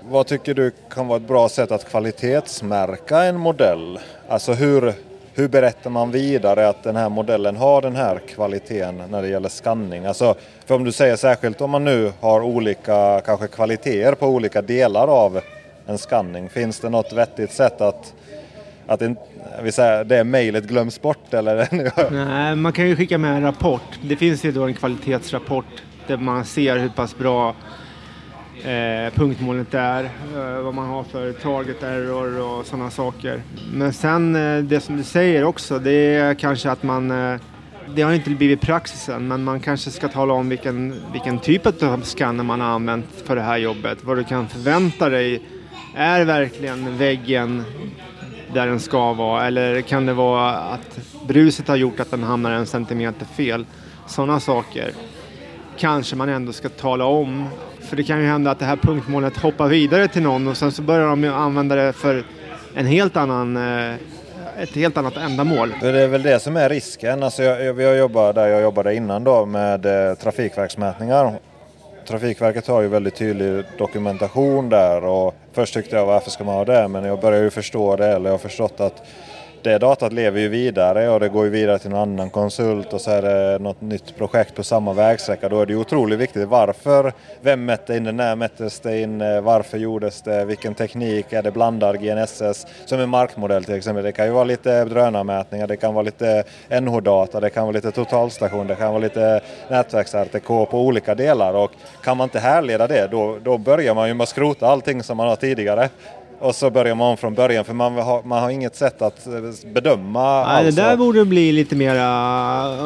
Vad 0.00 0.26
tycker 0.26 0.54
du 0.54 0.72
kan 0.90 1.08
vara 1.08 1.16
ett 1.16 1.28
bra 1.28 1.48
sätt 1.48 1.70
att 1.70 1.90
kvalitetsmärka 1.90 3.22
en 3.22 3.36
modell? 3.36 3.98
Alltså 4.28 4.52
hur, 4.52 4.92
hur 5.34 5.48
berättar 5.48 5.90
man 5.90 6.10
vidare 6.10 6.68
att 6.68 6.82
den 6.82 6.96
här 6.96 7.08
modellen 7.08 7.56
har 7.56 7.82
den 7.82 7.96
här 7.96 8.18
kvaliteten 8.18 9.02
när 9.10 9.22
det 9.22 9.28
gäller 9.28 9.48
skanning? 9.48 10.06
Alltså, 10.06 10.34
för 10.66 10.74
om 10.74 10.84
du 10.84 10.92
säger 10.92 11.16
särskilt 11.16 11.60
om 11.60 11.70
man 11.70 11.84
nu 11.84 12.12
har 12.20 12.40
olika 12.40 13.20
kanske 13.20 13.48
kvaliteter 13.48 14.14
på 14.14 14.26
olika 14.26 14.62
delar 14.62 15.08
av 15.08 15.40
en 15.86 15.98
skanning. 15.98 16.48
Finns 16.48 16.80
det 16.80 16.88
något 16.88 17.12
vettigt 17.12 17.52
sätt 17.52 17.80
att, 17.80 18.14
att 18.86 19.02
det, 19.62 20.04
det 20.04 20.24
mejlet 20.24 20.64
glöms 20.64 21.02
bort? 21.02 21.34
Eller? 21.34 21.68
Nej, 22.26 22.56
man 22.56 22.72
kan 22.72 22.88
ju 22.88 22.96
skicka 22.96 23.18
med 23.18 23.36
en 23.36 23.42
rapport. 23.42 23.98
Det 24.02 24.16
finns 24.16 24.44
ju 24.44 24.52
då 24.52 24.64
en 24.64 24.74
kvalitetsrapport 24.74 25.82
där 26.06 26.16
man 26.16 26.44
ser 26.44 26.78
hur 26.78 26.88
pass 26.88 27.18
bra 27.18 27.54
eh, 28.64 29.12
punktmålet 29.14 29.74
är, 29.74 30.04
eh, 30.04 30.62
vad 30.62 30.74
man 30.74 30.88
har 30.88 31.04
för 31.04 31.32
target 31.32 31.82
error 31.82 32.40
och 32.40 32.66
sådana 32.66 32.90
saker. 32.90 33.42
Men 33.72 33.92
sen 33.92 34.36
eh, 34.36 34.62
det 34.64 34.80
som 34.80 34.96
du 34.96 35.02
säger 35.02 35.44
också, 35.44 35.78
det 35.78 36.14
är 36.14 36.34
kanske 36.34 36.70
att 36.70 36.82
man 36.82 37.10
eh, 37.10 37.40
det 37.94 38.02
har 38.02 38.12
inte 38.12 38.30
blivit 38.30 38.60
praxisen, 38.60 39.28
men 39.28 39.44
man 39.44 39.60
kanske 39.60 39.90
ska 39.90 40.08
tala 40.08 40.34
om 40.34 40.48
vilken, 40.48 41.02
vilken 41.12 41.38
typ 41.38 41.82
av 41.82 42.02
skanner 42.02 42.44
man 42.44 42.60
har 42.60 42.68
använt 42.68 43.06
för 43.24 43.36
det 43.36 43.42
här 43.42 43.58
jobbet. 43.58 43.98
Vad 44.02 44.16
du 44.16 44.24
kan 44.24 44.48
förvänta 44.48 45.08
dig. 45.08 45.42
Är 45.96 46.24
verkligen 46.24 46.98
väggen 46.98 47.64
där 48.54 48.66
den 48.66 48.80
ska 48.80 49.12
vara 49.12 49.46
eller 49.46 49.80
kan 49.80 50.06
det 50.06 50.12
vara 50.12 50.50
att 50.50 50.98
bruset 51.26 51.68
har 51.68 51.76
gjort 51.76 52.00
att 52.00 52.10
den 52.10 52.22
hamnar 52.22 52.52
en 52.52 52.66
centimeter 52.66 53.26
fel? 53.26 53.66
Sådana 54.06 54.40
saker 54.40 54.92
kanske 55.78 56.16
man 56.16 56.28
ändå 56.28 56.52
ska 56.52 56.68
tala 56.68 57.04
om. 57.04 57.48
För 57.80 57.96
det 57.96 58.02
kan 58.02 58.20
ju 58.20 58.26
hända 58.26 58.50
att 58.50 58.58
det 58.58 58.64
här 58.64 58.76
punktmålet 58.76 59.36
hoppar 59.36 59.68
vidare 59.68 60.08
till 60.08 60.22
någon 60.22 60.48
och 60.48 60.56
sen 60.56 60.72
så 60.72 60.82
börjar 60.82 61.08
de 61.08 61.24
använda 61.24 61.74
det 61.74 61.92
för 61.92 62.24
en 62.74 62.86
helt 62.86 63.16
annan 63.16 63.56
eh, 63.56 63.94
ett 64.58 64.74
helt 64.74 64.96
annat 64.96 65.16
ändamål. 65.16 65.74
Det 65.80 66.02
är 66.02 66.08
väl 66.08 66.22
det 66.22 66.40
som 66.40 66.56
är 66.56 66.68
risken. 66.68 67.22
Alltså 67.22 67.42
jag, 67.42 67.64
jag, 67.64 67.80
jag 67.80 67.98
jobbat 67.98 68.34
där 68.34 68.46
jag 68.46 68.62
jobbade 68.62 68.94
innan 68.94 69.24
då 69.24 69.46
med 69.46 69.86
eh, 69.86 70.14
trafikverksmätningar. 70.14 71.38
Trafikverket 72.08 72.66
har 72.66 72.82
ju 72.82 72.88
väldigt 72.88 73.14
tydlig 73.14 73.64
dokumentation 73.78 74.68
där 74.68 75.04
och 75.04 75.34
först 75.52 75.74
tyckte 75.74 75.96
jag 75.96 76.06
varför 76.06 76.30
ska 76.30 76.44
man 76.44 76.54
ha 76.54 76.64
det? 76.64 76.88
Men 76.88 77.04
jag 77.04 77.20
börjar 77.20 77.42
ju 77.42 77.50
förstå 77.50 77.96
det 77.96 78.06
eller 78.06 78.26
jag 78.26 78.34
har 78.34 78.38
förstått 78.38 78.80
att 78.80 79.02
det 79.62 79.78
datat 79.78 80.12
lever 80.12 80.40
ju 80.40 80.48
vidare 80.48 81.08
och 81.08 81.20
det 81.20 81.28
går 81.28 81.44
ju 81.44 81.50
vidare 81.50 81.78
till 81.78 81.90
någon 81.90 82.00
annan 82.00 82.30
konsult 82.30 82.92
och 82.92 83.00
så 83.00 83.10
är 83.10 83.22
det 83.22 83.58
något 83.58 83.80
nytt 83.80 84.16
projekt 84.16 84.54
på 84.54 84.62
samma 84.62 84.92
vägsträcka. 84.92 85.48
Då 85.48 85.60
är 85.60 85.66
det 85.66 85.72
ju 85.72 85.78
otroligt 85.78 86.18
viktigt. 86.18 86.48
Varför, 86.48 87.12
vem 87.40 87.64
mätte 87.64 87.96
in 87.96 88.04
det, 88.04 88.12
när 88.12 88.36
mättes 88.36 88.80
det 88.80 89.00
in, 89.00 89.18
varför 89.44 89.78
gjordes 89.78 90.22
det, 90.22 90.44
vilken 90.44 90.74
teknik, 90.74 91.32
är 91.32 91.42
det 91.42 91.50
blandad 91.50 92.00
GNSS 92.00 92.66
som 92.84 93.00
en 93.00 93.08
markmodell 93.08 93.64
till 93.64 93.74
exempel. 93.74 94.04
Det 94.04 94.12
kan 94.12 94.26
ju 94.26 94.32
vara 94.32 94.44
lite 94.44 94.84
drönarmätningar, 94.84 95.66
det 95.66 95.76
kan 95.76 95.94
vara 95.94 96.02
lite 96.02 96.44
NH-data, 96.68 97.40
det 97.40 97.50
kan 97.50 97.62
vara 97.62 97.72
lite 97.72 97.90
totalstation, 97.90 98.66
det 98.66 98.74
kan 98.74 98.88
vara 98.88 99.02
lite 99.02 99.40
nätverks-RTK 99.68 100.66
på 100.66 100.80
olika 100.80 101.14
delar. 101.14 101.54
Och 101.54 101.70
kan 102.04 102.16
man 102.16 102.24
inte 102.24 102.38
härleda 102.38 102.86
det 102.86 103.06
då, 103.06 103.38
då 103.42 103.58
börjar 103.58 103.94
man 103.94 104.08
ju 104.08 104.14
med 104.14 104.22
att 104.22 104.28
skrota 104.28 104.66
allting 104.66 105.02
som 105.02 105.16
man 105.16 105.28
har 105.28 105.36
tidigare. 105.36 105.88
Och 106.40 106.54
så 106.54 106.70
börjar 106.70 106.94
man 106.94 107.06
om 107.06 107.16
från 107.16 107.34
början 107.34 107.64
för 107.64 107.74
man 107.74 107.94
har, 107.94 108.22
man 108.22 108.42
har 108.42 108.50
inget 108.50 108.76
sätt 108.76 109.02
att 109.02 109.26
eh, 109.26 109.32
bedöma. 109.72 110.46
Nej, 110.46 110.64
det 110.64 110.70
där 110.70 110.96
borde 110.96 111.24
bli 111.24 111.52
lite 111.52 111.76
mer 111.76 111.96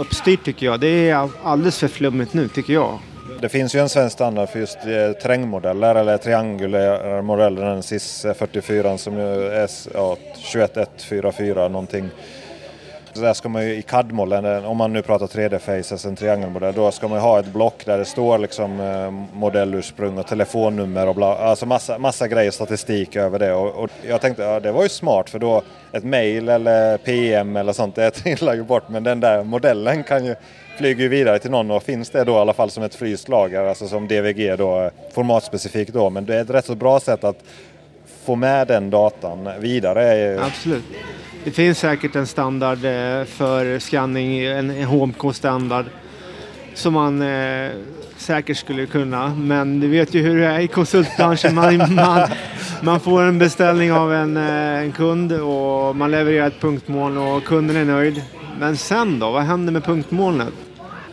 uppstyrt 0.01 0.45
tycker 0.45 0.67
jag. 0.67 0.81
Det 0.81 1.11
är 1.11 1.29
alldeles 1.43 1.79
för 1.79 1.89
flummigt 1.89 2.35
nu 2.35 2.49
tycker 2.49 2.73
jag. 2.73 2.99
Det 3.41 3.49
finns 3.49 3.75
ju 3.75 3.81
en 3.81 3.89
svensk 3.89 4.13
standard 4.13 4.49
för 4.49 4.59
just 4.59 4.77
eh, 4.77 5.23
terrängmodeller 5.23 5.95
eller 5.95 6.19
triangulära 6.19 7.23
modeller, 7.23 7.65
den 7.65 7.83
SIS 7.83 8.27
44 8.39 8.99
som 8.99 9.17
är 9.17 9.69
ja, 9.95 10.17
21144 10.53 11.69
någonting. 11.69 12.09
Det 13.15 13.21
där 13.21 13.35
ska 13.35 13.49
man 13.49 13.65
ju 13.65 13.75
i 13.75 13.83
CAD-modellen, 13.83 14.65
om 14.65 14.77
man 14.77 14.93
nu 14.93 15.03
pratar 15.03 15.27
3D-faces, 15.27 16.07
en 16.07 16.17
triangelmodell, 16.17 16.75
då 16.75 16.91
ska 16.91 17.09
man 17.09 17.19
ju 17.19 17.23
ha 17.23 17.39
ett 17.39 17.53
block 17.53 17.85
där 17.85 17.99
det 17.99 18.05
står 18.05 18.39
liksom 18.39 18.81
eh, 18.81 19.11
modellursprung 19.39 20.19
och 20.19 20.27
telefonnummer 20.27 21.09
och 21.09 21.15
bla, 21.15 21.37
alltså 21.37 21.67
massa, 21.67 21.99
massa 21.99 22.29
grejer, 22.29 22.51
statistik 22.51 23.17
över 23.17 23.39
det. 23.39 23.53
Och, 23.53 23.85
och 23.85 23.91
jag 24.09 24.21
tänkte, 24.21 24.43
ja 24.43 24.61
det 24.61 24.73
var 24.73 24.83
ju 24.83 24.89
smart 24.89 25.31
för 25.31 25.39
då 25.39 25.63
ett 25.93 26.05
mail 26.05 26.49
eller 26.49 26.99
PM 26.99 27.57
eller 27.57 27.73
sånt, 27.73 27.95
det 27.95 28.11
trillar 28.11 28.55
ju 28.55 28.63
bort. 28.63 28.89
Men 28.89 29.05
den 29.05 29.21
där 29.21 29.45
modellen 29.45 30.05
kan 30.05 30.25
ju 30.25 30.35
flyga 30.79 31.09
vidare 31.09 31.39
till 31.39 31.51
någon 31.51 31.71
och 31.71 31.83
finns 31.83 32.11
det 32.11 32.25
då 32.25 32.33
i 32.33 32.37
alla 32.37 32.53
fall 32.53 32.71
som 32.71 32.83
ett 32.83 32.95
fryst 32.95 33.29
lager, 33.29 33.65
alltså 33.65 33.89
som 33.89 34.09
DVG 34.09 34.59
då, 34.59 34.91
formatspecifikt 35.15 35.93
då. 35.93 36.11
Men 36.11 36.27
det 36.27 36.37
är 36.37 36.43
ett 36.43 36.51
rätt 36.51 36.67
så 36.67 36.75
bra 36.75 37.01
sätt 37.01 37.25
att 37.25 37.45
få 38.25 38.37
med 38.37 38.67
den 38.67 38.91
datan 38.91 39.49
vidare. 39.61 40.39
Absolut. 40.45 40.85
Det 41.45 41.51
finns 41.51 41.79
säkert 41.79 42.17
en 42.17 42.27
standard 42.27 42.85
eh, 42.85 43.25
för 43.25 43.79
scanning, 43.79 44.45
en 44.45 44.85
HMK-standard 44.85 45.87
som 46.75 46.95
man 46.95 47.23
eh, 47.23 47.71
säkert 48.17 48.57
skulle 48.57 48.87
kunna. 48.87 49.29
Men 49.29 49.81
du 49.81 49.89
vet 49.89 50.15
ju 50.15 50.23
hur 50.23 50.41
det 50.41 50.47
är 50.47 50.61
i 50.61 50.69
konsultbranschen. 50.69 51.55
Man, 51.55 51.95
man, 51.95 52.29
man 52.83 53.01
får 53.01 53.23
en 53.23 53.39
beställning 53.39 53.93
av 53.93 54.15
en, 54.15 54.37
eh, 54.37 54.79
en 54.79 54.93
kund 54.93 55.33
och 55.33 55.97
man 55.97 56.11
levererar 56.11 56.47
ett 56.47 56.61
punktmål 56.61 57.19
och 57.19 57.45
kunden 57.45 57.77
är 57.77 57.85
nöjd. 57.85 58.23
Men 58.59 58.77
sen 58.77 59.19
då? 59.19 59.31
Vad 59.31 59.43
händer 59.43 59.73
med 59.73 59.85
punktmålet? 59.85 60.49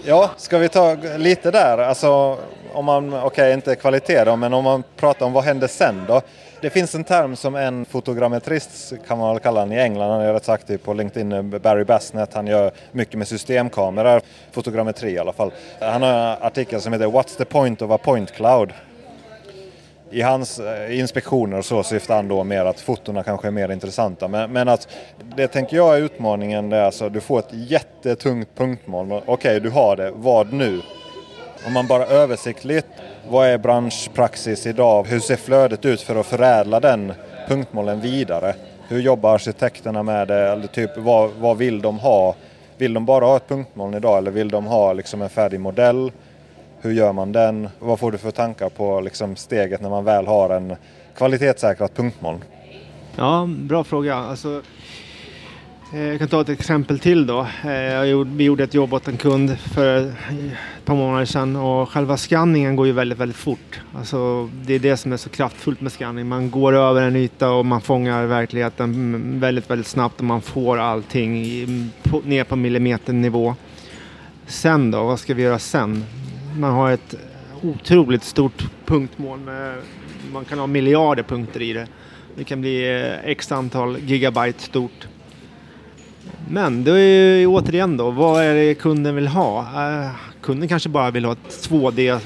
Ja, 0.04 0.32
ska 0.38 0.58
vi 0.58 0.70
ta 0.70 0.98
lite 1.18 1.52
där? 1.52 1.78
Alltså, 1.78 2.38
om 2.74 2.86
man, 2.86 3.14
okej, 3.14 3.26
okay, 3.26 3.54
inte 3.54 3.76
kvalitet 3.76 4.24
då, 4.26 4.36
men 4.36 4.54
om 4.54 4.64
man 4.64 4.84
pratar 4.98 5.26
om 5.26 5.34
vad 5.34 5.44
händer 5.44 5.68
sen 5.68 5.96
då? 6.08 6.22
Det 6.62 6.70
finns 6.70 6.96
en 6.96 7.04
term 7.04 7.36
som 7.36 7.56
en 7.56 7.86
fotogrammetrist 7.86 8.94
kan 9.08 9.18
man 9.18 9.34
väl 9.34 9.40
kalla 9.40 9.60
den 9.60 9.72
i 9.72 9.80
England. 9.80 10.12
Han 10.12 10.22
är 10.22 10.34
rätt 10.34 10.46
så 10.46 10.52
aktiv 10.52 10.78
typ 10.78 10.86
på 10.86 10.94
LinkedIn, 10.94 11.50
Barry 11.50 11.84
Bassnett. 11.84 12.34
Han 12.34 12.48
gör 12.48 12.72
mycket 12.92 13.18
med 13.18 13.28
systemkameror, 13.28 14.22
fotogrammetri 14.52 15.12
i 15.12 15.20
alla 15.20 15.34
fall. 15.34 15.52
Han 15.80 16.02
har 16.02 16.10
en 16.10 16.38
artikel 16.42 16.82
som 16.82 16.94
heter 16.94 17.06
What's 17.06 17.38
the 17.38 17.46
point 17.46 17.82
of 17.82 17.92
a 17.92 17.98
point 17.98 18.32
cloud? 18.32 18.74
I 20.12 20.22
hans 20.22 20.60
eh, 20.60 21.00
inspektioner 21.00 21.62
så 21.62 21.84
syftar 21.84 22.16
han 22.16 22.28
då 22.28 22.44
mer 22.44 22.66
att 22.66 22.80
fotona 22.80 23.24
kanske 23.24 23.48
är 23.48 23.52
mer 23.52 23.72
intressanta. 23.72 24.28
Men, 24.28 24.52
men 24.52 24.68
att 24.68 24.88
det 25.36 25.48
tänker 25.48 25.78
jag 25.78 25.98
är 25.98 26.02
utmaningen. 26.02 26.70
Det 26.70 26.78
är 26.78 26.84
alltså, 26.84 27.10
du 27.10 27.22
får 27.22 27.40
ett 27.40 27.54
jättetungt 27.54 28.50
punktmål. 28.56 29.12
Okej, 29.12 29.34
okay, 29.34 29.60
du 29.60 29.70
har 29.70 29.96
det. 29.96 30.12
Vad 30.16 30.54
nu? 30.54 30.82
Om 31.68 31.74
man 31.74 31.88
bara 31.88 32.06
översiktligt 32.06 32.88
vad 33.30 33.48
är 33.48 33.58
branschpraxis 33.58 34.68
idag? 34.68 35.08
Hur 35.08 35.20
ser 35.20 35.36
flödet 35.36 35.86
ut 35.86 36.02
för 36.02 36.16
att 36.16 36.26
förädla 36.26 36.80
den 36.80 37.14
punktmålen 37.48 38.02
vidare? 38.02 38.56
Hur 38.88 39.00
jobbar 39.00 39.34
arkitekterna 39.34 40.04
med 40.04 40.28
det? 40.28 40.52
Eller 40.52 40.68
typ, 40.68 40.98
vad, 40.98 41.32
vad 41.40 41.58
vill 41.58 41.82
de 41.82 42.00
ha? 42.00 42.36
Vill 42.78 42.94
de 42.94 43.06
bara 43.06 43.26
ha 43.26 43.38
ett 43.38 43.48
punktmål 43.48 43.96
idag 43.96 44.18
eller 44.18 44.32
vill 44.32 44.50
de 44.50 44.66
ha 44.66 44.94
liksom 44.94 45.22
en 45.22 45.30
färdig 45.30 45.60
modell? 45.60 46.12
Hur 46.82 46.92
gör 46.92 47.14
man 47.14 47.32
den? 47.32 47.70
Vad 47.80 48.00
får 48.00 48.12
du 48.12 48.18
för 48.18 48.32
tankar 48.32 48.70
på 48.70 49.02
liksom 49.02 49.36
steget 49.36 49.82
när 49.82 49.90
man 49.90 50.06
väl 50.06 50.28
har 50.28 50.50
en 50.50 50.76
kvalitetssäkrat 51.18 51.96
punktmål? 51.96 52.38
Ja, 53.16 53.50
bra 53.50 53.84
fråga. 53.84 54.16
Alltså, 54.16 54.62
Eh, 55.94 56.04
jag 56.04 56.20
kan 56.20 56.28
ta 56.28 56.42
ett 56.42 56.50
exempel 56.50 57.00
till 57.00 57.28
då. 57.28 57.40
Eh, 57.40 58.26
vi 58.26 58.44
gjorde 58.44 58.64
ett 58.64 58.74
jobb 58.74 58.94
åt 58.94 59.08
en 59.08 59.18
kund 59.18 59.60
för 59.60 60.08
ett 60.08 60.86
par 60.86 60.96
månader 60.96 61.26
sedan 61.26 61.56
och 61.56 61.90
själva 61.90 62.18
skanningen 62.18 62.76
går 62.76 62.88
ju 62.88 62.94
väldigt, 62.94 63.18
väldigt 63.18 63.38
fort. 63.38 63.82
Alltså, 63.96 64.50
det 64.66 64.74
är 64.74 64.80
det 64.80 64.98
som 64.98 65.14
är 65.14 65.18
så 65.18 65.30
kraftfullt 65.30 65.82
med 65.82 65.92
skanning. 65.92 66.28
Man 66.28 66.52
går 66.52 66.74
över 66.74 67.02
en 67.02 67.16
yta 67.16 67.52
och 67.52 67.66
man 67.66 67.82
fångar 67.82 68.26
verkligheten 68.26 69.40
väldigt, 69.40 69.70
väldigt 69.70 69.88
snabbt 69.88 70.20
och 70.20 70.26
man 70.26 70.42
får 70.42 70.78
allting 70.78 71.42
ner 72.24 72.44
på 72.44 72.56
millimeternivå. 72.56 73.56
Sen 74.48 74.92
då, 74.92 75.04
vad 75.04 75.20
ska 75.20 75.34
vi 75.34 75.42
göra 75.42 75.60
sen? 75.60 76.06
Man 76.58 76.72
har 76.72 76.92
ett 76.92 77.16
otroligt 77.62 78.24
stort 78.24 78.64
punktmål 78.86 79.40
med, 79.40 79.76
man 80.34 80.46
kan 80.46 80.60
ha 80.60 80.68
miljarder 80.68 81.24
punkter 81.24 81.62
i 81.62 81.74
det. 81.74 81.88
Det 82.36 82.44
kan 82.44 82.62
bli 82.62 83.02
eh, 83.02 83.30
x 83.30 83.52
antal 83.52 84.00
gigabyte 84.00 84.64
stort. 84.64 85.08
Men 86.48 86.84
det 86.84 87.00
är 87.00 87.48
återigen 87.48 87.98
då, 87.98 88.12
vad 88.12 88.44
är 88.44 88.54
det 88.54 88.74
kunden 88.74 89.16
vill 89.16 89.28
ha? 89.28 89.62
Uh, 89.62 90.10
kunden 90.42 90.70
kanske 90.70 90.90
bara 90.90 91.12
vill 91.12 91.26
ha 91.26 91.32
ett 91.32 91.70
2D 91.70 92.20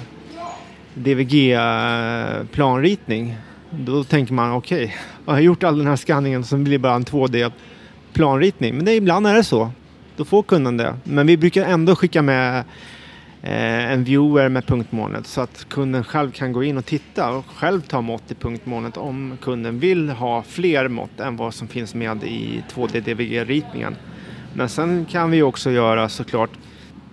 DVG-planritning. 0.93 3.36
Då 3.70 4.03
tänker 4.03 4.34
man 4.34 4.51
okej, 4.51 4.84
okay, 4.84 4.95
jag 5.26 5.34
har 5.34 5.39
gjort 5.39 5.64
all 5.64 5.78
den 5.78 5.88
här 5.88 5.95
skanningen 5.95 6.43
så 6.43 6.57
blir 6.57 6.72
det 6.72 6.80
bara 6.80 6.93
en 6.93 7.05
2D-planritning. 7.05 8.74
Men 8.74 8.86
det, 8.86 8.93
ibland 8.93 9.28
är 9.28 9.34
det 9.34 9.43
så. 9.43 9.72
Då 10.16 10.26
får 10.26 10.43
kunden 10.43 10.78
det. 10.78 10.95
Men 11.03 11.28
vi 11.28 11.38
brukar 11.38 11.66
ändå 11.66 11.95
skicka 11.95 12.22
med 12.22 12.64
Eh, 13.45 13.91
en 13.91 14.03
viewer 14.03 14.49
med 14.49 14.65
punktmålet 14.65 15.27
så 15.27 15.41
att 15.41 15.65
kunden 15.69 16.03
själv 16.03 16.31
kan 16.31 16.53
gå 16.53 16.63
in 16.63 16.77
och 16.77 16.85
titta 16.85 17.31
och 17.31 17.45
själv 17.45 17.81
ta 17.81 18.01
mått 18.01 18.31
i 18.31 18.35
punktmålet 18.35 18.97
om 18.97 19.37
kunden 19.41 19.79
vill 19.79 20.09
ha 20.09 20.43
fler 20.43 20.87
mått 20.87 21.19
än 21.19 21.37
vad 21.37 21.53
som 21.53 21.67
finns 21.67 21.95
med 21.95 22.23
i 22.23 22.63
2D 22.73 22.99
DVG-ritningen. 23.01 23.95
Men 24.53 24.69
sen 24.69 25.05
kan 25.05 25.31
vi 25.31 25.41
också 25.41 25.71
göra 25.71 26.09
såklart 26.09 26.49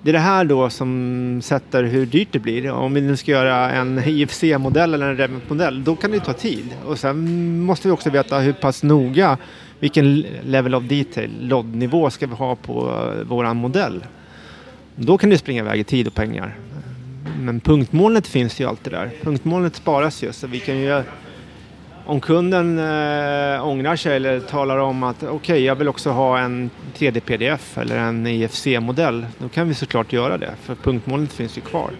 det 0.02 0.10
är 0.10 0.12
det 0.12 0.18
här 0.18 0.44
då 0.44 0.70
som 0.70 1.40
sätter 1.42 1.84
hur 1.84 2.06
dyrt 2.06 2.28
det 2.30 2.38
blir. 2.38 2.70
Om 2.70 2.94
vi 2.94 3.00
nu 3.00 3.16
ska 3.16 3.30
göra 3.30 3.70
en 3.70 3.98
IFC-modell 3.98 4.94
eller 4.94 5.10
en 5.10 5.16
Revit-modell, 5.16 5.84
då 5.84 5.96
kan 5.96 6.10
det 6.10 6.20
ta 6.20 6.32
tid. 6.32 6.64
Och 6.84 6.98
sen 6.98 7.60
måste 7.60 7.88
vi 7.88 7.92
också 7.92 8.10
veta 8.10 8.38
hur 8.38 8.52
pass 8.52 8.82
noga 8.82 9.38
vilken 9.78 10.20
level 10.44 10.74
of 10.74 10.84
detail, 10.84 11.30
LOD-nivå 11.40 12.10
ska 12.10 12.26
vi 12.26 12.34
ha 12.34 12.56
på 12.56 12.88
eh, 12.88 13.24
våran 13.24 13.56
modell? 13.56 14.04
Då 14.96 15.18
kan 15.18 15.30
du 15.30 15.38
springa 15.38 15.62
iväg 15.62 15.80
i 15.80 15.84
tid 15.84 16.06
och 16.06 16.14
pengar. 16.14 16.56
Men 17.38 17.60
punktmolnet 17.60 18.26
finns 18.26 18.60
ju 18.60 18.68
alltid 18.68 18.92
där. 18.92 19.10
Punktmolnet 19.22 19.76
sparas 19.76 20.22
ju 20.22 20.32
så 20.32 20.46
vi 20.46 20.60
kan 20.60 20.78
ju 20.78 21.02
om 22.06 22.20
kunden 22.20 22.78
eh, 22.78 23.66
ångrar 23.66 23.96
sig 23.96 24.16
eller 24.16 24.40
talar 24.40 24.78
om 24.78 25.02
att 25.02 25.16
okej, 25.22 25.34
okay, 25.34 25.58
jag 25.58 25.74
vill 25.74 25.88
också 25.88 26.10
ha 26.10 26.38
en 26.38 26.70
3D-pdf 26.96 27.78
eller 27.78 27.96
en 27.96 28.26
IFC-modell, 28.26 29.26
då 29.38 29.48
kan 29.48 29.68
vi 29.68 29.74
såklart 29.74 30.12
göra 30.12 30.38
det, 30.38 30.54
för 30.62 30.74
punktmolnet 30.74 31.32
finns 31.32 31.58
ju 31.58 31.60
kvar. 31.60 31.90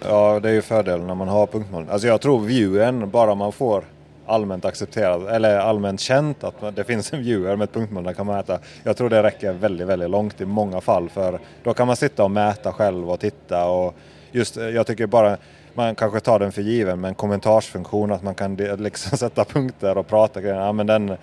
Ja, 0.00 0.40
det 0.42 0.48
är 0.48 0.52
ju 0.52 0.62
fördelen 0.62 1.06
när 1.06 1.14
man 1.14 1.28
har 1.28 1.46
punktmoln. 1.46 1.88
Alltså 1.90 2.08
jag 2.08 2.20
tror 2.20 2.40
viewen, 2.40 3.10
bara 3.10 3.34
man 3.34 3.52
får 3.52 3.84
allmänt 4.26 4.64
accepterat 4.64 5.28
eller 5.28 5.58
allmänt 5.58 6.00
känt 6.00 6.44
att 6.44 6.76
det 6.76 6.84
finns 6.84 7.12
en 7.12 7.22
viewer 7.22 7.56
med 7.56 7.64
ett 7.64 7.72
punktmål 7.72 8.04
där 8.04 8.12
kan 8.12 8.26
man 8.26 8.36
mäta. 8.36 8.58
Jag 8.82 8.96
tror 8.96 9.10
det 9.10 9.22
räcker 9.22 9.52
väldigt, 9.52 9.86
väldigt 9.86 10.10
långt 10.10 10.40
i 10.40 10.46
många 10.46 10.80
fall 10.80 11.08
för 11.08 11.40
då 11.62 11.74
kan 11.74 11.86
man 11.86 11.96
sitta 11.96 12.24
och 12.24 12.30
mäta 12.30 12.72
själv 12.72 13.10
och 13.10 13.20
titta 13.20 13.66
och 13.66 13.94
just 14.32 14.56
eh, 14.56 14.68
jag 14.68 14.86
tycker 14.86 15.06
bara 15.06 15.36
man 15.74 15.94
kanske 15.94 16.20
tar 16.20 16.38
den 16.38 16.52
för 16.52 16.62
given 16.62 17.00
med 17.00 17.08
en 17.08 17.14
kommentarsfunktion 17.14 18.12
att 18.12 18.22
man 18.22 18.34
kan 18.34 18.56
liksom 18.56 19.18
sätta 19.18 19.44
punkter 19.44 19.98
och 19.98 20.06
prata 20.06 20.40
kring 20.40 20.50
ja, 20.50 20.72
men 20.72 20.86
den 20.86 21.16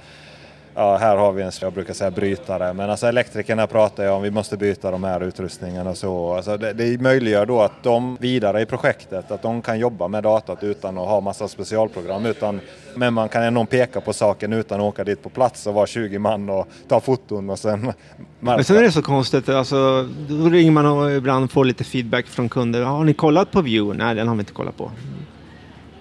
ja, 0.76 0.98
här 0.98 1.18
har 1.18 1.32
vi 1.32 1.44
en, 1.44 1.52
jag 1.62 1.74
brukar 1.74 1.94
säga 1.94 2.12
brytare, 2.12 2.74
men 2.74 2.90
alltså 2.90 3.08
elektrikerna 3.08 3.68
pratar 3.68 4.04
ju 4.04 4.10
om 4.10 4.22
vi 4.22 4.32
måste 4.32 4.58
byta 4.58 4.92
de 4.92 5.04
här 5.04 5.24
utrustningarna 5.24 5.90
och 5.90 5.98
så. 5.98 6.34
Alltså 6.34 6.58
det, 6.58 6.74
det 6.74 7.02
möjliggör 7.02 7.46
då 7.46 7.62
att 7.62 7.84
de 7.84 8.18
vidare 8.20 8.62
i 8.62 8.66
projektet, 8.66 9.32
att 9.32 9.42
de 9.42 9.62
kan 9.62 9.80
jobba 9.80 10.08
med 10.08 10.24
datat 10.24 10.64
utan 10.64 10.98
att 10.98 11.08
ha 11.08 11.22
massa 11.22 11.48
specialprogram. 11.48 12.26
Utan, 12.26 12.60
men 12.96 13.14
man 13.14 13.30
kan 13.30 13.44
ändå 13.44 13.66
peka 13.66 14.02
på 14.02 14.14
saken 14.14 14.54
utan 14.54 14.80
att 14.80 14.86
åka 14.86 15.04
dit 15.04 15.24
på 15.24 15.30
plats 15.30 15.68
och 15.68 15.74
vara 15.74 15.88
20 15.88 16.20
man 16.20 16.50
och 16.50 16.68
ta 16.88 17.00
foton 17.00 17.50
och 17.50 17.60
sen 17.60 17.94
Men 18.40 18.64
sen 18.64 18.78
är 18.78 18.82
det 18.82 18.92
så 18.92 19.02
konstigt, 19.02 19.50
alltså, 19.50 20.10
då 20.30 20.50
ringer 20.50 20.72
man 20.72 20.86
och 20.86 21.12
ibland 21.12 21.52
får 21.52 21.66
lite 21.66 21.84
feedback 21.84 22.28
från 22.28 22.50
kunder. 22.50 22.84
Har 22.84 23.04
ni 23.04 23.14
kollat 23.14 23.52
på 23.52 23.62
View? 23.62 24.04
Nej, 24.04 24.16
den 24.16 24.28
har 24.28 24.36
vi 24.36 24.40
inte 24.40 24.54
kollat 24.54 24.78
på. 24.78 24.92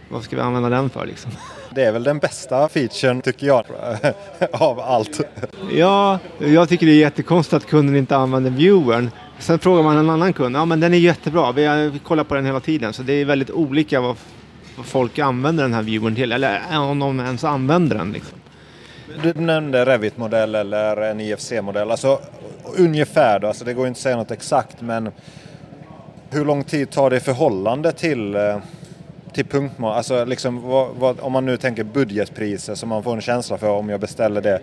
Vad 0.09 0.23
ska 0.23 0.37
vi 0.37 0.43
använda 0.43 0.69
den 0.69 0.91
för 0.91 1.07
liksom? 1.07 1.31
Det 1.75 1.85
är 1.85 1.93
väl 1.93 2.05
den 2.05 2.19
bästa 2.19 2.69
featuren 2.69 3.23
tycker 3.23 3.47
jag 3.47 3.65
av 4.53 4.81
allt. 4.81 5.21
Ja, 5.73 6.19
jag 6.39 6.69
tycker 6.69 6.87
det 6.87 6.93
är 6.93 6.97
jättekonstigt 6.97 7.55
att 7.55 7.67
kunden 7.67 7.97
inte 7.97 8.17
använder 8.17 8.51
viewern. 8.51 9.11
Sen 9.39 9.59
frågar 9.59 9.83
man 9.83 9.97
en 9.97 10.11
annan 10.11 10.33
kund, 10.33 10.57
ja 10.57 10.65
men 10.65 10.81
den 10.81 10.95
är 10.95 10.99
jättebra, 10.99 11.53
vi, 11.53 11.93
kollar 12.05 12.25
på 12.25 12.35
den 12.35 12.47
hela 12.47 12.61
tiden. 12.61 12.93
Så 12.93 13.03
det 13.03 13.13
är 13.13 13.25
väldigt 13.25 13.51
olika 13.51 14.01
vad, 14.01 14.17
vad 14.77 14.87
folk 14.87 15.19
använder 15.19 15.63
den 15.63 15.75
här 15.75 15.83
viewern 15.83 16.15
till, 16.15 16.33
eller 16.33 16.79
om 16.79 16.99
de 16.99 17.21
ens 17.21 17.45
använder 17.45 17.97
den. 17.97 18.13
Liksom. 18.13 18.39
Du 19.23 19.35
nämnde 19.35 19.85
Revit-modell 19.85 20.55
eller 20.55 20.97
en 20.97 21.21
IFC-modell. 21.21 21.91
Alltså 21.91 22.21
ungefär 22.77 23.39
då, 23.39 23.49
alltså 23.49 23.65
det 23.65 23.75
går 23.75 23.87
inte 23.87 23.99
att 23.99 24.03
säga 24.03 24.17
något 24.17 24.31
exakt 24.31 24.81
men 24.81 25.11
hur 26.31 26.45
lång 26.45 26.65
tid 26.65 26.91
tar 26.91 27.11
det 27.11 27.17
i 27.17 27.21
förhållande 27.21 27.93
till 27.93 28.35
eh, 28.35 28.57
till 29.33 29.45
punktmat, 29.45 29.97
alltså 29.97 30.25
liksom 30.25 30.63
vad, 30.63 30.89
vad, 30.95 31.21
om 31.21 31.33
man 31.33 31.47
nu 31.47 31.57
tänker 31.57 31.85
budgetpriser 31.85 32.75
som 32.75 32.89
man 32.89 33.03
får 33.03 33.15
en 33.15 33.21
känsla 33.21 33.59
för 33.59 33.71
om 33.71 33.89
jag 33.89 34.01
beställer 34.01 34.41
det. 34.41 34.61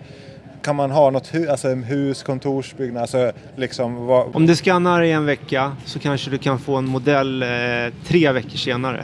Kan 0.61 0.75
man 0.75 0.91
ha 0.91 1.09
något 1.09 1.33
hu 1.33 1.47
alltså 1.49 1.69
en 1.69 1.83
hus, 1.83 2.23
kontorsbyggnad, 2.23 3.01
alltså 3.01 3.31
liksom 3.55 4.05
vad... 4.05 4.35
Om 4.35 4.45
du 4.45 4.55
skannar 4.55 5.01
i 5.01 5.11
en 5.11 5.25
vecka 5.25 5.75
så 5.85 5.99
kanske 5.99 6.29
du 6.29 6.37
kan 6.37 6.59
få 6.59 6.75
en 6.75 6.85
modell 6.85 7.43
eh, 7.43 7.47
tre 8.05 8.31
veckor 8.31 8.57
senare. 8.57 9.03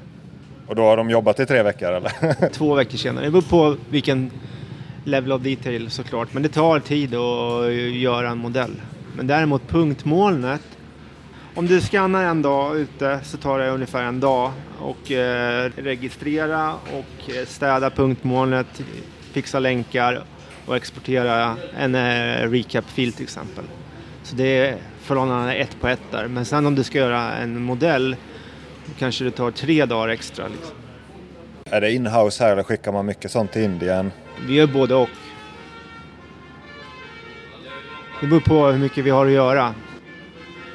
Och 0.68 0.76
då 0.76 0.82
har 0.82 0.98
de 0.98 1.10
jobbat 1.10 1.40
i 1.40 1.46
tre 1.46 1.64
veckor 1.64 1.92
eller? 1.92 2.50
Två 2.54 2.76
veckor 2.76 2.98
senare, 2.98 3.26
det 3.26 3.32
beror 3.32 3.42
på 3.42 3.76
vilken 3.90 4.32
level 5.04 5.32
of 5.32 5.42
detail 5.42 5.90
såklart. 5.90 6.34
Men 6.34 6.44
det 6.44 6.50
tar 6.50 6.80
tid 6.80 7.16
att 7.16 7.74
göra 7.94 8.30
en 8.30 8.38
modell. 8.38 8.82
Men 9.16 9.28
däremot 9.28 9.68
punktmolnet 9.68 10.62
om 11.56 11.68
du 11.68 11.82
skannar 11.82 12.26
en 12.26 12.42
dag 12.42 12.78
ute 12.78 13.20
så 13.24 13.38
tar 13.38 13.60
det 13.60 13.70
ungefär 13.70 14.04
en 14.04 14.20
dag 14.20 14.52
och 14.80 15.12
eh, 15.12 15.72
registrera 15.76 16.74
och 16.74 17.36
eh, 17.36 17.46
städa 17.46 17.90
punktmolnet, 17.90 18.82
fixa 19.32 19.60
länkar 19.60 20.24
och 20.66 20.76
exportera 20.76 21.56
en 21.78 21.96
eh, 21.96 22.50
recap-fil 22.50 23.14
till 23.14 23.24
exempel. 23.24 23.64
Så 24.24 24.36
det 24.36 24.58
är 24.58 24.78
förhållande 25.02 25.54
ett 25.54 25.82
på 25.82 25.88
ett 25.88 26.12
där. 26.12 26.28
Men 26.28 26.46
sen 26.46 26.66
om 26.66 26.76
du 26.76 26.84
ska 26.84 26.98
göra 26.98 27.34
en 27.34 27.64
modell 27.64 28.16
kanske 29.00 29.24
det 29.24 29.32
tar 29.32 29.52
tre 29.52 29.86
dagar 29.86 30.10
extra. 30.10 30.48
Liksom. 30.48 30.76
Är 31.66 31.82
det 31.82 31.92
inhouse 31.92 32.44
här 32.44 32.52
eller 32.52 32.64
skickar 32.64 32.92
man 32.92 33.06
mycket 33.06 33.32
sånt 33.32 33.52
till 33.52 33.62
Indien? 33.62 34.12
Vi 34.48 34.54
gör 34.54 34.68
både 34.68 34.96
och. 34.96 35.10
Det 38.22 38.28
beror 38.28 38.40
på 38.40 38.68
hur 38.68 38.80
mycket 38.80 39.06
vi 39.06 39.10
har 39.10 39.26
att 39.26 39.32
göra 39.32 39.74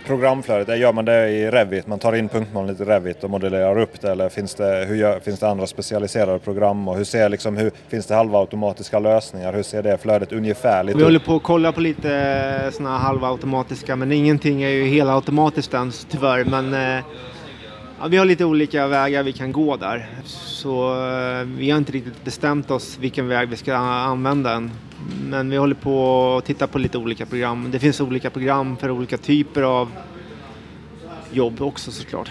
programflödet, 0.08 0.78
gör 0.78 0.92
man 0.92 1.04
det 1.04 1.28
i 1.28 1.50
Revit? 1.50 1.86
Man 1.86 1.98
tar 1.98 2.12
in 2.12 2.28
punktmolnet 2.28 2.80
i 2.80 2.84
Revit 2.84 3.24
och 3.24 3.30
modellerar 3.30 3.78
upp 3.78 4.00
det 4.00 4.10
eller 4.10 4.28
finns 4.28 4.54
det, 4.54 4.84
hur 4.88 4.96
gör, 4.96 5.20
finns 5.20 5.40
det 5.40 5.48
andra 5.48 5.66
specialiserade 5.66 6.38
program? 6.38 6.88
Och 6.88 6.96
hur 6.96 7.04
ser 7.04 7.28
liksom, 7.28 7.56
hur, 7.56 7.70
finns 7.88 8.06
det 8.06 8.14
halvautomatiska 8.14 8.98
lösningar? 8.98 9.52
Hur 9.52 9.62
ser 9.62 9.82
det 9.82 9.98
flödet 9.98 10.32
ungefärligt 10.32 10.96
ut? 10.96 11.00
Vi 11.00 11.04
håller 11.04 11.18
på 11.18 11.36
att 11.36 11.42
kolla 11.42 11.72
på 11.72 11.80
lite 11.80 12.14
eh, 12.64 12.70
sådana 12.70 12.98
halvautomatiska 12.98 13.96
men 13.96 14.12
ingenting 14.12 14.62
är 14.62 14.68
ju 14.68 14.84
helautomatiskt 14.84 15.74
än 15.74 15.92
tyvärr. 16.10 16.44
Men, 16.44 16.74
eh, 16.74 17.04
ja, 18.00 18.08
vi 18.08 18.16
har 18.16 18.24
lite 18.24 18.44
olika 18.44 18.86
vägar 18.86 19.22
vi 19.22 19.32
kan 19.32 19.52
gå 19.52 19.76
där. 19.76 20.08
Så 20.24 20.90
eh, 21.08 21.44
vi 21.44 21.70
har 21.70 21.78
inte 21.78 21.92
riktigt 21.92 22.24
bestämt 22.24 22.70
oss 22.70 22.98
vilken 22.98 23.28
väg 23.28 23.48
vi 23.48 23.56
ska 23.56 23.74
använda 23.74 24.52
än. 24.52 24.70
Men 25.22 25.50
vi 25.50 25.56
håller 25.56 25.74
på 25.74 26.36
att 26.36 26.44
titta 26.44 26.66
på 26.66 26.78
lite 26.78 26.98
olika 26.98 27.26
program. 27.26 27.68
Det 27.70 27.78
finns 27.78 28.00
olika 28.00 28.30
program 28.30 28.76
för 28.76 28.90
olika 28.90 29.16
typer 29.16 29.62
av 29.62 29.92
jobb 31.32 31.62
också 31.62 31.90
såklart. 31.90 32.30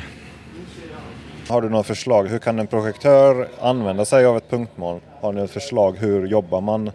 Har 1.49 1.61
du 1.61 1.69
något 1.69 1.87
förslag? 1.87 2.27
Hur 2.27 2.39
kan 2.39 2.59
en 2.59 2.67
projektör 2.67 3.47
använda 3.61 4.05
sig 4.05 4.25
av 4.25 4.37
ett 4.37 4.49
punktmål? 4.49 4.99
Har 5.21 5.33
ni 5.33 5.41
ett 5.41 5.51
förslag? 5.51 5.97
Hur 5.97 6.27
jobbar 6.27 6.61
man 6.61 6.91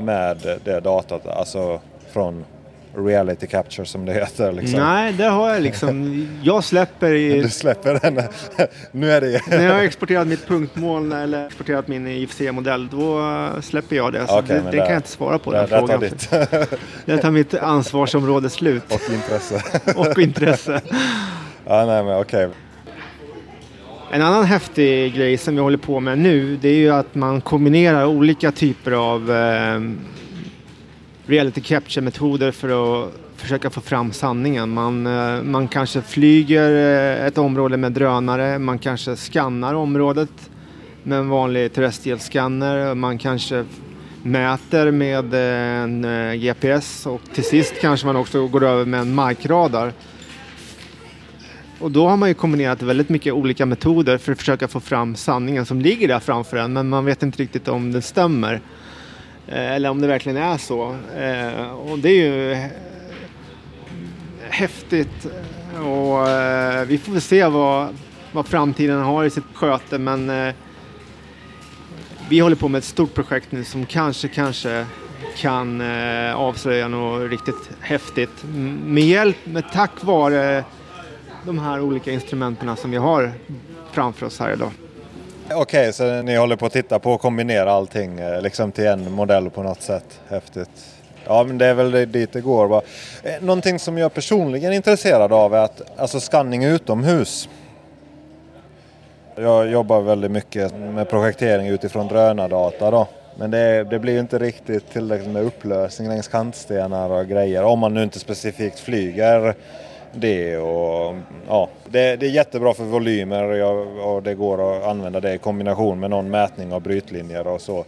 med 0.00 0.58
det 0.64 0.80
datat? 0.80 1.26
Alltså 1.26 1.80
från 2.12 2.44
reality 2.94 3.46
capture 3.46 3.86
som 3.86 4.04
det 4.04 4.12
heter? 4.12 4.52
Liksom. 4.52 4.80
Nej, 4.80 5.12
det 5.12 5.24
har 5.24 5.50
jag 5.50 5.62
liksom. 5.62 6.26
Jag 6.42 6.64
släpper 6.64 7.14
i... 7.14 7.42
Du 7.42 7.48
släpper 7.48 7.98
den? 8.02 8.22
nu 8.92 9.10
är 9.10 9.20
det... 9.20 9.46
När 9.46 9.64
jag 9.64 9.74
har 9.74 9.82
exporterat 9.82 10.26
mitt 10.26 10.46
punktmål 10.46 11.12
eller 11.12 11.46
exporterat 11.46 11.88
min 11.88 12.06
IFC-modell, 12.06 12.88
då 12.88 13.22
släpper 13.62 13.96
jag 13.96 14.12
det. 14.12 14.26
Så 14.26 14.38
okay, 14.38 14.58
det, 14.58 14.70
det 14.70 14.76
kan 14.76 14.86
jag 14.86 14.96
inte 14.96 15.08
svara 15.08 15.38
på, 15.38 15.52
där, 15.52 15.58
den 15.58 15.68
frågan. 15.68 16.00
Tar 16.00 16.08
ditt. 16.08 16.30
där 17.04 17.18
tar 17.18 17.30
mitt 17.30 17.54
ansvarsområde 17.54 18.50
slut. 18.50 18.84
Och 18.88 19.14
intresse. 19.14 19.62
Och 19.96 20.18
intresse. 20.18 20.80
ja, 21.66 21.86
nej 21.86 22.04
men 22.04 22.20
okej. 22.20 22.46
Okay. 22.46 22.56
En 24.12 24.22
annan 24.22 24.44
häftig 24.44 25.14
grej 25.14 25.38
som 25.38 25.54
vi 25.54 25.60
håller 25.60 25.78
på 25.78 26.00
med 26.00 26.18
nu, 26.18 26.56
det 26.56 26.68
är 26.68 26.74
ju 26.74 26.90
att 26.90 27.14
man 27.14 27.40
kombinerar 27.40 28.06
olika 28.06 28.52
typer 28.52 28.92
av 28.92 29.30
eh, 29.30 29.80
reality 31.30 31.60
capture-metoder 31.60 32.52
för 32.52 32.68
att 33.04 33.12
försöka 33.36 33.70
få 33.70 33.80
fram 33.80 34.12
sanningen. 34.12 34.70
Man, 34.70 35.06
eh, 35.06 35.42
man 35.42 35.68
kanske 35.68 36.02
flyger 36.02 36.70
eh, 37.20 37.26
ett 37.26 37.38
område 37.38 37.76
med 37.76 37.92
drönare, 37.92 38.58
man 38.58 38.78
kanske 38.78 39.16
skannar 39.16 39.74
området 39.74 40.50
med 41.02 41.18
en 41.18 41.28
vanlig 41.28 41.72
terrestriell 41.72 42.18
scanner, 42.18 42.94
man 42.94 43.18
kanske 43.18 43.64
mäter 44.22 44.90
med 44.90 45.34
eh, 45.34 45.82
en 45.82 46.06
GPS 46.40 47.06
och 47.06 47.20
till 47.34 47.44
sist 47.44 47.74
kanske 47.80 48.06
man 48.06 48.16
också 48.16 48.46
går 48.46 48.64
över 48.64 48.84
med 48.84 49.00
en 49.00 49.14
markradar. 49.14 49.92
Och 51.78 51.90
då 51.90 52.08
har 52.08 52.16
man 52.16 52.28
ju 52.28 52.34
kombinerat 52.34 52.82
väldigt 52.82 53.08
mycket 53.08 53.32
olika 53.32 53.66
metoder 53.66 54.18
för 54.18 54.32
att 54.32 54.38
försöka 54.38 54.68
få 54.68 54.80
fram 54.80 55.16
sanningen 55.16 55.66
som 55.66 55.80
ligger 55.80 56.08
där 56.08 56.20
framför 56.20 56.56
en 56.56 56.72
men 56.72 56.88
man 56.88 57.04
vet 57.04 57.22
inte 57.22 57.42
riktigt 57.42 57.68
om 57.68 57.92
den 57.92 58.02
stämmer. 58.02 58.60
Eh, 59.50 59.72
eller 59.72 59.90
om 59.90 60.00
det 60.00 60.06
verkligen 60.06 60.38
är 60.38 60.58
så. 60.58 60.96
Eh, 61.16 61.70
och 61.70 61.98
det 61.98 62.08
är 62.08 62.24
ju 62.24 62.68
häftigt 64.50 65.26
och 65.74 66.28
eh, 66.28 66.84
vi 66.84 66.98
får 66.98 67.12
väl 67.12 67.20
se 67.20 67.46
vad, 67.46 67.96
vad 68.32 68.46
framtiden 68.46 69.00
har 69.00 69.24
i 69.24 69.30
sitt 69.30 69.44
sköte 69.54 69.98
men 69.98 70.52
vi 72.28 72.38
håller 72.38 72.56
på 72.56 72.68
med 72.68 72.78
ett 72.78 72.84
stort 72.84 73.14
projekt 73.14 73.52
nu 73.52 73.64
som 73.64 73.86
kanske, 73.86 74.28
kanske 74.28 74.86
kan 75.36 75.80
avslöja 76.34 76.88
något 76.88 77.30
riktigt 77.30 77.70
häftigt 77.80 78.44
med 78.84 79.04
hjälp, 79.04 79.36
med 79.44 79.64
tack 79.72 80.04
vare 80.04 80.64
de 81.46 81.58
här 81.58 81.80
olika 81.80 82.12
instrumenten 82.12 82.76
som 82.76 82.90
vi 82.90 82.96
har 82.96 83.32
framför 83.92 84.26
oss 84.26 84.38
här 84.38 84.52
idag. 84.52 84.70
Okej, 85.54 85.80
okay, 85.80 85.92
så 85.92 86.22
ni 86.22 86.36
håller 86.36 86.56
på 86.56 86.66
att 86.66 86.72
titta 86.72 86.98
på 86.98 87.14
att 87.14 87.20
kombinera 87.20 87.72
allting 87.72 88.20
eh, 88.20 88.42
liksom 88.42 88.72
till 88.72 88.86
en 88.86 89.12
modell 89.12 89.50
på 89.50 89.62
något 89.62 89.82
sätt. 89.82 90.20
Häftigt. 90.28 90.70
Ja, 91.26 91.44
men 91.44 91.58
det 91.58 91.66
är 91.66 91.74
väl 91.74 92.12
dit 92.12 92.32
det 92.32 92.40
går. 92.40 92.66
Va? 92.66 92.82
Eh, 93.22 93.42
någonting 93.42 93.78
som 93.78 93.98
jag 93.98 94.14
personligen 94.14 94.72
är 94.72 94.76
intresserad 94.76 95.32
av 95.32 95.54
är 95.54 95.58
att, 95.58 95.82
alltså 95.96 96.20
skanning 96.20 96.64
utomhus. 96.64 97.48
Jag 99.36 99.70
jobbar 99.70 100.00
väldigt 100.00 100.30
mycket 100.30 100.74
med 100.74 101.08
projektering 101.08 101.66
utifrån 101.66 102.08
drönardata 102.08 102.90
då. 102.90 103.08
Men 103.36 103.50
det, 103.50 103.84
det 103.84 103.98
blir 103.98 104.12
ju 104.12 104.20
inte 104.20 104.38
riktigt 104.38 104.92
tillräckligt 104.92 105.30
med 105.30 105.42
upplösning 105.42 106.08
längs 106.08 106.28
kantstenar 106.28 107.10
och 107.10 107.28
grejer 107.28 107.62
om 107.62 107.78
man 107.78 107.94
nu 107.94 108.02
inte 108.02 108.18
specifikt 108.18 108.78
flyger 108.78 109.54
det. 110.12 110.58
Och, 110.58 111.16
ja, 111.48 111.68
det, 111.84 112.16
det 112.16 112.26
är 112.26 112.30
jättebra 112.30 112.74
för 112.74 112.84
volymer 112.84 113.62
och, 113.62 114.14
och 114.14 114.22
det 114.22 114.34
går 114.34 114.76
att 114.76 114.84
använda 114.84 115.20
det 115.20 115.34
i 115.34 115.38
kombination 115.38 116.00
med 116.00 116.10
någon 116.10 116.30
mätning 116.30 116.72
av 116.72 116.82
brytlinjer 116.82 117.46
och 117.46 117.60
så 117.60 117.84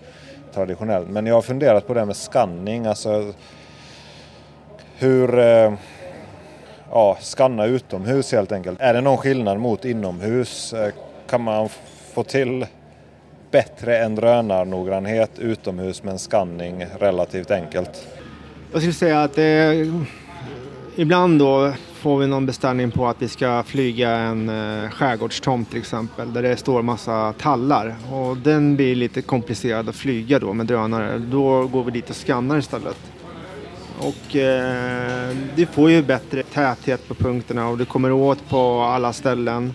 traditionellt. 0.54 1.08
Men 1.08 1.26
jag 1.26 1.34
har 1.34 1.42
funderat 1.42 1.86
på 1.86 1.94
det 1.94 2.04
med 2.04 2.16
scanning. 2.16 2.86
Alltså 2.86 3.32
hur... 4.98 5.38
Eh, 5.38 5.72
ja, 6.90 7.18
skanna 7.20 7.66
utomhus 7.66 8.32
helt 8.32 8.52
enkelt. 8.52 8.80
Är 8.80 8.94
det 8.94 9.00
någon 9.00 9.18
skillnad 9.18 9.58
mot 9.58 9.84
inomhus? 9.84 10.72
Eh, 10.72 10.92
kan 11.28 11.40
man 11.40 11.68
få 12.14 12.22
till 12.22 12.66
bättre 13.50 13.98
än 13.98 14.14
drönarnoggrannhet 14.14 15.38
utomhus 15.38 16.02
med 16.02 16.12
en 16.12 16.18
skanning 16.18 16.86
relativt 16.98 17.50
enkelt? 17.50 18.08
Jag 18.72 18.80
skulle 18.80 18.94
säga 18.94 19.22
att 19.22 19.34
det, 19.34 19.86
ibland 20.96 21.38
då 21.38 21.72
får 22.02 22.18
vi 22.18 22.26
någon 22.26 22.46
beställning 22.46 22.90
på 22.90 23.06
att 23.06 23.22
vi 23.22 23.28
ska 23.28 23.62
flyga 23.62 24.10
en 24.10 24.48
eh, 24.48 24.90
skärgårdstomt 24.90 25.70
till 25.70 25.78
exempel 25.78 26.32
där 26.32 26.42
det 26.42 26.56
står 26.56 26.82
massa 26.82 27.32
tallar 27.32 27.96
och 28.12 28.36
den 28.36 28.76
blir 28.76 28.94
lite 28.94 29.22
komplicerad 29.22 29.88
att 29.88 29.96
flyga 29.96 30.38
då 30.38 30.52
med 30.52 30.66
drönare. 30.66 31.18
Då 31.18 31.66
går 31.66 31.84
vi 31.84 31.90
dit 31.90 32.10
och 32.10 32.16
skannar 32.16 32.58
istället. 32.58 32.96
Och 33.98 34.36
eh, 34.36 35.36
du 35.56 35.66
får 35.66 35.90
ju 35.90 36.02
bättre 36.02 36.42
täthet 36.42 37.08
på 37.08 37.14
punkterna 37.14 37.68
och 37.68 37.78
du 37.78 37.84
kommer 37.84 38.12
åt 38.12 38.48
på 38.48 38.80
alla 38.80 39.12
ställen. 39.12 39.74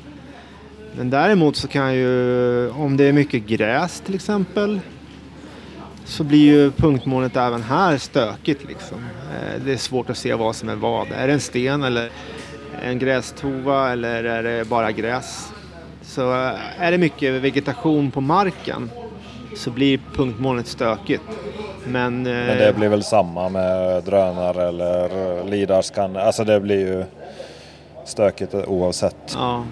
Men 0.97 1.09
däremot 1.09 1.55
så 1.55 1.67
kan 1.67 1.95
ju, 1.95 2.69
om 2.69 2.97
det 2.97 3.03
är 3.03 3.13
mycket 3.13 3.45
gräs 3.45 4.01
till 4.01 4.15
exempel, 4.15 4.79
så 6.07 6.23
blir 6.23 6.39
ju 6.39 6.71
punktmålet 6.71 7.35
även 7.35 7.63
här 7.63 7.97
stökigt 7.97 8.67
liksom. 8.67 8.97
Eh, 8.97 9.61
det 9.65 9.73
är 9.73 9.77
svårt 9.77 10.09
att 10.09 10.17
se 10.17 10.33
vad 10.33 10.55
som 10.55 10.69
är 10.69 10.75
vad. 10.75 11.11
Är 11.11 11.27
det 11.27 11.33
en 11.33 11.39
sten 11.39 11.83
eller 11.83 12.09
en 12.83 12.99
grästova 12.99 13.91
eller 13.91 14.23
är 14.23 14.43
det 14.43 14.65
bara 14.67 14.91
gräs? 14.91 15.53
Så 16.01 16.31
eh, 16.31 16.51
är 16.79 16.91
det 16.91 16.97
mycket 16.97 17.33
vegetation 17.33 18.11
på 18.11 18.21
marken 18.21 18.91
så 19.55 19.71
blir 19.71 19.99
punktmålet 20.13 20.67
stökigt. 20.67 21.23
Men, 21.85 22.23
Men 22.23 22.57
det 22.57 22.75
blir 22.77 22.89
väl 22.89 23.03
samma 23.03 23.49
med 23.49 24.03
drönare 24.03 24.67
eller 24.67 25.43
lidarskanner? 25.43 26.19
Alltså 26.19 26.43
det 26.43 26.59
blir 26.59 26.79
ju 26.79 27.03
stökigt 28.05 28.53
oavsett. 28.53 29.15
Ja. 29.33 29.63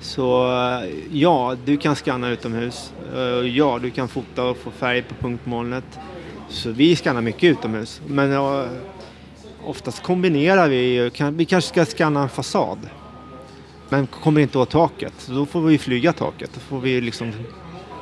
Så 0.00 0.52
eh, 0.52 0.90
ja, 1.12 1.56
du 1.64 1.76
kan 1.76 1.96
skanna 1.96 2.30
utomhus. 2.30 2.92
Eh, 3.14 3.20
ja, 3.56 3.78
du 3.82 3.90
kan 3.90 4.08
fota 4.08 4.44
och 4.44 4.56
få 4.56 4.70
färg 4.70 5.02
på 5.02 5.14
punktmolnet. 5.14 5.98
Så 6.48 6.70
vi 6.70 6.96
skannar 6.96 7.20
mycket 7.20 7.44
utomhus. 7.44 8.00
Men 8.06 8.30
ja, 8.30 8.66
oftast 9.64 10.02
kombinerar 10.02 10.68
vi. 10.68 11.10
Vi 11.32 11.44
kanske 11.44 11.68
ska 11.68 11.84
skanna 11.84 12.22
en 12.22 12.28
fasad. 12.28 12.78
Men 13.88 14.06
kommer 14.06 14.40
inte 14.40 14.58
åt 14.58 14.70
taket. 14.70 15.12
Så 15.18 15.32
då 15.32 15.46
får 15.46 15.60
vi 15.60 15.78
flyga 15.78 16.12
taket. 16.12 16.50
Då 16.54 16.60
får 16.60 16.80
vi 16.80 17.00
liksom 17.00 17.32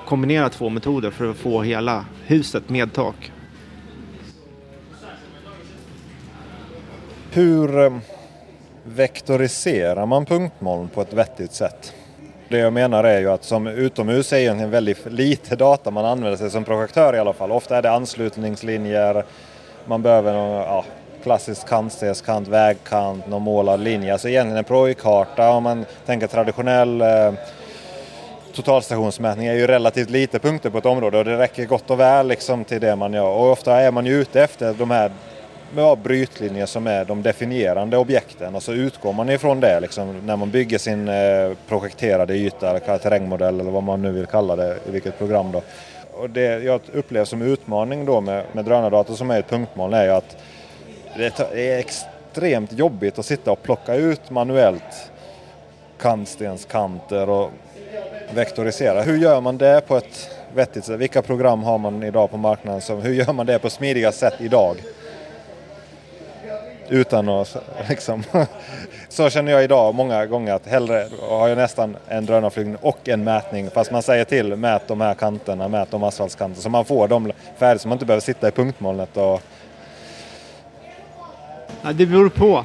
kombinera 0.07 0.49
två 0.49 0.69
metoder 0.69 1.11
för 1.11 1.31
att 1.31 1.37
få 1.37 1.63
hela 1.63 2.05
huset 2.25 2.69
med 2.69 2.93
tak. 2.93 3.33
Hur 7.31 7.79
eh, 7.79 7.99
vektoriserar 8.87 10.07
man 10.07 10.27
punktmoln 10.27 10.89
på 10.89 11.03
ett 11.03 11.13
vettigt 11.13 11.53
sätt? 11.53 11.93
Det 12.49 12.59
jag 12.59 12.73
menar 12.73 13.05
är 13.05 13.21
ju 13.21 13.31
att 13.31 13.45
som 13.45 13.67
utomhus 13.67 14.33
är 14.33 14.37
egentligen 14.37 14.71
väldigt 14.71 15.07
lite 15.07 15.57
data 15.57 15.91
man 15.91 16.05
använder 16.05 16.37
sig 16.37 16.51
som 16.51 16.65
projektör 16.65 17.15
i 17.15 17.19
alla 17.19 17.33
fall. 17.33 17.53
Ofta 17.53 17.77
är 17.77 17.83
det 17.83 17.91
anslutningslinjer, 17.91 19.25
man 19.85 20.03
behöver 20.03 20.33
någon 20.33 20.57
ja, 20.57 20.85
klassisk 21.23 21.69
kantstenskant, 21.69 22.49
vägkant, 22.49 23.27
någon 23.27 23.43
målad 23.43 23.81
linje. 23.81 24.13
Alltså 24.13 24.29
egentligen 24.29 24.59
en 24.59 24.65
projkarta 24.65 25.51
om 25.51 25.63
man 25.63 25.85
tänker 26.07 26.27
traditionell 26.27 27.01
eh, 27.01 27.33
totalstationsmätning 28.55 29.47
är 29.47 29.55
ju 29.55 29.67
relativt 29.67 30.11
lite 30.11 30.39
punkter 30.39 30.71
på 30.71 30.79
ett 30.79 30.87
område 30.87 31.19
och 31.19 31.25
det 31.25 31.39
räcker 31.39 31.65
gott 31.65 31.91
och 31.91 32.01
väl 32.01 32.29
liksom 32.29 32.65
till 32.65 32.81
det 32.81 32.97
man 32.97 33.13
gör. 33.13 33.29
Och 33.29 33.51
ofta 33.51 33.81
är 33.81 33.91
man 33.91 34.07
ju 34.07 34.21
ute 34.21 34.43
efter 34.43 34.75
de 34.75 34.91
här 34.91 35.11
ja, 35.77 35.97
brytlinjer 35.97 36.67
som 36.67 36.87
är 36.87 37.05
de 37.05 37.23
definierande 37.23 37.97
objekten 37.97 38.55
och 38.55 38.63
så 38.63 38.73
utgår 38.73 39.13
man 39.13 39.31
ifrån 39.31 39.61
det 39.61 39.81
liksom, 39.81 40.21
när 40.27 40.37
man 40.37 40.51
bygger 40.51 40.79
sin 40.79 41.09
eh, 41.09 41.53
projekterade 41.69 42.35
yta 42.35 42.71
eller 42.71 42.99
terrängmodell 42.99 43.61
eller 43.61 43.71
vad 43.71 43.83
man 43.83 44.03
nu 44.03 44.13
vill 44.13 44.27
kalla 44.27 44.57
det 44.57 44.79
i 44.89 44.91
vilket 44.91 45.19
program. 45.19 45.53
Då. 45.53 45.63
Och 46.13 46.31
det 46.31 46.63
jag 46.63 46.81
upplever 46.93 47.25
som 47.25 47.43
utmaning 47.43 48.05
då 48.05 48.21
med, 48.21 48.45
med 48.53 48.65
drönardata 48.65 49.15
som 49.15 49.31
är 49.31 49.39
ett 49.39 49.49
punktmål 49.49 49.95
är 49.95 50.05
ju 50.05 50.11
att 50.11 50.37
det 51.17 51.41
är 51.53 51.79
extremt 51.79 52.73
jobbigt 52.73 53.19
att 53.19 53.27
sitta 53.27 53.53
och 53.53 53.63
plocka 53.63 53.95
ut 53.95 54.31
manuellt 54.31 55.11
kantstenskanter 55.99 57.29
och 57.29 57.51
vektorisera. 58.35 59.03
Hur 59.03 59.17
gör 59.17 59.41
man 59.41 59.59
det 59.59 59.81
på 59.87 59.97
ett 59.97 60.31
vettigt 60.55 60.85
sätt? 60.85 60.99
Vilka 60.99 61.23
program 61.23 61.63
har 61.63 61.79
man 61.79 62.03
idag 62.03 62.31
på 62.31 62.37
marknaden? 62.37 62.81
Som, 62.81 63.03
hur 63.03 63.15
gör 63.15 63.33
man 63.33 63.47
det 63.47 63.59
på 63.59 63.71
smidiga 63.71 64.13
sätt 64.13 64.35
idag? 64.39 64.77
Utan 66.89 67.29
att 67.29 67.57
liksom... 67.89 68.23
Så 69.09 69.31
känner 69.31 69.53
jag 69.53 69.65
idag 69.65 69.95
många 69.95 70.27
gånger 70.27 70.55
att 70.55 70.67
hellre 70.67 71.07
har 71.29 71.49
jag 71.49 71.59
nästan 71.59 71.97
en 72.09 72.27
drönarflygning 72.27 72.77
och 72.81 73.09
en 73.09 73.25
mätning. 73.25 73.71
Fast 73.71 73.91
man 73.91 74.03
säger 74.03 74.25
till 74.25 74.57
mät 74.57 74.89
de 74.89 75.01
här 75.01 75.15
kanterna, 75.15 75.69
mät 75.69 75.91
de 75.91 76.03
asfaltskanterna. 76.03 76.63
Så 76.63 76.69
man 76.69 76.85
får 76.85 77.09
dem 77.09 77.33
färdigt 77.59 77.83
så 77.83 77.89
man 77.89 77.97
inte 77.97 78.07
behöver 78.07 78.21
sitta 78.21 78.49
i 78.49 78.51
punktmolnet 78.51 79.17
och... 79.17 79.43
Ja, 81.83 81.93
det 81.93 82.07
beror 82.07 82.29
på. 82.29 82.65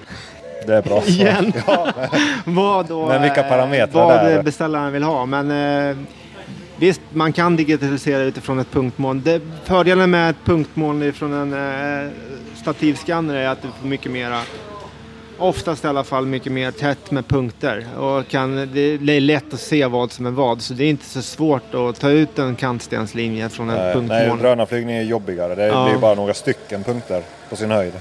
Det 0.67 0.75
är 0.75 0.81
bra. 0.81 1.03
Igen. 1.05 1.53
Ja. 1.67 1.93
vad 2.45 2.85
då, 2.85 3.07
Men 3.07 3.21
vilka 3.21 3.43
parametrar 3.43 4.05
vad 4.05 4.25
där? 4.25 4.43
beställaren 4.43 4.93
vill 4.93 5.03
ha. 5.03 5.25
Men 5.25 5.51
eh, 5.89 5.97
visst, 6.77 7.01
man 7.09 7.33
kan 7.33 7.55
digitalisera 7.55 8.21
utifrån 8.23 8.59
ett 8.59 8.71
punktmål. 8.71 9.21
Det, 9.21 9.41
fördelen 9.63 10.11
med 10.11 10.29
ett 10.29 10.45
punktmål 10.45 11.11
från 11.11 11.33
en 11.33 11.53
eh, 12.03 12.11
stativskanner 12.61 13.35
är 13.35 13.47
att 13.47 13.61
du 13.61 13.67
får 13.81 13.87
mycket 13.87 14.11
mera 14.11 14.41
Oftast 15.37 15.83
i 15.83 15.87
alla 15.87 16.03
fall 16.03 16.25
mycket 16.25 16.51
mer 16.51 16.71
tätt 16.71 17.11
med 17.11 17.27
punkter 17.27 17.85
och 17.97 18.27
kan, 18.27 18.55
det 18.73 19.13
är 19.13 19.19
lätt 19.21 19.53
att 19.53 19.59
se 19.59 19.85
vad 19.85 20.11
som 20.11 20.25
är 20.25 20.31
vad 20.31 20.61
så 20.61 20.73
det 20.73 20.83
är 20.83 20.89
inte 20.89 21.05
så 21.05 21.21
svårt 21.21 21.73
att 21.73 21.99
ta 21.99 22.09
ut 22.09 22.39
en 22.39 22.55
kantstenslinje 22.55 23.49
från 23.49 23.69
ett 23.69 23.75
nej, 23.77 23.93
punktmål. 23.93 24.17
Nej, 24.27 24.37
drönarflygning 24.37 24.95
är 24.95 25.01
jobbigare. 25.01 25.55
Det 25.55 25.65
Ja. 25.67 25.89
blir 25.89 25.99
bara 25.99 26.15
några 26.15 26.33
stycken 26.33 26.83
punkter 26.83 27.23
på 27.49 27.55
sin 27.55 27.71
höjd. 27.71 27.93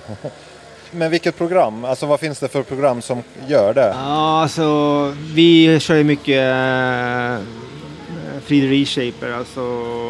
Men 0.90 1.10
vilket 1.10 1.38
program? 1.38 1.84
Alltså 1.84 2.06
vad 2.06 2.20
finns 2.20 2.38
det 2.40 2.48
för 2.48 2.62
program 2.62 3.02
som 3.02 3.22
gör 3.48 3.74
det? 3.74 3.94
Ja, 3.96 4.42
alltså 4.42 4.64
vi 5.34 5.80
kör 5.80 5.94
ju 5.96 6.04
mycket 6.04 6.38
eh, 6.38 7.38
3D 8.48 8.70
Reshaper, 8.80 9.32
alltså 9.32 9.60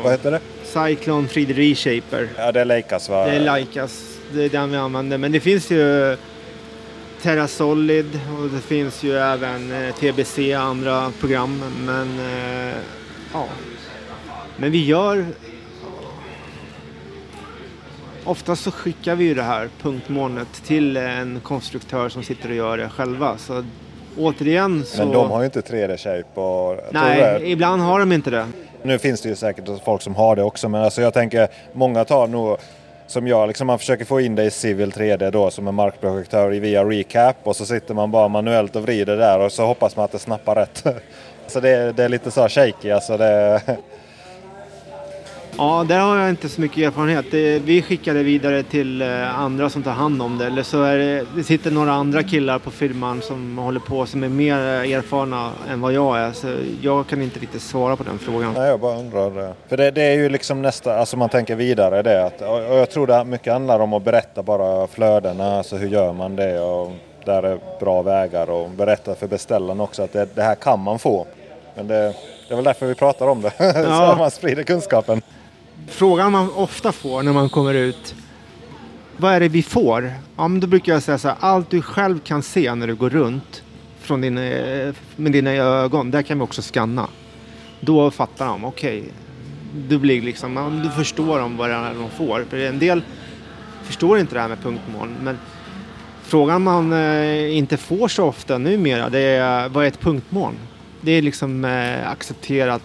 Vad 0.02 0.12
heter 0.12 0.30
det? 0.30 0.40
Cyclone 0.64 1.28
3D 1.28 1.52
Reshaper. 1.54 2.28
Ja, 2.36 2.52
det 2.52 2.60
är 2.60 2.64
Leicas 2.64 3.08
va? 3.08 3.26
Det 3.26 3.32
är 3.32 3.40
Leicas, 3.40 4.09
det 4.32 4.44
är 4.44 4.48
den 4.48 4.70
vi 4.70 4.76
använder. 4.76 5.18
Men 5.18 5.32
det 5.32 5.40
finns 5.40 5.70
ju 5.70 6.16
TerraSolid 7.22 8.20
och 8.38 8.48
det 8.48 8.60
finns 8.60 9.02
ju 9.02 9.18
även 9.18 9.72
eh, 9.72 9.94
TBC, 9.94 10.38
andra 10.52 11.12
program. 11.20 11.62
Men 11.86 12.08
eh, 12.18 12.76
ja, 13.32 13.46
men 14.56 14.72
vi 14.72 14.84
gör 14.84 15.26
Oftast 18.24 18.62
så 18.62 18.70
skickar 18.70 19.14
vi 19.14 19.24
ju 19.24 19.34
det 19.34 19.42
här 19.42 19.68
punktmålet 19.82 20.62
till 20.66 20.96
en 20.96 21.40
konstruktör 21.40 22.08
som 22.08 22.22
sitter 22.22 22.48
och 22.48 22.54
gör 22.54 22.76
det 22.78 22.88
själva. 22.88 23.38
Så 23.38 23.64
återigen 24.18 24.84
så... 24.84 24.98
Men 24.98 25.12
de 25.12 25.30
har 25.30 25.40
ju 25.40 25.44
inte 25.44 25.60
3D-shape 25.60 26.34
och... 26.34 26.80
Nej, 26.92 27.52
ibland 27.52 27.82
har 27.82 28.00
de 28.00 28.12
inte 28.12 28.30
det. 28.30 28.46
Nu 28.82 28.98
finns 28.98 29.20
det 29.20 29.28
ju 29.28 29.36
säkert 29.36 29.84
folk 29.84 30.02
som 30.02 30.14
har 30.14 30.36
det 30.36 30.42
också 30.42 30.68
men 30.68 30.82
alltså 30.82 31.02
jag 31.02 31.14
tänker 31.14 31.48
många 31.72 32.04
tar 32.04 32.26
nog 32.26 32.58
som 33.10 33.26
jag, 33.28 33.48
liksom 33.48 33.66
man 33.66 33.78
försöker 33.78 34.04
få 34.04 34.20
in 34.20 34.34
det 34.34 34.44
i 34.44 34.50
Civil 34.50 34.90
3D 34.92 35.30
då 35.30 35.50
som 35.50 35.68
en 35.68 35.74
markprojektör 35.74 36.48
via 36.50 36.84
recap 36.84 37.36
och 37.42 37.56
så 37.56 37.66
sitter 37.66 37.94
man 37.94 38.10
bara 38.10 38.28
manuellt 38.28 38.76
och 38.76 38.82
vrider 38.82 39.16
där 39.16 39.38
och 39.40 39.52
så 39.52 39.66
hoppas 39.66 39.96
man 39.96 40.04
att 40.04 40.12
det 40.12 40.18
snappar 40.18 40.54
rätt. 40.54 40.84
Så 41.46 41.60
det, 41.60 41.68
är- 41.70 41.92
det 41.92 42.04
är 42.04 42.08
lite 42.08 42.30
så 42.30 42.48
shaky 42.48 42.90
alltså. 42.90 43.16
Det, 43.16 43.60
Ja, 45.60 45.84
där 45.88 45.98
har 46.00 46.16
jag 46.16 46.30
inte 46.30 46.48
så 46.48 46.60
mycket 46.60 46.78
erfarenhet. 46.78 47.24
Vi 47.64 47.82
skickar 47.82 48.14
det 48.14 48.22
vidare 48.22 48.62
till 48.62 49.02
eh, 49.02 49.40
andra 49.40 49.70
som 49.70 49.82
tar 49.82 49.90
hand 49.90 50.22
om 50.22 50.38
det. 50.38 50.46
Eller 50.46 50.62
så 50.62 50.82
det, 50.82 51.26
det 51.36 51.44
sitter 51.44 51.70
några 51.70 51.92
andra 51.92 52.22
killar 52.22 52.58
på 52.58 52.70
firman 52.70 53.22
som 53.22 53.58
håller 53.58 53.80
på 53.80 54.06
som 54.06 54.22
är 54.24 54.28
mer 54.28 54.54
eh, 54.54 54.92
erfarna 54.92 55.50
än 55.70 55.80
vad 55.80 55.92
jag 55.92 56.18
är. 56.18 56.32
Så 56.32 56.46
jag 56.82 57.06
kan 57.06 57.22
inte 57.22 57.40
riktigt 57.40 57.62
svara 57.62 57.96
på 57.96 58.02
den 58.02 58.18
frågan. 58.18 58.52
Nej, 58.56 58.68
jag 58.68 58.80
bara 58.80 58.98
undrar. 58.98 59.30
det. 59.30 59.52
För 59.68 59.76
det, 59.76 59.90
det 59.90 60.02
är 60.02 60.14
ju 60.14 60.28
liksom 60.28 60.62
nästa, 60.62 60.96
alltså 60.98 61.16
man 61.16 61.28
tänker 61.28 61.54
vidare 61.56 62.02
det 62.02 62.26
att, 62.26 62.40
och 62.42 62.76
jag 62.78 62.90
tror 62.90 63.06
det 63.06 63.24
mycket 63.24 63.52
handlar 63.52 63.80
om 63.80 63.92
att 63.92 64.04
berätta 64.04 64.42
bara 64.42 64.86
flödena, 64.86 65.56
alltså 65.56 65.76
hur 65.76 65.88
gör 65.88 66.12
man 66.12 66.36
det 66.36 66.60
och 66.60 66.92
där 67.24 67.42
är 67.42 67.58
bra 67.80 68.02
vägar 68.02 68.50
och 68.50 68.70
berätta 68.70 69.14
för 69.14 69.26
beställaren 69.26 69.80
också 69.80 70.02
att 70.02 70.12
det, 70.12 70.28
det 70.34 70.42
här 70.42 70.54
kan 70.54 70.80
man 70.80 70.98
få. 70.98 71.26
Men 71.74 71.86
det, 71.88 72.14
det 72.48 72.54
är 72.54 72.56
väl 72.56 72.64
därför 72.64 72.86
vi 72.86 72.94
pratar 72.94 73.26
om 73.28 73.40
det, 73.42 73.50
så 73.58 73.64
Ja. 73.80 74.12
att 74.12 74.18
man 74.18 74.30
sprider 74.30 74.62
kunskapen. 74.62 75.22
Frågan 75.88 76.32
man 76.32 76.50
ofta 76.50 76.92
får 76.92 77.22
när 77.22 77.32
man 77.32 77.48
kommer 77.48 77.74
ut. 77.74 78.14
Vad 79.16 79.32
är 79.32 79.40
det 79.40 79.48
vi 79.48 79.62
får? 79.62 80.12
Ja, 80.36 80.48
men 80.48 80.60
då 80.60 80.66
brukar 80.66 80.92
jag 80.92 81.02
säga 81.02 81.18
så 81.18 81.28
här. 81.28 81.36
Allt 81.40 81.70
du 81.70 81.82
själv 81.82 82.18
kan 82.18 82.42
se 82.42 82.74
när 82.74 82.86
du 82.86 82.94
går 82.94 83.10
runt 83.10 83.62
från 84.00 84.20
din, 84.20 84.34
med 85.16 85.32
dina 85.32 85.50
ögon, 85.50 86.10
där 86.10 86.22
kan 86.22 86.38
vi 86.38 86.44
också 86.44 86.62
scanna. 86.62 87.08
Då 87.80 88.10
fattar 88.10 88.46
de, 88.46 88.64
okej. 88.64 89.00
Okay, 89.00 89.10
du 89.88 89.98
blir 89.98 90.22
liksom, 90.22 90.80
du 90.84 90.90
förstår 90.90 91.38
de 91.38 91.56
vad 91.56 91.70
det 91.70 91.74
är 91.74 91.94
de 91.94 92.10
får. 92.10 92.44
För 92.50 92.56
en 92.56 92.78
del 92.78 93.02
förstår 93.82 94.18
inte 94.18 94.34
det 94.34 94.40
här 94.40 94.48
med 94.48 94.62
punktmoln. 94.62 95.16
Men 95.22 95.38
frågan 96.22 96.62
man 96.62 96.92
eh, 96.92 97.56
inte 97.56 97.76
får 97.76 98.08
så 98.08 98.24
ofta 98.24 98.58
numera, 98.58 99.08
det 99.08 99.18
är 99.18 99.68
vad 99.68 99.84
är 99.84 99.88
ett 99.88 100.00
punktmoln? 100.00 100.56
Det 101.00 101.12
är 101.12 101.22
liksom 101.22 101.64
eh, 101.64 102.10
accepterat, 102.10 102.82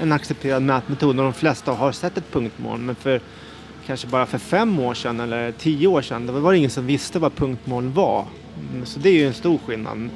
en 0.00 0.12
accepterad 0.12 0.62
mätmetod 0.62 1.18
och 1.18 1.24
de 1.24 1.32
flesta 1.32 1.72
har 1.72 1.92
sett 1.92 2.18
ett 2.18 2.32
punktmoln. 2.32 2.86
Men 2.86 2.94
för 2.94 3.20
kanske 3.86 4.06
bara 4.06 4.26
för 4.26 4.38
fem 4.38 4.78
år 4.78 4.94
sedan 4.94 5.20
eller 5.20 5.52
tio 5.52 5.86
år 5.86 6.02
sedan, 6.02 6.26
då 6.26 6.32
var 6.32 6.52
det 6.52 6.58
ingen 6.58 6.70
som 6.70 6.86
visste 6.86 7.18
vad 7.18 7.34
punktmoln 7.34 7.92
var. 7.92 8.26
Mm, 8.72 8.86
så 8.86 8.98
det 8.98 9.08
är 9.08 9.14
ju 9.14 9.26
en 9.26 9.34
stor 9.34 9.58
skillnad 9.58 10.10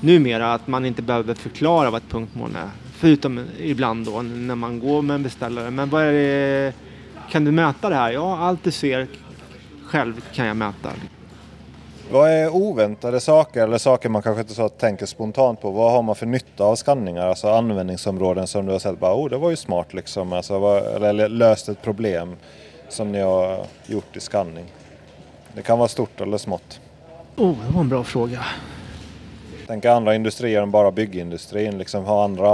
numera 0.00 0.54
att 0.54 0.66
man 0.66 0.84
inte 0.84 1.02
behöver 1.02 1.34
förklara 1.34 1.90
vad 1.90 2.02
ett 2.02 2.10
punktmoln 2.10 2.56
är. 2.56 2.70
Förutom 2.92 3.44
ibland 3.58 4.06
då 4.06 4.22
när 4.22 4.54
man 4.54 4.80
går 4.80 5.02
med 5.02 5.14
en 5.14 5.22
beställare. 5.22 5.70
Men 5.70 5.90
vad 5.90 6.02
är 6.02 6.12
det, 6.12 6.72
kan 7.30 7.44
du 7.44 7.50
mäta 7.50 7.88
det 7.88 7.94
här? 7.94 8.10
Ja, 8.10 8.38
allt 8.38 8.64
du 8.64 8.70
ser 8.70 9.06
själv 9.84 10.20
kan 10.32 10.46
jag 10.46 10.56
mäta. 10.56 10.90
Vad 12.12 12.30
är 12.30 12.48
oväntade 12.48 13.20
saker 13.20 13.62
eller 13.62 13.78
saker 13.78 14.08
man 14.08 14.22
kanske 14.22 14.40
inte 14.40 14.54
så 14.54 14.68
tänker 14.68 15.06
spontant 15.06 15.60
på? 15.60 15.70
Vad 15.70 15.92
har 15.92 16.02
man 16.02 16.14
för 16.14 16.26
nytta 16.26 16.64
av 16.64 16.76
skanningar? 16.76 17.26
Alltså 17.26 17.48
användningsområden 17.48 18.46
som 18.46 18.66
du 18.66 18.72
har 18.72 18.78
sett, 18.78 18.98
bara, 18.98 19.14
oh 19.14 19.30
det 19.30 19.36
var 19.36 19.50
ju 19.50 19.56
smart 19.56 19.94
liksom. 19.94 20.32
Alltså, 20.32 20.58
vad, 20.58 21.04
eller 21.04 21.28
löst 21.28 21.68
ett 21.68 21.82
problem 21.82 22.36
som 22.88 23.12
ni 23.12 23.20
har 23.20 23.66
gjort 23.86 24.16
i 24.16 24.20
skanning. 24.20 24.64
Det 25.54 25.62
kan 25.62 25.78
vara 25.78 25.88
stort 25.88 26.20
eller 26.20 26.38
smått. 26.38 26.80
Oh, 27.36 27.54
det 27.66 27.74
var 27.74 27.80
en 27.80 27.88
bra 27.88 28.04
fråga. 28.04 28.44
Tänker 29.66 29.90
andra 29.90 30.14
industrier 30.14 30.62
än 30.62 30.70
bara 30.70 30.90
byggindustrin. 30.90 31.78
Liksom 31.78 32.04
har 32.04 32.24
andra, 32.24 32.50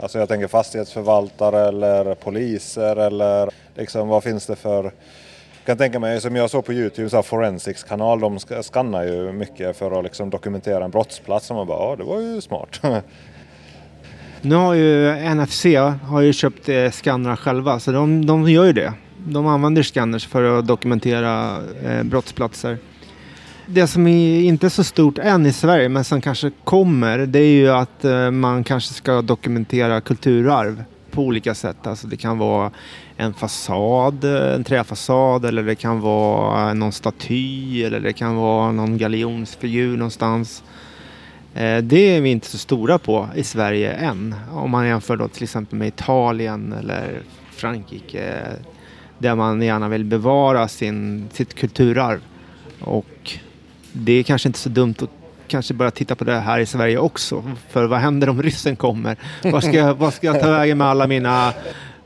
alltså 0.00 0.18
jag 0.18 0.28
tänker 0.28 0.48
fastighetsförvaltare 0.48 1.68
eller 1.68 2.14
poliser 2.14 2.96
eller 2.96 3.50
liksom 3.74 4.08
vad 4.08 4.22
finns 4.22 4.46
det 4.46 4.56
för 4.56 4.92
kan 5.66 5.76
tänka 5.76 5.98
mig, 5.98 6.20
som 6.20 6.36
jag 6.36 6.50
såg 6.50 6.64
på 6.64 6.72
Youtube, 6.72 7.10
så 7.10 7.22
Forensics 7.22 7.82
kanal, 7.82 8.20
de 8.20 8.38
skannar 8.62 9.04
ju 9.04 9.32
mycket 9.32 9.76
för 9.76 9.98
att 9.98 10.04
liksom 10.04 10.30
dokumentera 10.30 10.84
en 10.84 10.90
brottsplats. 10.90 11.50
Och 11.50 11.56
man 11.56 11.66
bara, 11.66 11.90
ja 11.90 11.96
det 11.96 12.04
var 12.04 12.20
ju 12.20 12.40
smart. 12.40 12.80
nu 14.42 14.54
har 14.54 14.74
ju 14.74 15.14
NFC 15.34 15.64
har 16.02 16.20
ju 16.20 16.32
köpt 16.32 16.68
eh, 16.68 16.90
skannrar 16.90 17.36
själva, 17.36 17.80
så 17.80 17.92
de, 17.92 18.26
de 18.26 18.50
gör 18.50 18.64
ju 18.64 18.72
det. 18.72 18.92
De 19.26 19.46
använder 19.46 19.82
skanners 19.82 20.26
för 20.26 20.58
att 20.58 20.66
dokumentera 20.66 21.62
eh, 21.84 22.02
brottsplatser. 22.02 22.78
Det 23.66 23.86
som 23.86 24.06
är 24.06 24.40
inte 24.40 24.66
är 24.66 24.70
så 24.70 24.84
stort 24.84 25.18
än 25.18 25.46
i 25.46 25.52
Sverige, 25.52 25.88
men 25.88 26.04
som 26.04 26.20
kanske 26.20 26.50
kommer, 26.64 27.18
det 27.18 27.38
är 27.38 27.54
ju 27.54 27.70
att 27.70 28.04
eh, 28.04 28.30
man 28.30 28.64
kanske 28.64 28.94
ska 28.94 29.22
dokumentera 29.22 30.00
kulturarv 30.00 30.84
på 31.14 31.22
olika 31.22 31.54
sätt. 31.54 31.86
Alltså 31.86 32.06
det 32.06 32.16
kan 32.16 32.38
vara 32.38 32.70
en 33.16 33.34
fasad, 33.34 34.24
en 34.24 34.64
träfasad 34.64 35.44
eller 35.44 35.62
det 35.62 35.74
kan 35.74 36.00
vara 36.00 36.74
någon 36.74 36.92
staty 36.92 37.84
eller 37.84 38.00
det 38.00 38.12
kan 38.12 38.36
vara 38.36 38.72
någon 38.72 38.98
galjonsfigur 38.98 39.96
någonstans. 39.96 40.62
Eh, 41.54 41.78
det 41.78 42.16
är 42.16 42.20
vi 42.20 42.30
inte 42.30 42.46
så 42.46 42.58
stora 42.58 42.98
på 42.98 43.28
i 43.34 43.44
Sverige 43.44 43.92
än. 43.92 44.34
Om 44.52 44.70
man 44.70 44.86
jämför 44.86 45.16
då 45.16 45.28
till 45.28 45.42
exempel 45.42 45.78
med 45.78 45.88
Italien 45.88 46.72
eller 46.72 47.22
Frankrike 47.50 48.42
där 49.18 49.34
man 49.34 49.62
gärna 49.62 49.88
vill 49.88 50.04
bevara 50.04 50.68
sin, 50.68 51.28
sitt 51.32 51.54
kulturarv. 51.54 52.20
Och 52.80 53.38
det 53.92 54.12
är 54.12 54.22
kanske 54.22 54.48
inte 54.48 54.58
så 54.58 54.68
dumt 54.68 54.94
att 54.98 55.23
kanske 55.48 55.74
börja 55.74 55.90
titta 55.90 56.14
på 56.14 56.24
det 56.24 56.40
här 56.40 56.58
i 56.58 56.66
Sverige 56.66 56.98
också. 56.98 57.44
För 57.70 57.84
vad 57.84 57.98
händer 57.98 58.28
om 58.28 58.42
ryssen 58.42 58.76
kommer? 58.76 59.16
Vad 59.42 59.64
ska 59.64 59.72
jag, 59.72 59.94
vad 59.94 60.14
ska 60.14 60.26
jag 60.26 60.40
ta 60.40 60.50
vägen 60.50 60.78
med 60.78 60.86
alla 60.86 61.06
mina 61.06 61.52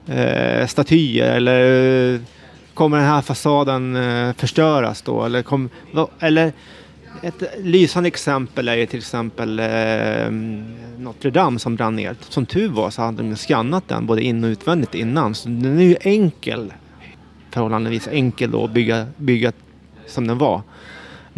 eh, 0.06 0.66
statyer? 0.66 1.36
Eller 1.36 2.14
eh, 2.14 2.20
kommer 2.74 2.96
den 2.96 3.06
här 3.06 3.22
fasaden 3.22 3.96
eh, 3.96 4.32
förstöras 4.32 5.02
då? 5.02 5.24
Eller, 5.24 5.42
kom, 5.42 5.70
eller 6.20 6.52
ett 7.22 7.42
lysande 7.58 8.06
exempel 8.06 8.68
är 8.68 8.76
ju 8.76 8.86
till 8.86 8.98
exempel 8.98 9.58
eh, 9.58 10.30
Notre 10.98 11.30
Dame 11.30 11.58
som 11.58 11.76
brann 11.76 11.96
ner. 11.96 12.16
Som 12.20 12.46
tur 12.46 12.68
var 12.68 12.90
så 12.90 13.02
hade 13.02 13.22
de 13.22 13.36
skannat 13.36 13.88
den 13.88 14.06
både 14.06 14.22
in 14.22 14.44
och 14.44 14.48
utvändigt 14.48 14.94
innan. 14.94 15.34
Så 15.34 15.48
den 15.48 15.78
är 15.78 15.84
ju 15.84 15.96
enkel, 16.00 16.72
förhållandevis 17.50 18.08
enkel 18.08 18.50
då 18.50 18.64
att 18.64 18.70
bygga, 18.70 19.06
bygga 19.16 19.52
som 20.06 20.26
den 20.26 20.38
var. 20.38 20.62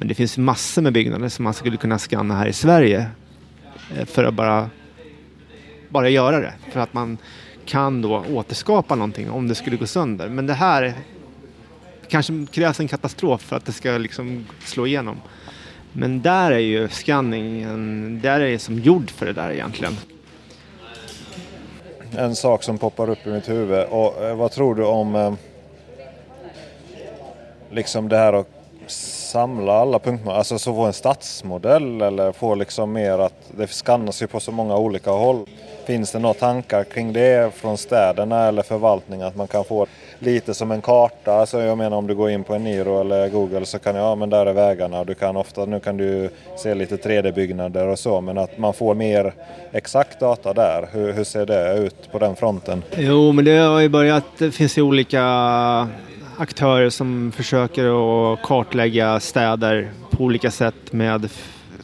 Men 0.01 0.09
det 0.09 0.15
finns 0.15 0.39
massor 0.39 0.83
med 0.83 0.93
byggnader 0.93 1.29
som 1.29 1.43
man 1.43 1.55
skulle 1.55 1.77
kunna 1.77 1.99
skanna 1.99 2.35
här 2.35 2.47
i 2.47 2.53
Sverige 2.53 3.07
eh, 3.97 4.05
för 4.05 4.25
att 4.25 4.35
bara, 4.35 4.71
bara 5.89 6.09
göra 6.09 6.41
det. 6.41 6.53
För 6.73 6.81
att 6.81 6.95
man 6.95 7.19
kan 7.65 8.03
då 8.03 8.25
återskapa 8.31 8.95
någonting 8.95 9.31
om 9.31 9.49
det 9.49 9.55
skulle 9.55 9.77
gå 9.77 9.87
sönder. 9.87 10.29
Men 10.29 10.47
det 10.47 10.55
här 10.55 10.95
kanske 12.09 12.47
krävs 12.53 12.81
en 12.81 12.89
katastrof 12.89 13.43
för 13.43 13.57
att 13.57 13.65
det 13.65 13.73
ska 13.73 13.91
liksom 13.91 14.47
slå 14.65 14.87
igenom. 14.87 15.17
Men 15.93 16.23
där 16.23 16.51
är 16.51 16.59
ju 16.59 16.89
skanningen, 16.89 18.21
där 18.23 18.41
är 18.41 18.51
det 18.51 18.59
som 18.59 18.79
gjord 18.79 19.11
för 19.11 19.27
det 19.27 19.33
där 19.33 19.51
egentligen. 19.51 19.97
En 22.17 22.37
sak 22.37 22.63
som 22.63 22.79
poppar 22.79 23.11
upp 23.11 23.27
i 23.27 23.31
mitt 23.31 23.49
huvud. 23.49 23.85
Och 23.85 24.25
eh, 24.25 24.37
vad 24.37 24.53
tror 24.53 24.75
du 24.75 24.85
om 24.85 25.15
eh, 25.15 25.35
liksom 27.71 28.09
det 28.09 28.17
här 28.17 28.33
att 28.33 28.60
samla 28.91 29.73
alla 29.73 29.99
punktmål, 29.99 30.35
alltså 30.35 30.59
så 30.59 30.75
få 30.75 30.85
en 30.85 30.93
stadsmodell 30.93 32.03
eller 32.03 32.33
få 32.33 32.55
liksom 32.55 32.93
mer 32.93 33.19
att 33.19 33.51
det 33.57 33.67
skannas 33.67 34.23
ju 34.23 34.27
på 34.27 34.41
så 34.41 34.53
många 34.53 34.77
olika 34.77 35.11
håll. 35.11 35.47
Finns 35.87 36.13
det 36.13 36.19
några 36.19 36.35
tankar 36.35 36.85
kring 36.85 37.13
det 37.13 37.55
från 37.55 37.79
städerna 37.79 38.47
eller 38.49 38.63
förvaltningen 38.63 39.27
att 39.27 39.37
man 39.37 39.49
kan 39.49 39.65
få 39.65 39.87
lite 40.19 40.55
som 40.55 40.71
en 40.71 40.83
karta? 40.83 41.33
Alltså 41.35 41.61
jag 41.61 41.79
menar 41.79 41.97
om 41.97 42.07
du 42.07 42.15
går 42.15 42.31
in 42.31 42.45
på 42.45 42.55
en 42.55 42.65
Niro 42.65 43.01
eller 43.01 43.29
Google 43.29 43.67
så 43.67 43.79
kan 43.79 43.97
jag, 43.97 44.05
ja 44.05 44.15
men 44.15 44.31
där 44.31 44.47
är 44.47 44.53
vägarna. 44.53 45.01
och 45.01 45.07
Du 45.07 45.15
kan 45.15 45.37
ofta, 45.37 45.65
nu 45.65 45.81
kan 45.81 45.97
du 45.97 46.31
se 46.57 46.75
lite 46.75 46.97
3D-byggnader 46.97 47.87
och 47.87 47.99
så 47.99 48.21
men 48.21 48.39
att 48.39 48.59
man 48.59 48.75
får 48.75 48.95
mer 48.95 49.33
exakt 49.73 50.21
data 50.21 50.53
där. 50.53 50.89
Hur, 50.93 51.13
hur 51.13 51.25
ser 51.25 51.47
det 51.47 51.75
ut 51.75 52.13
på 52.13 52.19
den 52.19 52.37
fronten? 52.37 52.83
Jo 52.97 53.33
men 53.33 53.45
det 53.45 53.57
har 53.57 53.81
ju 53.81 53.89
börjat, 53.89 54.25
det 54.39 54.51
finns 54.51 54.79
ju 54.79 54.83
olika 54.83 55.21
aktörer 56.41 56.91
som 56.91 57.33
försöker 57.33 57.85
att 58.33 58.43
kartlägga 58.43 59.21
städer 59.21 59.91
på 60.11 60.25
olika 60.25 60.51
sätt 60.51 60.93
med 60.93 61.31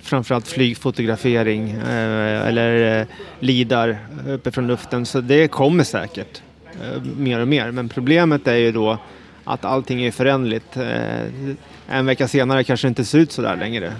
framförallt 0.01 0.49
flygfotografering 0.49 1.71
eh, 1.71 2.47
eller 2.49 3.01
eh, 3.01 3.07
lidar 3.41 3.99
uppifrån 4.29 4.67
luften. 4.67 5.07
Så 5.07 5.21
det 5.21 5.49
kommer 5.49 5.85
säkert 5.85 6.43
eh, 6.73 7.03
mer 7.03 7.41
och 7.41 7.49
mer. 7.49 7.71
Men 7.71 7.89
problemet 7.89 8.47
är 8.47 8.55
ju 8.55 8.73
då 8.73 8.99
att 9.45 9.65
allting 9.65 10.05
är 10.05 10.11
föränderligt 10.11 10.77
eh, 10.77 11.97
En 11.97 12.07
vecka 12.07 12.29
senare 12.29 12.65
kanske 12.65 12.87
det 12.87 12.89
inte 12.89 13.05
ser 13.05 13.19
ut 13.19 13.33
så 13.33 13.43
där 13.43 13.57
längre. 13.57 13.93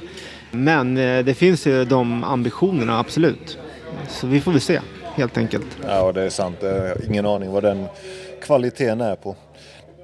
Men 0.51 0.97
eh, 0.97 1.25
det 1.25 1.35
finns 1.35 1.67
ju 1.67 1.85
de 1.85 2.25
ambitionerna, 2.25 2.99
absolut. 2.99 3.59
Så 4.09 4.27
vi 4.27 4.41
får 4.41 4.53
väl 4.53 4.61
se, 4.61 4.81
helt 5.15 5.39
enkelt. 5.39 5.79
Ja, 5.87 6.13
det 6.13 6.23
är 6.23 6.31
sant. 6.31 6.57
Jag 6.61 6.73
har 6.73 7.07
ingen 7.07 7.27
aning 7.27 7.51
vad 7.51 7.63
den 7.63 7.87
kvaliteten 8.43 9.01
är 9.01 9.17
på. 9.17 9.37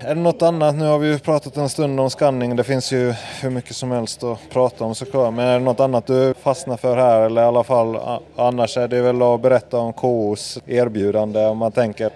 Är 0.05 0.15
det 0.15 0.21
något 0.21 0.43
annat? 0.43 0.75
Nu 0.75 0.85
har 0.85 0.99
vi 0.99 1.09
ju 1.09 1.19
pratat 1.19 1.57
en 1.57 1.69
stund 1.69 2.01
om 2.01 2.11
skanning. 2.11 2.57
Det 2.57 2.65
finns 2.65 2.93
ju 2.93 3.15
hur 3.41 3.51
mycket 3.51 3.77
som 3.77 3.91
helst 3.91 4.23
att 4.23 4.39
prata 4.51 4.85
om 4.85 4.95
såklart. 4.95 5.35
Men 5.35 5.47
är 5.47 5.59
det 5.59 5.65
något 5.65 5.81
annat 5.81 6.07
du 6.07 6.35
fastnar 6.43 6.77
för 6.77 6.97
här? 6.97 7.21
Eller 7.21 7.43
i 7.43 7.45
alla 7.45 7.65
fall 7.65 7.99
annars 8.37 8.77
är 8.77 8.89
det 8.89 9.03
väl 9.03 9.23
att 9.23 9.43
berätta 9.43 9.79
om 9.79 9.93
KOs 9.93 10.59
erbjudande 10.67 11.47
om 11.47 11.59
man 11.59 11.73
tänker 11.73 12.11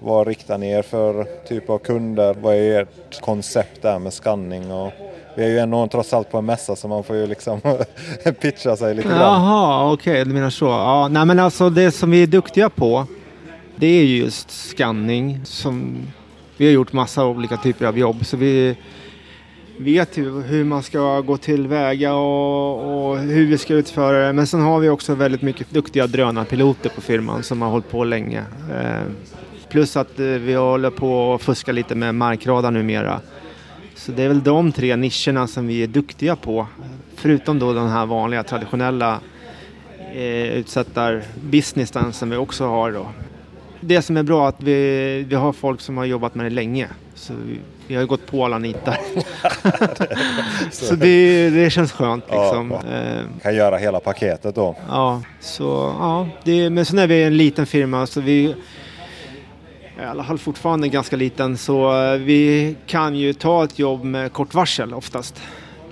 vad 0.00 0.26
riktar 0.26 0.58
ni 0.58 0.70
er 0.70 0.82
för 0.82 1.26
typ 1.48 1.70
av 1.70 1.78
kunder? 1.78 2.34
Vad 2.40 2.54
är 2.54 2.82
ert 2.82 3.20
koncept 3.20 3.82
där 3.82 3.98
med 3.98 4.12
skanning? 4.12 4.72
Och 4.72 4.92
vi 5.34 5.44
är 5.44 5.48
ju 5.48 5.58
ändå 5.58 5.88
trots 5.88 6.12
allt 6.12 6.30
på 6.30 6.38
en 6.38 6.44
mässa 6.44 6.76
så 6.76 6.88
man 6.88 7.04
får 7.04 7.16
ju 7.16 7.26
liksom 7.26 7.60
pitcha 8.40 8.76
sig 8.76 8.94
lite 8.94 9.08
grann. 9.08 9.20
Jaha, 9.20 9.92
okej, 9.92 10.12
okay, 10.12 10.24
du 10.24 10.32
menar 10.32 10.50
så. 10.50 10.66
Ja, 10.66 11.08
nej 11.10 11.26
men 11.26 11.38
alltså 11.38 11.70
det 11.70 11.90
som 11.92 12.10
vi 12.10 12.22
är 12.22 12.26
duktiga 12.26 12.70
på 12.70 13.06
det 13.76 13.86
är 13.86 14.04
just 14.04 14.50
skanning 14.50 15.40
som 15.44 16.06
vi 16.56 16.66
har 16.66 16.72
gjort 16.72 16.92
massa 16.92 17.26
olika 17.26 17.56
typer 17.56 17.86
av 17.86 17.98
jobb 17.98 18.26
så 18.26 18.36
vi 18.36 18.76
vet 19.78 20.16
ju 20.16 20.42
hur 20.42 20.64
man 20.64 20.82
ska 20.82 21.20
gå 21.20 21.36
tillväga 21.36 22.14
och, 22.14 23.10
och 23.10 23.18
hur 23.18 23.46
vi 23.46 23.58
ska 23.58 23.74
utföra 23.74 24.26
det. 24.26 24.32
Men 24.32 24.46
sen 24.46 24.60
har 24.60 24.80
vi 24.80 24.88
också 24.88 25.14
väldigt 25.14 25.42
mycket 25.42 25.70
duktiga 25.70 26.06
drönarpiloter 26.06 26.90
på 26.90 27.00
firman 27.00 27.42
som 27.42 27.62
har 27.62 27.68
hållit 27.68 27.90
på 27.90 28.04
länge. 28.04 28.44
Eh, 28.72 29.02
plus 29.68 29.96
att 29.96 30.20
eh, 30.20 30.26
vi 30.26 30.54
håller 30.54 30.90
på 30.90 31.34
att 31.34 31.42
fuska 31.42 31.72
lite 31.72 31.94
med 31.94 32.14
markradar 32.14 32.70
numera. 32.70 33.20
Så 33.94 34.12
det 34.12 34.22
är 34.22 34.28
väl 34.28 34.42
de 34.42 34.72
tre 34.72 34.96
nischerna 34.96 35.46
som 35.46 35.66
vi 35.66 35.82
är 35.82 35.86
duktiga 35.86 36.36
på. 36.36 36.66
Förutom 37.14 37.58
då 37.58 37.72
den 37.72 37.88
här 37.88 38.06
vanliga 38.06 38.42
traditionella 38.42 39.20
eh, 40.14 40.56
utsättarbusinessen 40.58 42.12
som 42.12 42.30
vi 42.30 42.36
också 42.36 42.66
har 42.66 42.92
då 42.92 43.06
det 43.86 44.02
som 44.02 44.16
är 44.16 44.22
bra 44.22 44.44
är 44.44 44.48
att 44.48 44.62
vi, 44.62 45.24
vi 45.28 45.34
har 45.34 45.52
folk 45.52 45.80
som 45.80 45.96
har 45.96 46.04
jobbat 46.04 46.34
med 46.34 46.46
det 46.46 46.50
länge. 46.50 46.88
Så 47.14 47.32
vi, 47.46 47.58
vi 47.86 47.94
har 47.94 48.02
ju 48.02 48.06
gått 48.06 48.26
på 48.26 48.44
alla 48.44 48.58
nitar. 48.58 48.98
så 50.70 50.94
det, 50.94 51.50
det 51.50 51.70
känns 51.70 51.92
skönt 51.92 52.24
liksom. 52.30 52.70
Ja, 52.70 52.82
Eh, 52.96 53.22
Kan 53.42 53.54
göra 53.54 53.76
hela 53.76 54.00
paketet 54.00 54.54
då. 54.54 54.76
Ja, 54.88 55.22
så 55.40 55.94
ja. 56.00 56.28
Det, 56.44 56.70
men 56.70 56.84
sen 56.84 56.98
är 56.98 57.06
vi 57.06 57.22
en 57.22 57.36
liten 57.36 57.66
firma 57.66 58.06
så 58.06 58.20
vi 58.20 58.54
i 60.00 60.04
alla 60.04 60.24
fall 60.24 60.38
fortfarande 60.38 60.88
ganska 60.88 61.16
liten 61.16 61.56
så 61.56 62.02
eh, 62.04 62.18
vi 62.18 62.76
kan 62.86 63.16
ju 63.16 63.32
ta 63.32 63.64
ett 63.64 63.78
jobb 63.78 64.04
med 64.04 64.32
kort 64.32 64.54
varsel 64.54 64.94
oftast. 64.94 65.42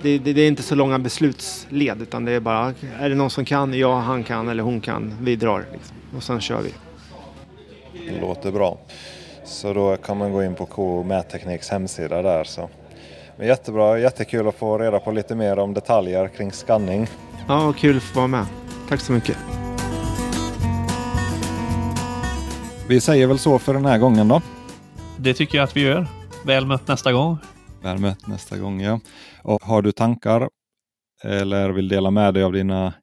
Det, 0.01 0.17
det, 0.17 0.33
det 0.33 0.41
är 0.41 0.47
inte 0.47 0.63
så 0.63 0.75
långa 0.75 0.99
beslutsled 0.99 2.01
utan 2.01 2.25
det 2.25 2.31
är 2.31 2.39
bara, 2.39 2.73
är 2.99 3.09
det 3.09 3.15
någon 3.15 3.29
som 3.29 3.45
kan, 3.45 3.73
ja 3.73 3.99
han 3.99 4.23
kan 4.23 4.49
eller 4.49 4.63
hon 4.63 4.81
kan, 4.81 5.15
vi 5.21 5.35
drar 5.35 5.65
liksom. 5.71 5.95
och 6.17 6.23
sen 6.23 6.41
kör 6.41 6.61
vi. 6.61 6.69
Det 8.07 8.21
låter 8.21 8.51
bra. 8.51 8.77
Så 9.43 9.73
då 9.73 9.97
kan 9.97 10.17
man 10.17 10.33
gå 10.33 10.43
in 10.43 10.55
på 10.55 10.65
K 10.65 11.03
Mättekniks 11.03 11.69
hemsida 11.69 12.21
där. 12.21 12.43
Så. 12.43 12.69
Men 13.37 13.47
jättebra, 13.47 13.99
jättekul 13.99 14.47
att 14.47 14.55
få 14.55 14.77
reda 14.77 14.99
på 14.99 15.11
lite 15.11 15.35
mer 15.35 15.59
om 15.59 15.73
detaljer 15.73 16.27
kring 16.27 16.51
skanning. 16.51 17.07
Ja, 17.47 17.73
kul 17.77 17.97
att 17.97 18.03
få 18.03 18.19
vara 18.19 18.27
med. 18.27 18.45
Tack 18.89 19.01
så 19.01 19.11
mycket. 19.11 19.37
Vi 22.87 23.01
säger 23.01 23.27
väl 23.27 23.39
så 23.39 23.59
för 23.59 23.73
den 23.73 23.85
här 23.85 23.97
gången 23.97 24.27
då. 24.27 24.41
Det 25.17 25.33
tycker 25.33 25.57
jag 25.57 25.63
att 25.63 25.77
vi 25.77 25.81
gör. 25.81 26.07
Väl 26.45 26.65
mött 26.65 26.87
nästa 26.87 27.13
gång. 27.13 27.37
Väl 27.83 27.97
mött 27.97 28.27
nästa 28.27 28.57
gång 28.57 28.81
ja. 28.81 28.99
Och 29.43 29.63
har 29.63 29.81
du 29.81 29.91
tankar 29.91 30.49
eller 31.23 31.69
vill 31.69 31.87
dela 31.87 32.11
med 32.11 32.33
dig 32.33 32.43
av 32.43 32.53
dina 32.53 32.93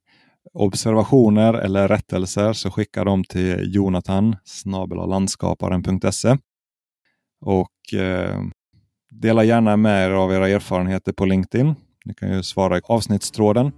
observationer 0.55 1.55
eller 1.55 1.89
rättelser 1.89 2.53
så 2.53 2.71
skicka 2.71 3.05
dem 3.05 3.25
till 3.25 3.75
Jonathan 3.75 4.37
landskaparen.se 5.07 6.37
och 7.41 8.01
eh, 8.01 8.41
dela 9.11 9.45
gärna 9.45 9.77
med 9.77 10.07
er 10.07 10.11
av 10.11 10.33
era 10.33 10.49
erfarenheter 10.49 11.13
på 11.13 11.25
LinkedIn. 11.25 11.75
Ni 12.05 12.15
kan 12.15 12.33
ju 12.33 12.43
svara 12.43 12.79
i 12.79 12.81
avsnittstråden 12.85 13.73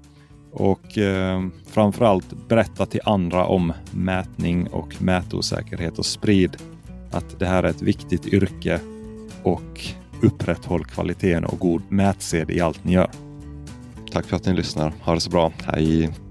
och 0.53 0.99
eh, 0.99 1.43
framförallt 1.66 2.49
berätta 2.49 2.87
till 2.87 3.01
andra 3.05 3.47
om 3.47 3.72
mätning 3.91 4.68
och 4.68 5.03
mätosäkerhet 5.03 5.99
och 5.99 6.07
sprid 6.07 6.57
att 7.11 7.39
det 7.39 7.47
här 7.47 7.62
är 7.62 7.68
ett 7.68 7.83
viktigt 7.83 8.27
yrke 8.27 8.81
och 9.43 9.81
upprätthåll 10.22 10.85
kvaliteten 10.85 11.45
och 11.45 11.59
god 11.59 11.83
mätsed 11.89 12.51
i 12.51 12.61
allt 12.61 12.85
ni 12.85 12.93
gör. 12.93 13.11
Tack 14.12 14.27
för 14.27 14.37
att 14.37 14.47
ni 14.47 14.55
lyssnar. 14.55 14.93
Ha 15.03 15.14
det 15.14 15.20
så 15.20 15.31
bra. 15.31 15.53
Hej! 15.64 16.24